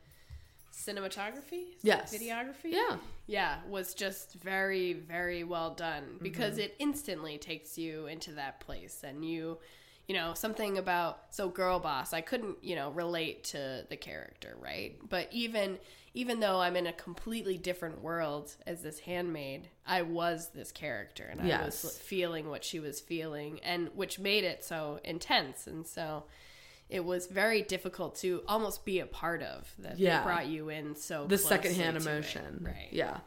cinematography, 0.80 1.76
Yes. 1.82 2.14
videography, 2.14 2.72
Yeah. 2.72 2.96
yeah, 3.26 3.58
was 3.68 3.94
just 3.94 4.34
very 4.34 4.92
very 4.94 5.44
well 5.44 5.74
done 5.74 6.18
because 6.22 6.52
mm-hmm. 6.54 6.62
it 6.62 6.76
instantly 6.78 7.38
takes 7.38 7.76
you 7.76 8.06
into 8.06 8.32
that 8.32 8.60
place 8.60 9.02
and 9.04 9.24
you 9.24 9.58
you 10.08 10.16
know 10.16 10.34
something 10.34 10.76
about 10.76 11.26
so 11.30 11.48
Girlboss 11.48 12.12
i 12.12 12.20
couldn't 12.20 12.56
you 12.64 12.74
know 12.74 12.90
relate 12.90 13.44
to 13.44 13.86
the 13.88 13.96
character 13.96 14.56
right? 14.60 14.96
But 15.08 15.28
even 15.30 15.78
even 16.14 16.40
though 16.40 16.58
i'm 16.60 16.74
in 16.74 16.88
a 16.88 16.92
completely 16.92 17.56
different 17.56 18.02
world 18.02 18.52
as 18.66 18.82
this 18.82 18.98
handmaid 18.98 19.68
i 19.86 20.02
was 20.02 20.48
this 20.48 20.72
character 20.72 21.22
and 21.30 21.40
i 21.40 21.64
was 21.64 21.96
feeling 22.02 22.48
what 22.48 22.64
she 22.64 22.80
was 22.80 23.00
feeling 23.00 23.60
and 23.62 23.88
which 23.94 24.18
made 24.18 24.42
it 24.42 24.64
so 24.64 24.98
intense. 25.04 25.68
And 25.68 25.86
so 25.86 26.24
it 26.90 27.04
was 27.04 27.26
very 27.26 27.62
difficult 27.62 28.16
to 28.16 28.42
almost 28.48 28.84
be 28.84 29.00
a 29.00 29.06
part 29.06 29.42
of 29.42 29.72
that 29.78 29.98
Yeah. 29.98 30.18
they 30.20 30.24
brought 30.24 30.46
you 30.48 30.68
in 30.68 30.94
so 30.96 31.26
the 31.26 31.38
secondhand 31.38 32.00
to 32.00 32.08
it. 32.08 32.12
emotion. 32.12 32.60
right 32.62 32.88
Yeah. 32.90 33.18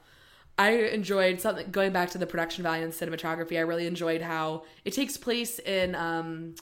I 0.58 0.69
enjoyed 0.71 1.41
something 1.41 1.71
going 1.71 1.93
back 1.93 2.12
to 2.12 2.17
the 2.19 2.28
production 2.28 2.62
value 2.63 2.84
and 2.84 2.93
cinematography. 2.93 3.58
I 3.58 3.62
really 3.62 3.88
enjoyed 3.88 4.21
how 4.21 4.63
it 4.86 4.93
takes 4.93 5.17
place 5.17 5.60
in 5.60 5.95
um 5.95 6.56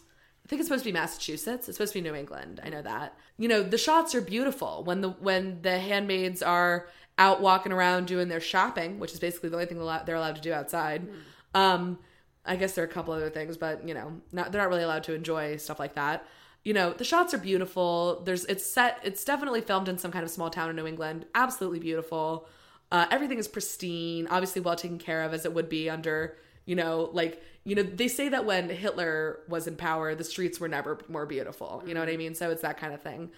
I 0.44 0.48
think 0.48 0.60
it's 0.60 0.68
supposed 0.68 0.84
to 0.84 0.90
be 0.90 0.94
Massachusetts. 0.94 1.70
It's 1.70 1.78
supposed 1.78 1.94
to 1.94 2.02
be 2.02 2.10
New 2.10 2.16
England. 2.16 2.60
I 2.64 2.70
know 2.70 2.82
that. 2.82 3.18
You 3.38 3.48
know, 3.48 3.64
the 3.64 3.78
shots 3.78 4.14
are 4.16 4.22
beautiful 4.22 4.84
when 4.86 5.02
the 5.02 5.10
when 5.10 5.62
the 5.62 5.78
handmaids 5.80 6.42
are 6.42 6.88
out 7.18 7.42
walking 7.42 7.72
around 7.72 8.08
doing 8.08 8.28
their 8.28 8.40
shopping, 8.40 8.98
which 9.00 9.14
is 9.14 9.20
basically 9.20 9.50
the 9.50 9.56
only 9.56 9.66
thing 9.66 9.78
they're 9.78 10.16
allowed, 10.16 10.36
to 10.36 10.42
do 10.42 10.54
outside. 10.54 11.08
Um 11.54 12.00
I 12.46 12.56
guess 12.56 12.74
there 12.74 12.84
are 12.84 12.88
a 12.88 12.92
couple 12.92 13.14
other 13.14 13.30
things, 13.30 13.56
but 13.58 13.88
you 13.88 13.94
know, 13.94 14.20
not 14.32 14.52
they're 14.52 14.62
not 14.62 14.70
really 14.70 14.84
allowed 14.84 15.04
to 15.04 15.14
enjoy 15.14 15.58
stuff 15.58 15.80
like 15.80 15.96
that. 15.96 16.26
You 16.64 16.74
know, 16.74 16.94
the 16.94 17.04
shots 17.04 17.34
are 17.34 17.40
beautiful. 17.40 18.22
There's 18.24 18.46
it's 18.46 18.66
set 18.66 19.00
it's 19.04 19.24
definitely 19.24 19.62
filmed 19.62 19.88
in 19.88 19.98
some 19.98 20.12
kind 20.12 20.24
of 20.24 20.30
small 20.30 20.50
town 20.50 20.70
in 20.70 20.76
New 20.76 20.88
England. 20.88 21.26
Absolutely 21.34 21.80
beautiful. 21.80 22.48
Uh, 22.92 23.06
everything 23.10 23.40
is 23.40 23.48
pristine, 23.48 24.28
obviously 24.28 24.62
well 24.62 24.76
taken 24.76 25.00
care 25.00 25.24
of 25.24 25.34
as 25.34 25.46
it 25.46 25.54
would 25.54 25.70
be 25.70 25.90
under, 25.90 26.38
you 26.66 26.76
know, 26.76 27.10
like 27.14 27.42
you 27.64 27.76
know, 27.76 27.84
they 27.84 28.08
say 28.08 28.30
that 28.30 28.46
when 28.46 28.70
Hitler 28.70 29.40
was 29.48 29.68
in 29.68 29.76
power, 29.76 30.16
the 30.16 30.24
streets 30.24 30.60
were 30.60 30.68
never 30.68 31.00
more 31.08 31.28
beautiful. 31.28 31.84
You 31.86 31.94
know 31.94 32.00
what 32.00 32.10
I 32.10 32.18
mean? 32.18 32.34
So 32.34 32.50
it's 32.50 32.64
that 32.64 32.78
kind 32.78 32.94
of 32.94 33.02
thing. 33.02 33.32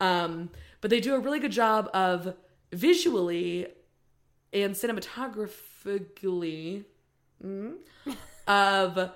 Um, 0.00 0.50
but 0.80 0.90
they 0.90 1.00
do 1.00 1.14
a 1.14 1.18
really 1.18 1.38
good 1.38 1.52
job 1.52 1.88
of 1.94 2.34
visually 2.72 3.68
and 4.52 4.74
cinematographically 4.74 6.84
mm, 7.44 7.74
of 8.46 9.10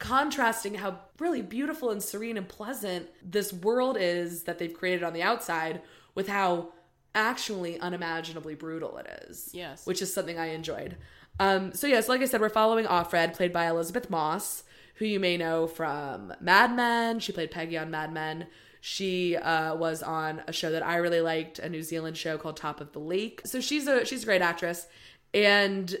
contrasting 0.00 0.74
how 0.74 0.98
really 1.20 1.42
beautiful 1.42 1.90
and 1.90 2.02
serene 2.02 2.36
and 2.36 2.48
pleasant 2.48 3.06
this 3.22 3.52
world 3.52 3.96
is 4.00 4.44
that 4.44 4.58
they've 4.58 4.74
created 4.74 5.04
on 5.04 5.12
the 5.12 5.22
outside 5.22 5.82
with 6.14 6.26
how 6.26 6.72
actually 7.14 7.78
unimaginably 7.78 8.54
brutal 8.54 8.96
it 8.96 9.06
is. 9.28 9.50
Yes. 9.52 9.86
Which 9.86 10.02
is 10.02 10.12
something 10.12 10.38
I 10.38 10.46
enjoyed. 10.46 10.96
Um, 11.38 11.72
so 11.74 11.86
yes, 11.86 12.08
like 12.08 12.22
I 12.22 12.24
said, 12.24 12.40
we're 12.40 12.48
following 12.48 12.86
Offred, 12.86 13.34
played 13.34 13.52
by 13.52 13.66
Elisabeth 13.68 14.10
Moss, 14.10 14.64
who 14.96 15.04
you 15.04 15.20
may 15.20 15.36
know 15.36 15.66
from 15.66 16.32
Mad 16.40 16.74
Men. 16.74 17.20
She 17.20 17.32
played 17.32 17.50
Peggy 17.50 17.76
on 17.76 17.90
Mad 17.90 18.12
Men. 18.12 18.46
She 18.80 19.36
uh, 19.36 19.74
was 19.74 20.02
on 20.02 20.42
a 20.48 20.52
show 20.52 20.70
that 20.72 20.84
I 20.84 20.96
really 20.96 21.20
liked, 21.20 21.58
a 21.58 21.68
New 21.68 21.82
Zealand 21.82 22.16
show 22.16 22.38
called 22.38 22.56
Top 22.56 22.80
of 22.80 22.92
the 22.92 22.98
Lake. 22.98 23.42
So 23.44 23.60
she's 23.60 23.86
a 23.86 24.06
she's 24.06 24.22
a 24.22 24.26
great 24.26 24.40
actress, 24.40 24.86
and 25.34 25.94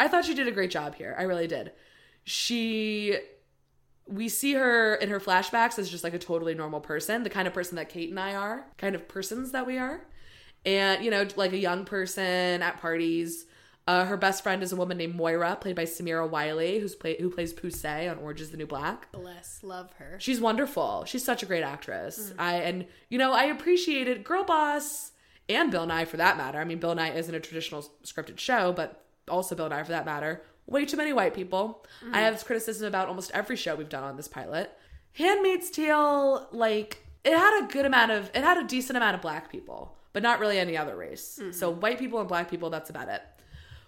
I 0.00 0.08
thought 0.08 0.24
she 0.24 0.34
did 0.34 0.48
a 0.48 0.52
great 0.52 0.72
job 0.72 0.96
here. 0.96 1.14
I 1.16 1.22
really 1.22 1.46
did. 1.46 1.70
She 2.24 3.16
we 4.06 4.28
see 4.28 4.54
her 4.54 4.94
in 4.94 5.08
her 5.08 5.20
flashbacks 5.20 5.78
as 5.78 5.90
just 5.90 6.04
like 6.04 6.14
a 6.14 6.18
totally 6.18 6.54
normal 6.54 6.80
person, 6.80 7.22
the 7.22 7.30
kind 7.30 7.48
of 7.48 7.54
person 7.54 7.76
that 7.76 7.88
Kate 7.88 8.10
and 8.10 8.20
I 8.20 8.34
are, 8.34 8.66
kind 8.78 8.94
of 8.94 9.08
persons 9.08 9.52
that 9.52 9.66
we 9.66 9.78
are. 9.78 10.06
And, 10.64 11.04
you 11.04 11.10
know, 11.10 11.26
like 11.36 11.52
a 11.52 11.58
young 11.58 11.84
person 11.84 12.62
at 12.62 12.80
parties. 12.80 13.46
Uh, 13.88 14.04
her 14.04 14.16
best 14.16 14.42
friend 14.42 14.64
is 14.64 14.72
a 14.72 14.76
woman 14.76 14.98
named 14.98 15.14
Moira, 15.14 15.56
played 15.60 15.76
by 15.76 15.84
Samira 15.84 16.28
Wiley, 16.28 16.80
who's 16.80 16.96
play, 16.96 17.16
who 17.20 17.30
plays 17.30 17.52
Poussey 17.54 18.10
on 18.10 18.18
Orange 18.18 18.40
is 18.40 18.50
the 18.50 18.56
New 18.56 18.66
Black. 18.66 19.12
bless 19.12 19.60
love 19.62 19.92
her 19.98 20.16
She's 20.18 20.40
wonderful. 20.40 21.04
She's 21.04 21.24
such 21.24 21.44
a 21.44 21.46
great 21.46 21.62
actress. 21.62 22.32
I 22.36 22.56
and 22.56 22.86
you 23.10 23.16
know 23.16 23.32
I 23.32 23.44
appreciated 23.44 24.24
Girlboss 24.24 25.12
and 25.48 25.70
Bill 25.70 25.86
Nye 25.86 26.04
for 26.04 26.16
that 26.16 26.36
matter. 26.36 26.58
I 26.58 26.64
mean, 26.64 26.78
Bill 26.78 26.96
Nye 26.96 27.12
isn't 27.12 27.32
a 27.32 27.38
traditional 27.38 27.88
scripted 28.04 28.40
show, 28.40 28.72
but 28.72 29.04
also 29.28 29.54
Bill 29.54 29.68
Nye 29.68 29.84
for 29.84 29.92
that 29.92 30.04
matter. 30.04 30.42
Way 30.66 30.84
too 30.84 30.96
many 30.96 31.12
white 31.12 31.34
people. 31.34 31.84
I 32.12 32.20
have 32.20 32.34
this 32.34 32.42
criticism 32.42 32.88
about 32.88 33.08
almost 33.08 33.30
every 33.32 33.56
show 33.56 33.74
we've 33.76 33.88
done 33.88 34.02
on 34.04 34.16
this 34.16 34.28
pilot. 34.28 34.72
Handmaid's 35.12 35.70
Tale, 35.70 36.48
like 36.52 37.04
it 37.24 37.32
had 37.36 37.64
a 37.64 37.66
good 37.72 37.86
amount 37.86 38.10
of, 38.10 38.30
it 38.34 38.42
had 38.42 38.58
a 38.58 38.64
decent 38.64 38.96
amount 38.96 39.14
of 39.14 39.22
black 39.22 39.50
people, 39.50 39.96
but 40.12 40.22
not 40.22 40.40
really 40.40 40.58
any 40.58 40.76
other 40.76 40.96
race. 40.96 41.40
So 41.52 41.70
white 41.70 41.98
people 41.98 42.18
and 42.20 42.28
black 42.28 42.50
people, 42.50 42.68
that's 42.70 42.90
about 42.90 43.08
it. 43.08 43.22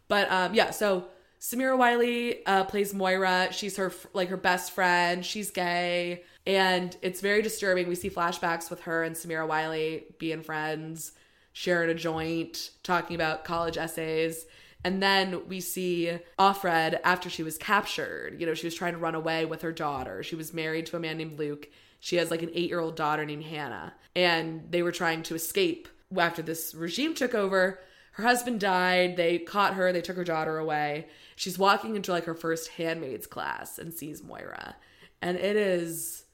But 0.09 0.31
um, 0.31 0.55
yeah, 0.55 0.71
so 0.71 1.07
Samira 1.41 1.77
Wiley 1.77 2.45
uh, 2.47 2.65
plays 2.65 2.95
Moira. 2.95 3.49
She's 3.53 3.77
her 3.77 3.93
like 4.15 4.29
her 4.29 4.37
best 4.37 4.73
friend. 4.73 5.25
She's 5.25 5.51
gay, 5.51 6.23
and 6.47 6.97
it's 7.03 7.21
very 7.21 7.43
disturbing. 7.43 7.89
We 7.89 7.95
see 7.95 8.09
flashbacks 8.11 8.71
with 8.71 8.81
her 8.83 9.03
and 9.05 9.15
Samira 9.15 9.47
Wiley 9.47 10.07
being 10.19 10.43
friends, 10.43 11.13
sharing 11.53 11.91
a 11.91 11.95
joint, 11.95 12.71
talking 12.83 13.15
about 13.15 13.45
college 13.45 13.77
essays. 13.77 14.47
And 14.85 15.03
then 15.03 15.49
we 15.49 15.61
see 15.61 16.19
Offred 16.39 17.01
after 17.03 17.29
she 17.29 17.43
was 17.43 17.59
captured. 17.59 18.41
You 18.41 18.47
know, 18.47 18.55
she 18.55 18.67
was 18.67 18.75
trying 18.75 18.93
to 18.93 18.99
run 18.99 19.15
away 19.15 19.45
with 19.45 19.63
her 19.63 19.73
daughter. 19.73 20.23
She 20.23 20.37
was 20.37 20.55
married 20.55 20.87
to 20.87 20.97
a 20.97 21.01
man 21.01 21.19
named 21.19 21.39
Luke. 21.39 21.69
She 22.01 22.17
has 22.17 22.31
like 22.31 22.43
an 22.43 22.51
eight 22.55 22.69
year 22.69 22.81
old 22.81 22.97
daughter 22.97 23.25
named 23.25 23.45
Hannah. 23.45 23.95
And 24.15 24.71
they 24.71 24.83
were 24.83 24.93
trying 24.93 25.23
to 25.25 25.35
escape 25.35 25.89
after 26.17 26.43
this 26.43 26.75
regime 26.75 27.15
took 27.15 27.35
over. 27.35 27.81
Her 28.13 28.23
husband 28.25 28.61
died. 28.61 29.17
They 29.17 29.39
caught 29.39 29.75
her. 29.75 29.93
They 29.93 30.01
took 30.01 30.17
her 30.17 30.25
daughter 30.25 30.59
away. 30.59 31.09
She's 31.37 31.59
walking 31.59 31.97
into 31.97 32.13
like 32.13 32.25
her 32.25 32.35
first 32.35 32.71
handmaid's 32.71 33.27
class 33.27 33.79
and 33.79 33.93
sees 33.93 34.23
Moira. 34.23 34.77
And 35.21 35.37
it 35.37 35.57
is 35.57 36.25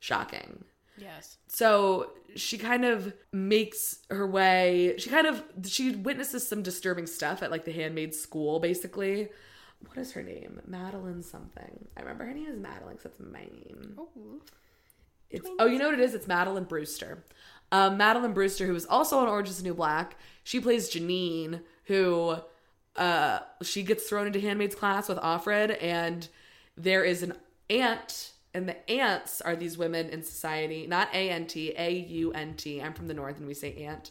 shocking. 0.00 0.64
Yes 0.96 1.38
So 1.48 2.12
she 2.34 2.58
kind 2.58 2.84
of 2.84 3.12
makes 3.32 3.98
her 4.10 4.26
way. 4.26 4.94
She 4.98 5.10
kind 5.10 5.26
of 5.26 5.44
she 5.66 5.90
witnesses 5.92 6.46
some 6.46 6.62
disturbing 6.62 7.06
stuff 7.06 7.42
at 7.42 7.50
like 7.50 7.64
the 7.64 7.72
handmaid's 7.72 8.18
school, 8.18 8.60
basically. 8.60 9.28
What 9.86 9.98
is 9.98 10.12
her 10.12 10.22
name? 10.22 10.60
Madeline 10.66 11.22
something. 11.22 11.88
I 11.96 12.00
remember 12.00 12.24
her 12.24 12.32
name 12.32 12.46
is 12.46 12.58
Madeline 12.58 12.96
because 12.96 13.02
that's 13.04 13.20
my 13.20 13.40
name. 13.40 13.96
It's 15.30 15.48
oh, 15.58 15.66
you 15.66 15.78
know 15.78 15.86
what 15.86 15.94
it 15.94 16.00
is? 16.00 16.14
It's 16.14 16.28
Madeline 16.28 16.64
Brewster. 16.64 17.24
Um, 17.70 17.96
Madeline 17.96 18.34
Brewster, 18.34 18.66
who 18.66 18.74
is 18.74 18.86
also 18.86 19.18
on 19.18 19.28
Orange 19.28 19.48
Is 19.48 19.56
the 19.56 19.62
New 19.62 19.74
Black, 19.74 20.16
she 20.44 20.60
plays 20.60 20.90
Janine, 20.90 21.62
who 21.86 22.36
uh, 22.96 23.38
she 23.62 23.82
gets 23.82 24.06
thrown 24.08 24.26
into 24.26 24.40
handmaid's 24.40 24.74
class 24.74 25.08
with 25.08 25.18
Offred, 25.18 25.82
and 25.82 26.28
there 26.76 27.02
is 27.02 27.22
an 27.22 27.32
aunt, 27.70 28.32
and 28.54 28.68
the 28.68 28.90
aunts 28.90 29.40
are 29.40 29.56
these 29.56 29.78
women 29.78 30.10
in 30.10 30.22
society, 30.22 30.86
not 30.86 31.08
A 31.14 31.30
N 31.30 31.46
T, 31.46 31.72
A 31.76 31.90
U 31.90 32.32
N 32.32 32.54
T. 32.54 32.82
I'm 32.82 32.92
from 32.92 33.08
the 33.08 33.14
north, 33.14 33.38
and 33.38 33.46
we 33.46 33.54
say 33.54 33.84
aunt. 33.84 34.10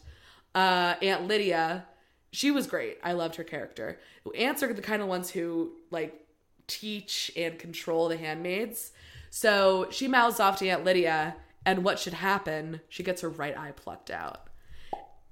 Uh, 0.54 0.94
aunt 1.00 1.26
Lydia, 1.28 1.86
she 2.32 2.50
was 2.50 2.66
great. 2.66 2.98
I 3.02 3.12
loved 3.12 3.36
her 3.36 3.44
character. 3.44 4.00
Aunts 4.36 4.62
are 4.62 4.72
the 4.72 4.82
kind 4.82 5.00
of 5.00 5.08
ones 5.08 5.30
who 5.30 5.72
like 5.90 6.26
teach 6.66 7.30
and 7.36 7.58
control 7.58 8.08
the 8.08 8.16
handmaids. 8.16 8.92
So 9.30 9.86
she 9.90 10.08
mouths 10.08 10.40
off 10.40 10.58
to 10.58 10.68
Aunt 10.68 10.84
Lydia, 10.84 11.36
and 11.64 11.84
what 11.84 11.98
should 11.98 12.14
happen? 12.14 12.80
She 12.88 13.02
gets 13.02 13.22
her 13.22 13.28
right 13.28 13.56
eye 13.56 13.72
plucked 13.72 14.10
out. 14.10 14.48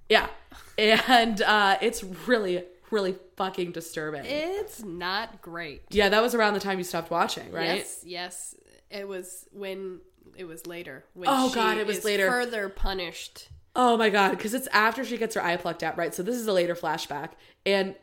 Yeah. 0.09 0.29
And 0.79 1.42
uh, 1.42 1.77
it's 1.83 2.03
really, 2.03 2.64
really 2.90 3.14
fucking 3.37 3.73
disturbing. 3.73 4.25
it's 4.25 4.83
not 4.83 5.42
great 5.42 5.83
yeah, 5.90 6.09
that 6.09 6.23
was 6.23 6.35
around 6.35 6.55
the 6.55 6.61
time 6.61 6.79
you 6.79 6.85
stopped 6.85 7.11
watching, 7.11 7.53
right? 7.53 7.77
Yes, 7.77 8.03
yes. 8.05 8.55
It 8.91 9.07
was 9.07 9.47
when 9.53 10.01
it 10.36 10.45
was 10.45 10.66
later. 10.66 11.05
When 11.14 11.28
Oh, 11.30 11.49
she 11.49 11.55
God, 11.55 11.78
it 11.78 11.86
was 11.86 11.99
is 11.99 12.05
later. 12.05 12.28
Further 12.28 12.68
punished. 12.68 13.49
Oh 13.76 13.97
my 13.97 14.11
god, 14.11 14.32
because 14.32 14.53
it's 14.55 14.66
after 14.68 15.05
she 15.05 15.16
gets 15.16 15.34
her 15.36 15.45
eye 15.45 15.57
plucked 15.57 15.82
out, 15.82 15.97
right? 15.97 16.14
So 16.14 16.22
this 16.22 16.36
is 16.36 16.47
a 16.47 16.53
later 16.53 16.74
flashback, 16.74 17.30
and 17.64 17.95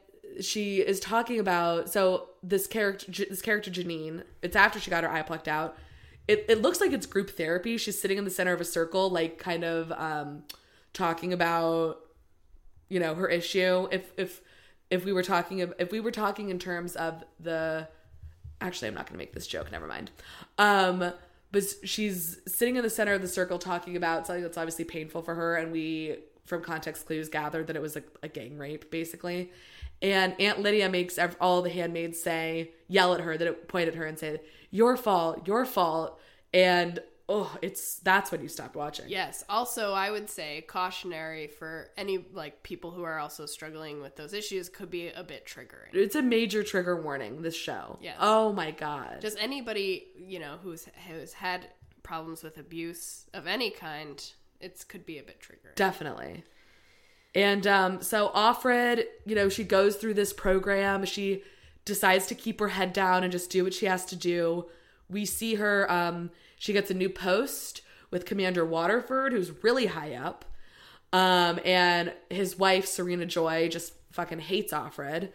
she 0.42 0.78
is 0.80 1.00
talking 1.00 1.40
about 1.40 1.90
so 1.90 2.30
this 2.42 2.68
character, 2.68 3.12
this 3.12 3.42
character 3.42 3.70
Janine. 3.70 4.24
It's 4.42 4.56
after 4.56 4.80
she 4.80 4.90
got 4.90 5.04
her 5.04 5.12
eye 5.12 5.24
plucked 5.24 5.48
out. 5.48 5.78
It 6.28 6.46
it 6.48 6.62
looks 6.62 6.80
like 6.80 6.92
it's 6.94 7.06
group 7.06 7.32
therapy. 7.32 7.78
She's 7.78 8.00
sitting 8.00 8.18
in 8.18 8.24
the 8.24 8.30
center 8.32 8.54
of 8.54 8.62
a 8.62 8.66
circle, 8.66 9.10
like 9.10 9.38
kind 9.40 9.64
of 9.64 9.92
um, 9.92 10.44
talking 10.94 11.34
about 11.34 12.00
you 12.90 13.00
know 13.00 13.16
her 13.16 13.28
issue. 13.28 13.88
If 13.92 14.12
if 14.18 14.42
if 14.90 15.04
we 15.04 15.12
were 15.12 15.24
talking 15.24 15.60
if 15.78 15.92
we 15.92 16.00
were 16.00 16.12
talking 16.12 16.50
in 16.50 16.60
terms 16.60 16.96
of 16.96 17.24
the 17.40 17.88
actually 18.62 18.88
i'm 18.88 18.94
not 18.94 19.06
going 19.06 19.14
to 19.14 19.18
make 19.18 19.34
this 19.34 19.48
joke 19.48 19.72
never 19.72 19.88
mind. 19.88 20.12
Um 20.58 21.14
but 21.52 21.64
she's 21.84 22.40
sitting 22.46 22.76
in 22.76 22.84
the 22.84 22.90
center 22.90 23.14
of 23.14 23.22
the 23.22 23.28
circle 23.28 23.58
talking 23.58 23.96
about 23.96 24.28
something 24.28 24.44
that's 24.44 24.58
obviously 24.58 24.84
painful 24.84 25.22
for 25.22 25.36
her 25.36 25.56
and 25.56 25.72
we 25.72 26.18
from 26.46 26.62
context 26.62 27.06
clues 27.06 27.30
gathered 27.30 27.68
that 27.68 27.76
it 27.76 27.82
was 27.82 27.96
a, 27.96 28.04
a 28.24 28.28
gang 28.28 28.58
rape 28.58 28.90
basically. 28.92 29.52
And 30.02 30.40
aunt 30.40 30.60
lydia 30.60 30.90
makes 30.90 31.18
all 31.42 31.62
the 31.62 31.70
handmaids 31.70 32.22
say 32.22 32.72
yell 32.88 33.14
at 33.14 33.22
her 33.22 33.38
that 33.38 33.48
it 33.48 33.68
point 33.68 33.88
at 33.88 33.96
her 33.96 34.06
and 34.06 34.18
say 34.18 34.42
your 34.72 34.98
fault 34.98 35.48
your 35.48 35.66
fault. 35.66 36.20
And 36.54 37.00
oh, 37.30 37.58
it's 37.62 38.00
that's 38.00 38.32
when 38.32 38.42
you 38.42 38.48
stopped 38.48 38.76
watching. 38.76 39.06
Yes. 39.08 39.44
Also, 39.50 39.94
I 39.94 40.12
would 40.12 40.30
say 40.30 40.62
cautionary 40.68 41.48
for 41.48 41.90
any 41.98 42.26
like 42.34 42.64
people 42.64 42.92
who 42.92 43.04
are 43.04 43.20
also 43.20 43.46
struggling 43.46 44.02
with 44.02 44.16
those 44.16 44.34
issues 44.34 44.70
could 44.70 44.90
be 44.90 45.10
a 45.10 45.24
bit 45.24 45.46
triggering. 45.46 45.94
It's 45.94 46.16
a 46.16 46.22
major 46.22 46.64
trigger 46.64 47.02
warning, 47.02 47.42
this 47.42 47.56
show. 47.56 48.00
Yes. 48.02 48.18
Oh 48.20 48.54
my 48.54 48.72
god. 48.72 49.22
Just 49.22 49.38
anybody, 49.40 50.08
you 50.18 50.40
know, 50.40 50.58
who's 50.64 50.88
who's 51.08 51.34
had 51.34 51.68
problems 52.04 52.44
with 52.44 52.58
abuse 52.58 53.26
of 53.34 53.48
any 53.48 53.70
kind, 53.70 54.32
it 54.62 54.84
could 54.88 55.06
be 55.06 55.18
a 55.18 55.24
bit 55.24 55.42
triggering. 55.42 55.76
Definitely. 55.76 56.46
And 57.36 57.68
um, 57.68 58.02
so 58.02 58.30
Offred, 58.30 59.04
you 59.26 59.36
know, 59.36 59.50
she 59.50 59.64
goes 59.64 59.98
through 59.98 60.16
this 60.16 60.34
program. 60.34 61.06
She 61.06 61.44
decides 61.86 62.26
to 62.28 62.36
keep 62.36 62.60
her 62.60 62.70
head 62.70 62.94
down 62.94 63.24
and 63.24 63.32
just 63.32 63.50
do 63.50 63.64
what 63.64 63.74
she 63.74 63.86
has 63.86 64.06
to 64.06 64.16
do. 64.16 64.66
We 65.10 65.26
see 65.26 65.56
her, 65.56 65.92
um, 65.92 66.32
she 66.58 66.74
gets 66.74 66.92
a 66.92 66.94
new 66.94 67.10
post 67.10 67.82
with 68.12 68.26
Commander 68.26 68.66
Waterford, 68.66 69.34
who's 69.34 69.64
really 69.64 69.88
high 69.88 70.14
up. 70.14 70.46
Um, 71.14 71.60
and 71.64 72.14
his 72.30 72.58
wife, 72.58 72.86
Serena 72.86 73.26
Joy, 73.26 73.70
just 73.70 73.94
fucking 74.12 74.40
hates 74.40 74.74
Offred. 74.74 75.30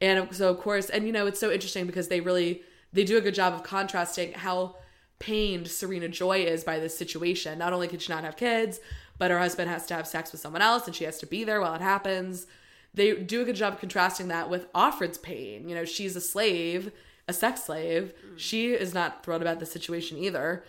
And 0.00 0.34
so, 0.34 0.50
of 0.50 0.58
course, 0.58 0.90
and 0.90 1.06
you 1.06 1.12
know, 1.12 1.26
it's 1.26 1.40
so 1.40 1.50
interesting 1.50 1.86
because 1.86 2.08
they 2.08 2.20
really 2.20 2.62
they 2.92 3.04
do 3.04 3.16
a 3.16 3.20
good 3.20 3.34
job 3.34 3.54
of 3.54 3.62
contrasting 3.62 4.32
how 4.32 4.76
pained 5.18 5.68
Serena 5.68 6.08
Joy 6.08 6.44
is 6.44 6.64
by 6.64 6.78
this 6.78 6.96
situation. 6.96 7.58
Not 7.58 7.72
only 7.72 7.88
can 7.88 7.98
she 7.98 8.12
not 8.12 8.24
have 8.24 8.36
kids, 8.36 8.80
but 9.18 9.30
her 9.30 9.38
husband 9.38 9.70
has 9.70 9.86
to 9.86 9.94
have 9.94 10.06
sex 10.06 10.32
with 10.32 10.40
someone 10.40 10.62
else 10.62 10.86
and 10.86 10.94
she 10.94 11.04
has 11.04 11.18
to 11.18 11.26
be 11.26 11.44
there 11.44 11.60
while 11.60 11.74
it 11.74 11.80
happens. 11.80 12.46
They 12.92 13.14
do 13.14 13.42
a 13.42 13.44
good 13.44 13.56
job 13.56 13.80
contrasting 13.80 14.28
that 14.28 14.50
with 14.50 14.72
Offred's 14.72 15.18
pain. 15.18 15.68
You 15.68 15.74
know, 15.74 15.84
she's 15.84 16.14
a 16.14 16.20
slave, 16.20 16.92
a 17.28 17.32
sex 17.32 17.64
slave. 17.64 18.12
She 18.36 18.72
is 18.72 18.94
not 18.94 19.24
thrilled 19.24 19.42
about 19.42 19.60
the 19.60 19.66
situation 19.66 20.18
either. 20.18 20.64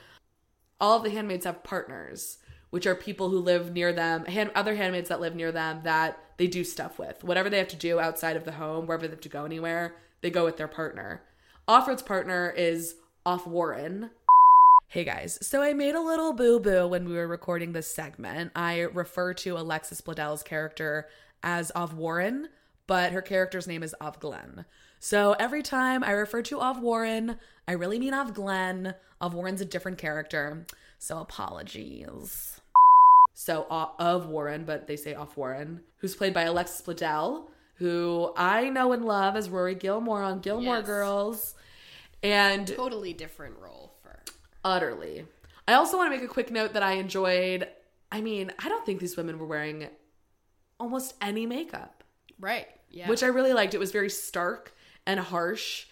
All 0.79 0.97
of 0.97 1.03
the 1.03 1.09
handmaids 1.09 1.45
have 1.45 1.63
partners, 1.63 2.37
which 2.69 2.85
are 2.85 2.95
people 2.95 3.29
who 3.29 3.39
live 3.39 3.73
near 3.73 3.93
them, 3.93 4.25
hand, 4.25 4.51
other 4.55 4.75
handmaids 4.75 5.09
that 5.09 5.21
live 5.21 5.35
near 5.35 5.51
them 5.51 5.81
that 5.83 6.19
they 6.37 6.47
do 6.47 6.63
stuff 6.63 6.99
with. 6.99 7.23
Whatever 7.23 7.49
they 7.49 7.57
have 7.57 7.67
to 7.69 7.75
do 7.75 7.99
outside 7.99 8.35
of 8.35 8.45
the 8.45 8.53
home, 8.53 8.85
wherever 8.85 9.07
they 9.07 9.11
have 9.11 9.21
to 9.21 9.29
go 9.29 9.45
anywhere, 9.45 9.95
they 10.21 10.29
go 10.29 10.45
with 10.45 10.57
their 10.57 10.67
partner. 10.67 11.23
Offred's 11.67 12.01
partner 12.01 12.53
is 12.55 12.95
Off 13.25 13.47
Warren, 13.47 14.11
Hey 14.87 15.03
guys, 15.03 15.39
so 15.41 15.61
I 15.61 15.73
made 15.73 15.95
a 15.95 15.99
little 15.99 16.31
boo 16.31 16.59
boo 16.59 16.87
when 16.87 17.09
we 17.09 17.15
were 17.15 17.27
recording 17.27 17.73
this 17.73 17.93
segment. 17.93 18.51
I 18.55 18.81
refer 18.81 19.33
to 19.33 19.57
Alexis 19.57 19.99
Bledel's 19.99 20.41
character 20.41 21.09
as 21.43 21.69
Of 21.71 21.97
Warren, 21.97 22.47
but 22.87 23.11
her 23.11 23.21
character's 23.21 23.67
name 23.67 23.83
is 23.83 23.91
Of 23.93 24.21
Glen. 24.21 24.63
So 24.99 25.33
every 25.39 25.61
time 25.61 26.03
I 26.03 26.11
refer 26.11 26.41
to 26.43 26.59
Of 26.61 26.79
Warren, 26.79 27.37
I 27.67 27.73
really 27.73 27.99
mean 27.99 28.13
Of 28.13 28.33
Glen. 28.33 28.95
Of 29.21 29.33
Warren's 29.33 29.61
a 29.61 29.65
different 29.65 29.97
character, 29.97 30.65
so 30.99 31.19
apologies. 31.19 32.59
So 33.33 33.65
uh, 33.69 33.87
of 33.99 34.27
Warren, 34.27 34.65
but 34.65 34.87
they 34.87 34.95
say 34.95 35.13
Off 35.13 35.35
Warren, 35.37 35.81
who's 35.97 36.15
played 36.15 36.33
by 36.33 36.43
Alexis 36.43 36.81
Bledel, 36.81 37.45
who 37.75 38.31
I 38.37 38.69
know 38.69 38.91
and 38.93 39.05
love 39.05 39.35
as 39.35 39.49
Rory 39.49 39.75
Gilmore 39.75 40.21
on 40.23 40.39
Gilmore 40.39 40.77
Yes. 40.77 40.85
Girls. 40.85 41.55
And 42.23 42.67
Totally 42.67 43.13
different 43.13 43.55
role 43.59 43.93
for. 44.01 44.19
utterly. 44.63 45.25
I 45.67 45.73
also 45.73 45.97
want 45.97 46.11
to 46.11 46.17
make 46.17 46.25
a 46.27 46.31
quick 46.31 46.51
note 46.51 46.73
that 46.73 46.83
I 46.83 46.93
enjoyed. 46.93 47.67
I 48.11 48.21
mean, 48.21 48.51
I 48.59 48.69
don't 48.69 48.85
think 48.85 48.99
these 48.99 49.17
women 49.17 49.37
were 49.39 49.47
wearing 49.47 49.87
almost 50.79 51.13
any 51.21 51.45
makeup, 51.45 52.03
Right. 52.39 52.67
Yeah. 52.91 53.09
which 53.09 53.23
I 53.23 53.27
really 53.27 53.53
liked. 53.53 53.73
It 53.73 53.79
was 53.79 53.91
very 53.91 54.09
stark 54.09 54.73
and 55.05 55.19
harsh. 55.19 55.85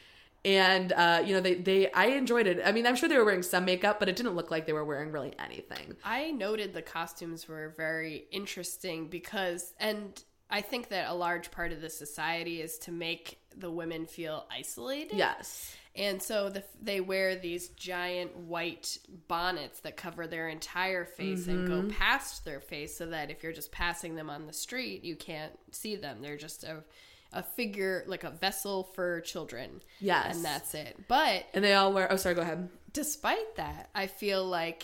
And 0.46 0.92
uh, 0.92 1.24
you 1.26 1.34
know, 1.34 1.40
they 1.40 1.56
they 1.56 1.92
I 1.94 2.08
enjoyed 2.08 2.48
it. 2.48 2.62
I 2.66 2.74
mean, 2.74 2.86
I'm 2.86 2.96
sure 2.98 3.08
they 3.08 3.18
were 3.18 3.24
wearing 3.24 3.44
some 3.44 3.64
makeup, 3.64 3.98
but 4.00 4.10
it 4.10 4.16
didn't 4.18 4.36
look 4.36 4.52
like 4.52 4.66
they 4.66 4.74
were 4.74 4.84
wearing 4.84 5.12
really 5.12 5.34
anything. 5.40 5.96
I 6.04 6.32
noted 6.32 6.74
the 6.74 6.82
costumes 6.82 7.48
were 7.48 7.74
very 7.78 8.26
interesting 8.30 9.08
because, 9.08 9.74
and 9.80 10.22
I 10.50 10.60
think 10.60 10.90
that 10.90 11.10
a 11.10 11.14
large 11.14 11.50
part 11.50 11.72
of 11.72 11.80
the 11.80 11.90
society 11.90 12.62
is 12.62 12.78
to 12.80 12.92
make 12.92 13.40
the 13.56 13.72
women 13.72 14.06
feel 14.06 14.46
isolated. 14.52 15.16
Yes. 15.16 15.76
And 15.96 16.22
so 16.22 16.50
the, 16.50 16.64
they 16.82 17.02
wear 17.02 17.36
these 17.36 17.70
giant 17.70 18.36
white 18.36 18.98
bonnets 19.28 19.80
that 19.82 19.96
cover 19.96 20.26
their 20.26 20.50
entire 20.50 21.06
face 21.06 21.48
and 21.48 21.68
Mm-hmm. 21.68 21.88
go 21.90 21.94
past 21.96 22.44
their 22.46 22.60
face 22.60 22.98
so 22.98 23.06
that 23.06 23.30
if 23.30 23.44
you're 23.44 23.54
just 23.54 23.72
passing 23.72 24.16
them 24.16 24.28
on 24.30 24.48
the 24.48 24.54
street, 24.54 25.04
you 25.04 25.16
can't 25.16 25.54
see 25.72 25.96
them. 25.96 26.18
They're 26.22 26.36
just 26.36 26.64
a, 26.64 26.84
a 27.34 27.44
figure, 27.44 28.04
like 28.08 28.24
a 28.24 28.30
vessel 28.32 28.84
for 28.84 29.22
children. 29.22 29.82
Yes. 30.00 30.36
And 30.36 30.46
that's 30.46 30.74
it. 30.74 30.98
But 31.08 31.46
And 31.54 31.64
they 31.64 31.74
all 31.74 31.92
wear 31.94 32.12
Oh, 32.12 32.16
sorry, 32.18 32.36
go 32.36 32.42
ahead. 32.42 32.70
despite 32.92 33.56
that, 33.56 33.90
I 33.96 34.08
feel 34.08 34.46
like 34.46 34.84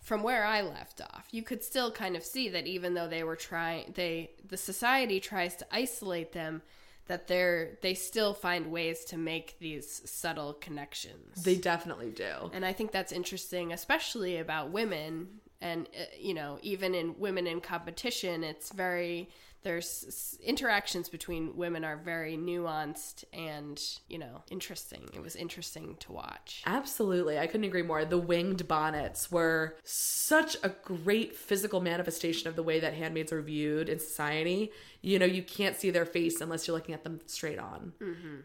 from 0.00 0.22
where 0.22 0.44
I 0.44 0.62
left 0.62 1.00
off, 1.00 1.26
you 1.30 1.42
could 1.42 1.62
still 1.62 1.90
kind 1.92 2.16
of 2.16 2.24
see 2.24 2.48
that 2.50 2.66
even 2.66 2.94
though 2.94 3.06
they 3.08 3.22
were 3.22 3.36
trying, 3.36 3.92
they 3.94 4.30
the 4.48 4.56
society 4.56 5.20
tries 5.20 5.54
to 5.56 5.66
isolate 5.70 6.32
them, 6.32 6.62
that 7.06 7.28
they're 7.28 7.78
they 7.82 7.94
still 7.94 8.34
find 8.34 8.70
ways 8.72 9.04
to 9.06 9.16
make 9.16 9.58
these 9.60 10.02
subtle 10.10 10.54
connections. 10.54 11.42
They 11.44 11.56
definitely 11.56 12.10
do. 12.10 12.50
and 12.52 12.64
I 12.64 12.72
think 12.72 12.90
that's 12.92 13.12
interesting, 13.12 13.72
especially 13.72 14.38
about 14.38 14.70
women. 14.70 15.28
And 15.62 15.88
uh, 15.96 16.04
you 16.18 16.34
know, 16.34 16.58
even 16.62 16.94
in 16.94 17.18
women 17.18 17.46
in 17.46 17.60
competition, 17.60 18.42
it's 18.42 18.72
very 18.72 19.28
there's 19.62 20.38
interactions 20.42 21.08
between 21.08 21.56
women 21.56 21.84
are 21.84 21.96
very 21.96 22.36
nuanced 22.36 23.24
and 23.32 23.82
you 24.08 24.18
know 24.18 24.42
interesting. 24.50 25.08
It 25.12 25.22
was 25.22 25.36
interesting 25.36 25.96
to 26.00 26.12
watch. 26.12 26.62
Absolutely. 26.66 27.38
I 27.38 27.46
couldn't 27.46 27.64
agree 27.64 27.82
more. 27.82 28.04
The 28.04 28.18
winged 28.18 28.66
bonnets 28.66 29.30
were 29.30 29.76
such 29.84 30.56
a 30.62 30.70
great 30.70 31.36
physical 31.36 31.80
manifestation 31.80 32.48
of 32.48 32.56
the 32.56 32.62
way 32.62 32.80
that 32.80 32.94
handmaids 32.94 33.32
are 33.32 33.42
viewed 33.42 33.88
in 33.88 33.98
society. 33.98 34.72
You 35.02 35.18
know, 35.18 35.26
you 35.26 35.42
can't 35.42 35.76
see 35.76 35.90
their 35.90 36.04
face 36.04 36.40
unless 36.40 36.66
you're 36.66 36.76
looking 36.76 36.94
at 36.94 37.04
them 37.04 37.20
straight 37.26 37.58
on. 37.58 37.92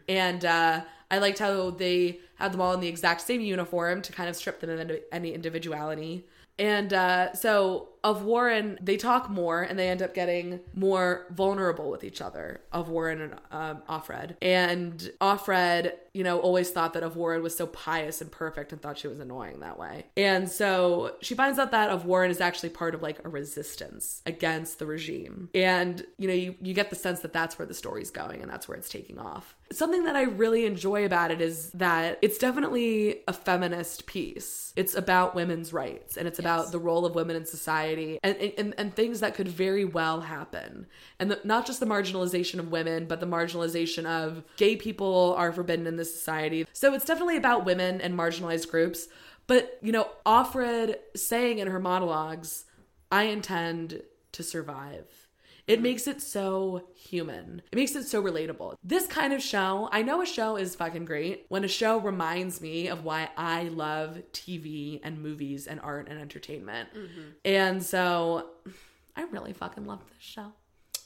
And 0.08 0.44
uh, 0.44 0.82
I 1.10 1.18
liked 1.18 1.38
how 1.38 1.70
they 1.70 2.20
had 2.36 2.52
them 2.52 2.60
all 2.60 2.72
in 2.74 2.80
the 2.80 2.88
exact 2.88 3.22
same 3.22 3.40
uniform 3.40 4.02
to 4.02 4.12
kind 4.12 4.28
of 4.28 4.36
strip 4.36 4.60
them 4.60 4.70
of 4.70 4.90
any 5.12 5.32
individuality. 5.34 6.26
And 6.58 6.92
uh, 6.92 7.34
so, 7.34 7.88
of 8.02 8.22
Warren, 8.24 8.78
they 8.80 8.96
talk 8.96 9.28
more 9.28 9.62
and 9.62 9.78
they 9.78 9.88
end 9.88 10.00
up 10.00 10.14
getting 10.14 10.60
more 10.74 11.26
vulnerable 11.30 11.90
with 11.90 12.04
each 12.04 12.22
other, 12.22 12.60
of 12.72 12.88
Warren 12.88 13.20
and 13.20 13.34
um, 13.50 13.82
Offred. 13.88 14.36
And 14.40 15.10
Offred, 15.20 15.92
you 16.14 16.22
know, 16.22 16.38
always 16.38 16.70
thought 16.70 16.92
that 16.94 17.02
of 17.02 17.16
Warren 17.16 17.42
was 17.42 17.56
so 17.56 17.66
pious 17.66 18.20
and 18.20 18.30
perfect 18.30 18.72
and 18.72 18.80
thought 18.80 18.96
she 18.96 19.08
was 19.08 19.18
annoying 19.18 19.60
that 19.60 19.78
way. 19.78 20.06
And 20.16 20.48
so 20.48 21.16
she 21.20 21.34
finds 21.34 21.58
out 21.58 21.72
that 21.72 21.90
of 21.90 22.06
Warren 22.06 22.30
is 22.30 22.40
actually 22.40 22.70
part 22.70 22.94
of 22.94 23.02
like 23.02 23.24
a 23.24 23.28
resistance 23.28 24.22
against 24.24 24.78
the 24.78 24.86
regime. 24.86 25.50
And, 25.52 26.06
you 26.16 26.28
know, 26.28 26.34
you, 26.34 26.54
you 26.62 26.74
get 26.74 26.90
the 26.90 26.96
sense 26.96 27.20
that 27.20 27.32
that's 27.32 27.58
where 27.58 27.66
the 27.66 27.74
story's 27.74 28.10
going 28.12 28.40
and 28.40 28.50
that's 28.50 28.68
where 28.68 28.78
it's 28.78 28.88
taking 28.88 29.18
off. 29.18 29.55
Something 29.72 30.04
that 30.04 30.14
I 30.14 30.22
really 30.22 30.64
enjoy 30.64 31.04
about 31.04 31.30
it 31.30 31.40
is 31.40 31.70
that 31.72 32.18
it's 32.22 32.38
definitely 32.38 33.22
a 33.26 33.32
feminist 33.32 34.06
piece. 34.06 34.72
It's 34.76 34.94
about 34.94 35.34
women's 35.34 35.72
rights 35.72 36.16
and 36.16 36.28
it's 36.28 36.38
about 36.38 36.70
the 36.70 36.78
role 36.78 37.04
of 37.04 37.14
women 37.14 37.34
in 37.34 37.46
society 37.46 38.20
and, 38.22 38.36
and, 38.36 38.74
and 38.78 38.94
things 38.94 39.20
that 39.20 39.34
could 39.34 39.48
very 39.48 39.84
well 39.84 40.20
happen. 40.20 40.86
And 41.18 41.30
the, 41.30 41.40
not 41.42 41.66
just 41.66 41.80
the 41.80 41.86
marginalization 41.86 42.60
of 42.60 42.70
women, 42.70 43.06
but 43.06 43.18
the 43.18 43.26
marginalization 43.26 44.06
of 44.06 44.44
gay 44.56 44.76
people 44.76 45.34
are 45.36 45.52
forbidden 45.52 45.86
in 45.86 45.96
this 45.96 46.14
society. 46.14 46.66
So 46.72 46.94
it's 46.94 47.04
definitely 47.04 47.36
about 47.36 47.64
women 47.64 48.00
and 48.00 48.16
marginalized 48.16 48.70
groups. 48.70 49.08
But, 49.48 49.78
you 49.82 49.92
know, 49.92 50.08
Offred 50.24 50.96
saying 51.16 51.58
in 51.58 51.68
her 51.68 51.80
monologues, 51.80 52.64
I 53.10 53.24
intend 53.24 54.02
to 54.32 54.42
survive. 54.42 55.25
It 55.66 55.82
makes 55.82 56.06
it 56.06 56.22
so 56.22 56.88
human. 56.94 57.62
It 57.72 57.76
makes 57.76 57.96
it 57.96 58.06
so 58.06 58.22
relatable. 58.22 58.76
This 58.84 59.06
kind 59.06 59.32
of 59.32 59.42
show, 59.42 59.88
I 59.90 60.02
know 60.02 60.22
a 60.22 60.26
show 60.26 60.56
is 60.56 60.76
fucking 60.76 61.04
great 61.06 61.46
when 61.48 61.64
a 61.64 61.68
show 61.68 61.98
reminds 61.98 62.60
me 62.60 62.88
of 62.88 63.04
why 63.04 63.30
I 63.36 63.64
love 63.64 64.22
TV 64.32 65.00
and 65.02 65.20
movies 65.22 65.66
and 65.66 65.80
art 65.80 66.08
and 66.08 66.20
entertainment. 66.20 66.88
And 67.44 67.82
so 67.82 68.50
I 69.16 69.22
really 69.24 69.52
fucking 69.52 69.86
love 69.86 70.00
this 70.06 70.22
show. 70.22 70.52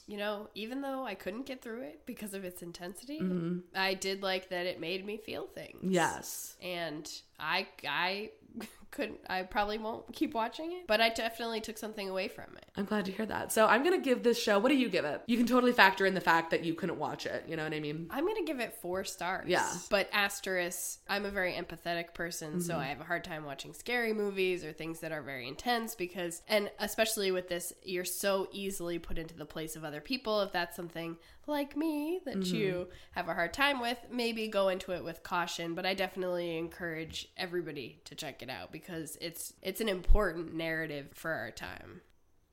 You 0.07 0.17
know, 0.17 0.49
even 0.55 0.81
though 0.81 1.05
I 1.05 1.13
couldn't 1.15 1.45
get 1.45 1.61
through 1.61 1.83
it 1.83 2.01
because 2.05 2.33
of 2.33 2.43
its 2.43 2.61
intensity, 2.61 3.19
Mm-hmm. 3.21 3.59
I 3.73 3.93
did 3.93 4.21
like 4.21 4.49
that 4.49 4.65
it 4.65 4.79
made 4.79 5.05
me 5.05 5.17
feel 5.17 5.47
things. 5.47 5.77
Yes. 5.83 6.57
And 6.61 7.09
I 7.41 7.67
I 7.87 8.29
couldn't 8.91 9.19
I 9.29 9.43
probably 9.43 9.77
won't 9.77 10.11
keep 10.13 10.33
watching 10.33 10.73
it, 10.73 10.85
but 10.87 10.99
I 11.01 11.09
definitely 11.09 11.61
took 11.61 11.77
something 11.77 12.09
away 12.09 12.27
from 12.27 12.45
it. 12.57 12.65
I'm 12.75 12.85
glad 12.85 13.05
to 13.05 13.11
hear 13.11 13.25
that. 13.25 13.51
So 13.51 13.65
I'm 13.65 13.83
going 13.83 13.99
to 14.01 14.03
give 14.03 14.23
this 14.23 14.41
show, 14.41 14.59
what 14.59 14.69
do 14.69 14.75
you 14.77 14.89
give 14.89 15.03
it? 15.05 15.21
You 15.27 15.37
can 15.37 15.45
totally 15.45 15.71
factor 15.73 16.05
in 16.05 16.13
the 16.13 16.21
fact 16.21 16.51
that 16.51 16.63
you 16.63 16.73
couldn't 16.73 16.97
watch 16.99 17.25
it. 17.25 17.45
You 17.47 17.55
know 17.57 17.63
what 17.63 17.73
I 17.73 17.79
mean? 17.79 18.07
I'm 18.09 18.25
gonna 18.27 18.43
give 18.43 18.59
it 18.59 18.73
four 18.81 19.03
stars. 19.03 19.47
Yeah. 19.47 19.69
But 19.89 20.09
asterisk, 20.13 20.99
I'm 21.09 21.25
a 21.25 21.31
very 21.31 21.53
empathetic 21.53 22.13
person, 22.13 22.61
so 22.61 22.73
Mm-hmm. 22.73 22.81
I 22.81 22.85
have 22.87 23.01
a 23.01 23.05
hard 23.05 23.23
time 23.23 23.45
watching 23.45 23.73
scary 23.73 24.13
movies 24.13 24.63
or 24.63 24.71
things 24.73 24.99
that 24.99 25.11
are 25.11 25.21
very 25.21 25.47
intense 25.47 25.95
because, 25.95 26.41
and 26.47 26.69
especially 26.79 27.31
with 27.31 27.47
this, 27.49 27.73
you're 27.83 28.05
so 28.05 28.47
easily 28.51 28.99
put 28.99 29.17
into 29.17 29.35
the 29.35 29.45
place 29.45 29.75
of 29.75 29.83
other 29.83 30.01
people. 30.01 30.41
If 30.41 30.51
that's 30.51 30.75
something 30.75 31.17
like 31.47 31.75
me 31.75 32.19
that 32.25 32.37
Mm-hmm. 32.39 32.55
you 32.55 32.87
have 33.11 33.27
a 33.27 33.33
hard 33.33 33.53
time 33.53 33.81
with, 33.81 33.97
maybe 34.11 34.47
go 34.47 34.69
into 34.69 34.91
it 34.91 35.03
with 35.03 35.23
caution. 35.23 35.73
But 35.75 35.85
I 35.85 35.93
definitely 35.93 36.57
encourage 36.57 37.27
everybody 37.37 38.01
to 38.05 38.15
check 38.15 38.41
it 38.41 38.49
out 38.49 38.71
because 38.71 39.17
it's 39.21 39.53
it's 39.61 39.81
an 39.81 39.89
important 39.89 40.53
narrative 40.53 41.09
for 41.13 41.31
our 41.31 41.51
time. 41.51 42.01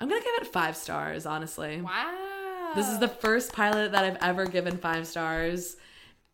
I'm 0.00 0.08
gonna 0.08 0.20
give 0.20 0.34
it 0.42 0.46
five 0.46 0.76
stars, 0.76 1.26
honestly. 1.26 1.80
Wow. 1.80 2.72
This 2.76 2.88
is 2.88 2.98
the 2.98 3.08
first 3.08 3.52
pilot 3.52 3.92
that 3.92 4.04
I've 4.04 4.18
ever 4.20 4.46
given 4.46 4.76
five 4.76 5.06
stars. 5.06 5.76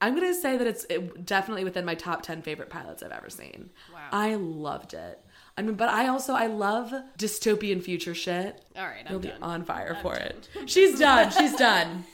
I'm 0.00 0.14
gonna 0.14 0.34
say 0.34 0.56
that 0.56 0.66
it's 0.66 0.84
it, 0.90 1.24
definitely 1.24 1.64
within 1.64 1.84
my 1.84 1.94
top 1.94 2.22
ten 2.22 2.42
favorite 2.42 2.68
pilots 2.70 3.02
I've 3.02 3.12
ever 3.12 3.30
seen. 3.30 3.70
Wow. 3.92 4.00
I 4.12 4.34
loved 4.34 4.92
it. 4.94 5.20
I 5.56 5.62
mean, 5.62 5.76
but 5.76 5.88
I 5.88 6.08
also 6.08 6.34
I 6.34 6.46
love 6.48 6.92
dystopian 7.18 7.80
future 7.82 8.14
shit. 8.14 8.60
All 8.76 8.84
right, 8.84 9.04
I'm 9.06 9.12
You'll 9.12 9.20
be 9.20 9.28
done. 9.28 9.42
on 9.42 9.64
fire 9.64 9.96
for 10.02 10.14
it. 10.16 10.48
She's 10.66 10.98
done. 10.98 11.30
She's 11.30 11.54
done. 11.56 12.04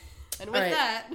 And 0.40 0.50
with 0.50 0.60
right. 0.60 0.70
that, 0.70 1.06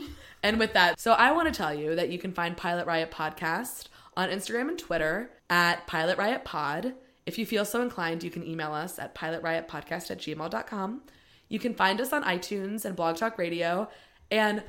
And 0.43 0.59
with 0.59 0.73
that, 0.73 0.99
so 0.99 1.13
I 1.13 1.31
want 1.31 1.51
to 1.51 1.57
tell 1.57 1.73
you 1.73 1.95
that 1.95 2.09
you 2.09 2.19
can 2.19 2.31
find 2.31 2.55
Pilot 2.55 2.85
Riot 2.85 3.09
Podcast 3.09 3.87
on 4.15 4.29
Instagram 4.29 4.69
and 4.69 4.77
Twitter 4.77 5.31
at 5.49 5.87
Pilot 5.87 6.17
Riot 6.17 6.45
Pod. 6.45 6.93
If 7.25 7.39
you 7.39 7.45
feel 7.45 7.65
so 7.65 7.81
inclined, 7.81 8.23
you 8.23 8.29
can 8.29 8.45
email 8.45 8.71
us 8.71 8.99
at 8.99 9.15
pilotriotpodcast 9.15 10.11
at 10.11 10.19
gmail.com. 10.19 11.01
You 11.49 11.59
can 11.59 11.73
find 11.73 11.99
us 11.99 12.13
on 12.13 12.23
iTunes 12.23 12.85
and 12.85 12.95
BlogTalkRadio. 12.95 13.87
And 14.29 14.63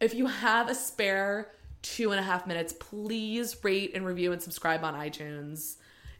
if 0.00 0.14
you 0.14 0.26
have 0.26 0.68
a 0.68 0.74
spare 0.74 1.52
two 1.80 2.10
and 2.10 2.20
a 2.20 2.22
half 2.22 2.46
minutes, 2.46 2.74
please 2.78 3.56
rate 3.62 3.92
and 3.94 4.04
review 4.04 4.32
and 4.32 4.42
subscribe 4.42 4.84
on 4.84 4.94
iTunes. 4.94 5.76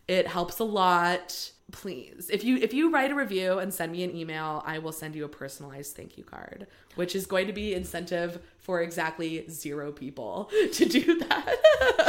It 0.08 0.26
helps 0.26 0.58
a 0.58 0.64
lot. 0.64 1.50
Please. 1.72 2.30
If 2.32 2.44
you 2.44 2.56
if 2.58 2.72
you 2.72 2.90
write 2.90 3.10
a 3.10 3.14
review 3.14 3.58
and 3.58 3.72
send 3.74 3.90
me 3.92 4.04
an 4.04 4.14
email, 4.14 4.62
I 4.66 4.78
will 4.78 4.92
send 4.92 5.14
you 5.16 5.24
a 5.24 5.28
personalized 5.28 5.96
thank 5.96 6.16
you 6.16 6.22
card, 6.22 6.66
which 6.94 7.16
is 7.16 7.26
going 7.26 7.46
to 7.48 7.52
be 7.52 7.74
incentive 7.74 8.40
for 8.58 8.82
exactly 8.82 9.44
zero 9.50 9.90
people 9.90 10.50
to 10.72 10.84
do 10.84 11.18
that. 11.20 11.56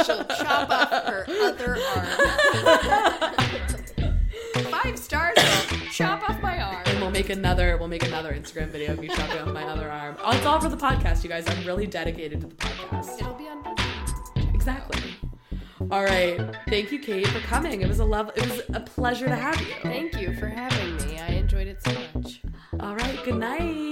she'll 0.06 0.24
chop 0.24 0.70
off 0.70 1.04
her 1.06 1.26
other 1.28 1.78
arm. 1.96 3.34
Five 4.70 4.98
stars. 4.98 5.36
Chop 5.92 6.28
off 6.28 6.40
my 6.42 6.60
arm. 6.60 6.82
and 6.86 7.00
we'll 7.00 7.10
make 7.10 7.30
another 7.30 7.76
we'll 7.78 7.88
make 7.88 8.04
another 8.04 8.32
Instagram 8.34 8.68
video 8.68 8.92
of 8.92 9.00
me 9.00 9.08
chopping 9.08 9.38
off 9.40 9.48
my 9.48 9.64
other 9.64 9.90
arm. 9.90 10.16
Oh, 10.22 10.36
it's 10.36 10.44
all 10.46 10.60
for 10.60 10.68
the 10.68 10.76
podcast, 10.76 11.22
you 11.24 11.28
guys. 11.30 11.44
I'm 11.48 11.64
really 11.66 11.86
dedicated 11.86 12.40
to 12.42 12.46
the 12.48 12.54
podcast. 12.54 13.18
It'll 13.20 13.34
be 13.34 13.48
on 13.48 13.64
Exactly. 14.54 15.13
All 15.80 16.04
right. 16.04 16.40
Thank 16.68 16.92
you, 16.92 16.98
Kate, 16.98 17.26
for 17.26 17.40
coming. 17.40 17.82
It 17.82 17.88
was 17.88 18.00
a 18.00 18.04
love. 18.04 18.30
It 18.36 18.48
was 18.48 18.62
a 18.72 18.80
pleasure 18.80 19.26
to 19.26 19.36
have 19.36 19.60
you. 19.60 19.74
Thank 19.82 20.18
you 20.20 20.34
for 20.36 20.46
having 20.46 20.96
me. 21.08 21.18
I 21.18 21.28
enjoyed 21.28 21.66
it 21.66 21.82
so 21.82 21.92
much. 22.14 22.42
All 22.80 22.94
right. 22.94 23.18
Good 23.24 23.36
night. 23.36 23.83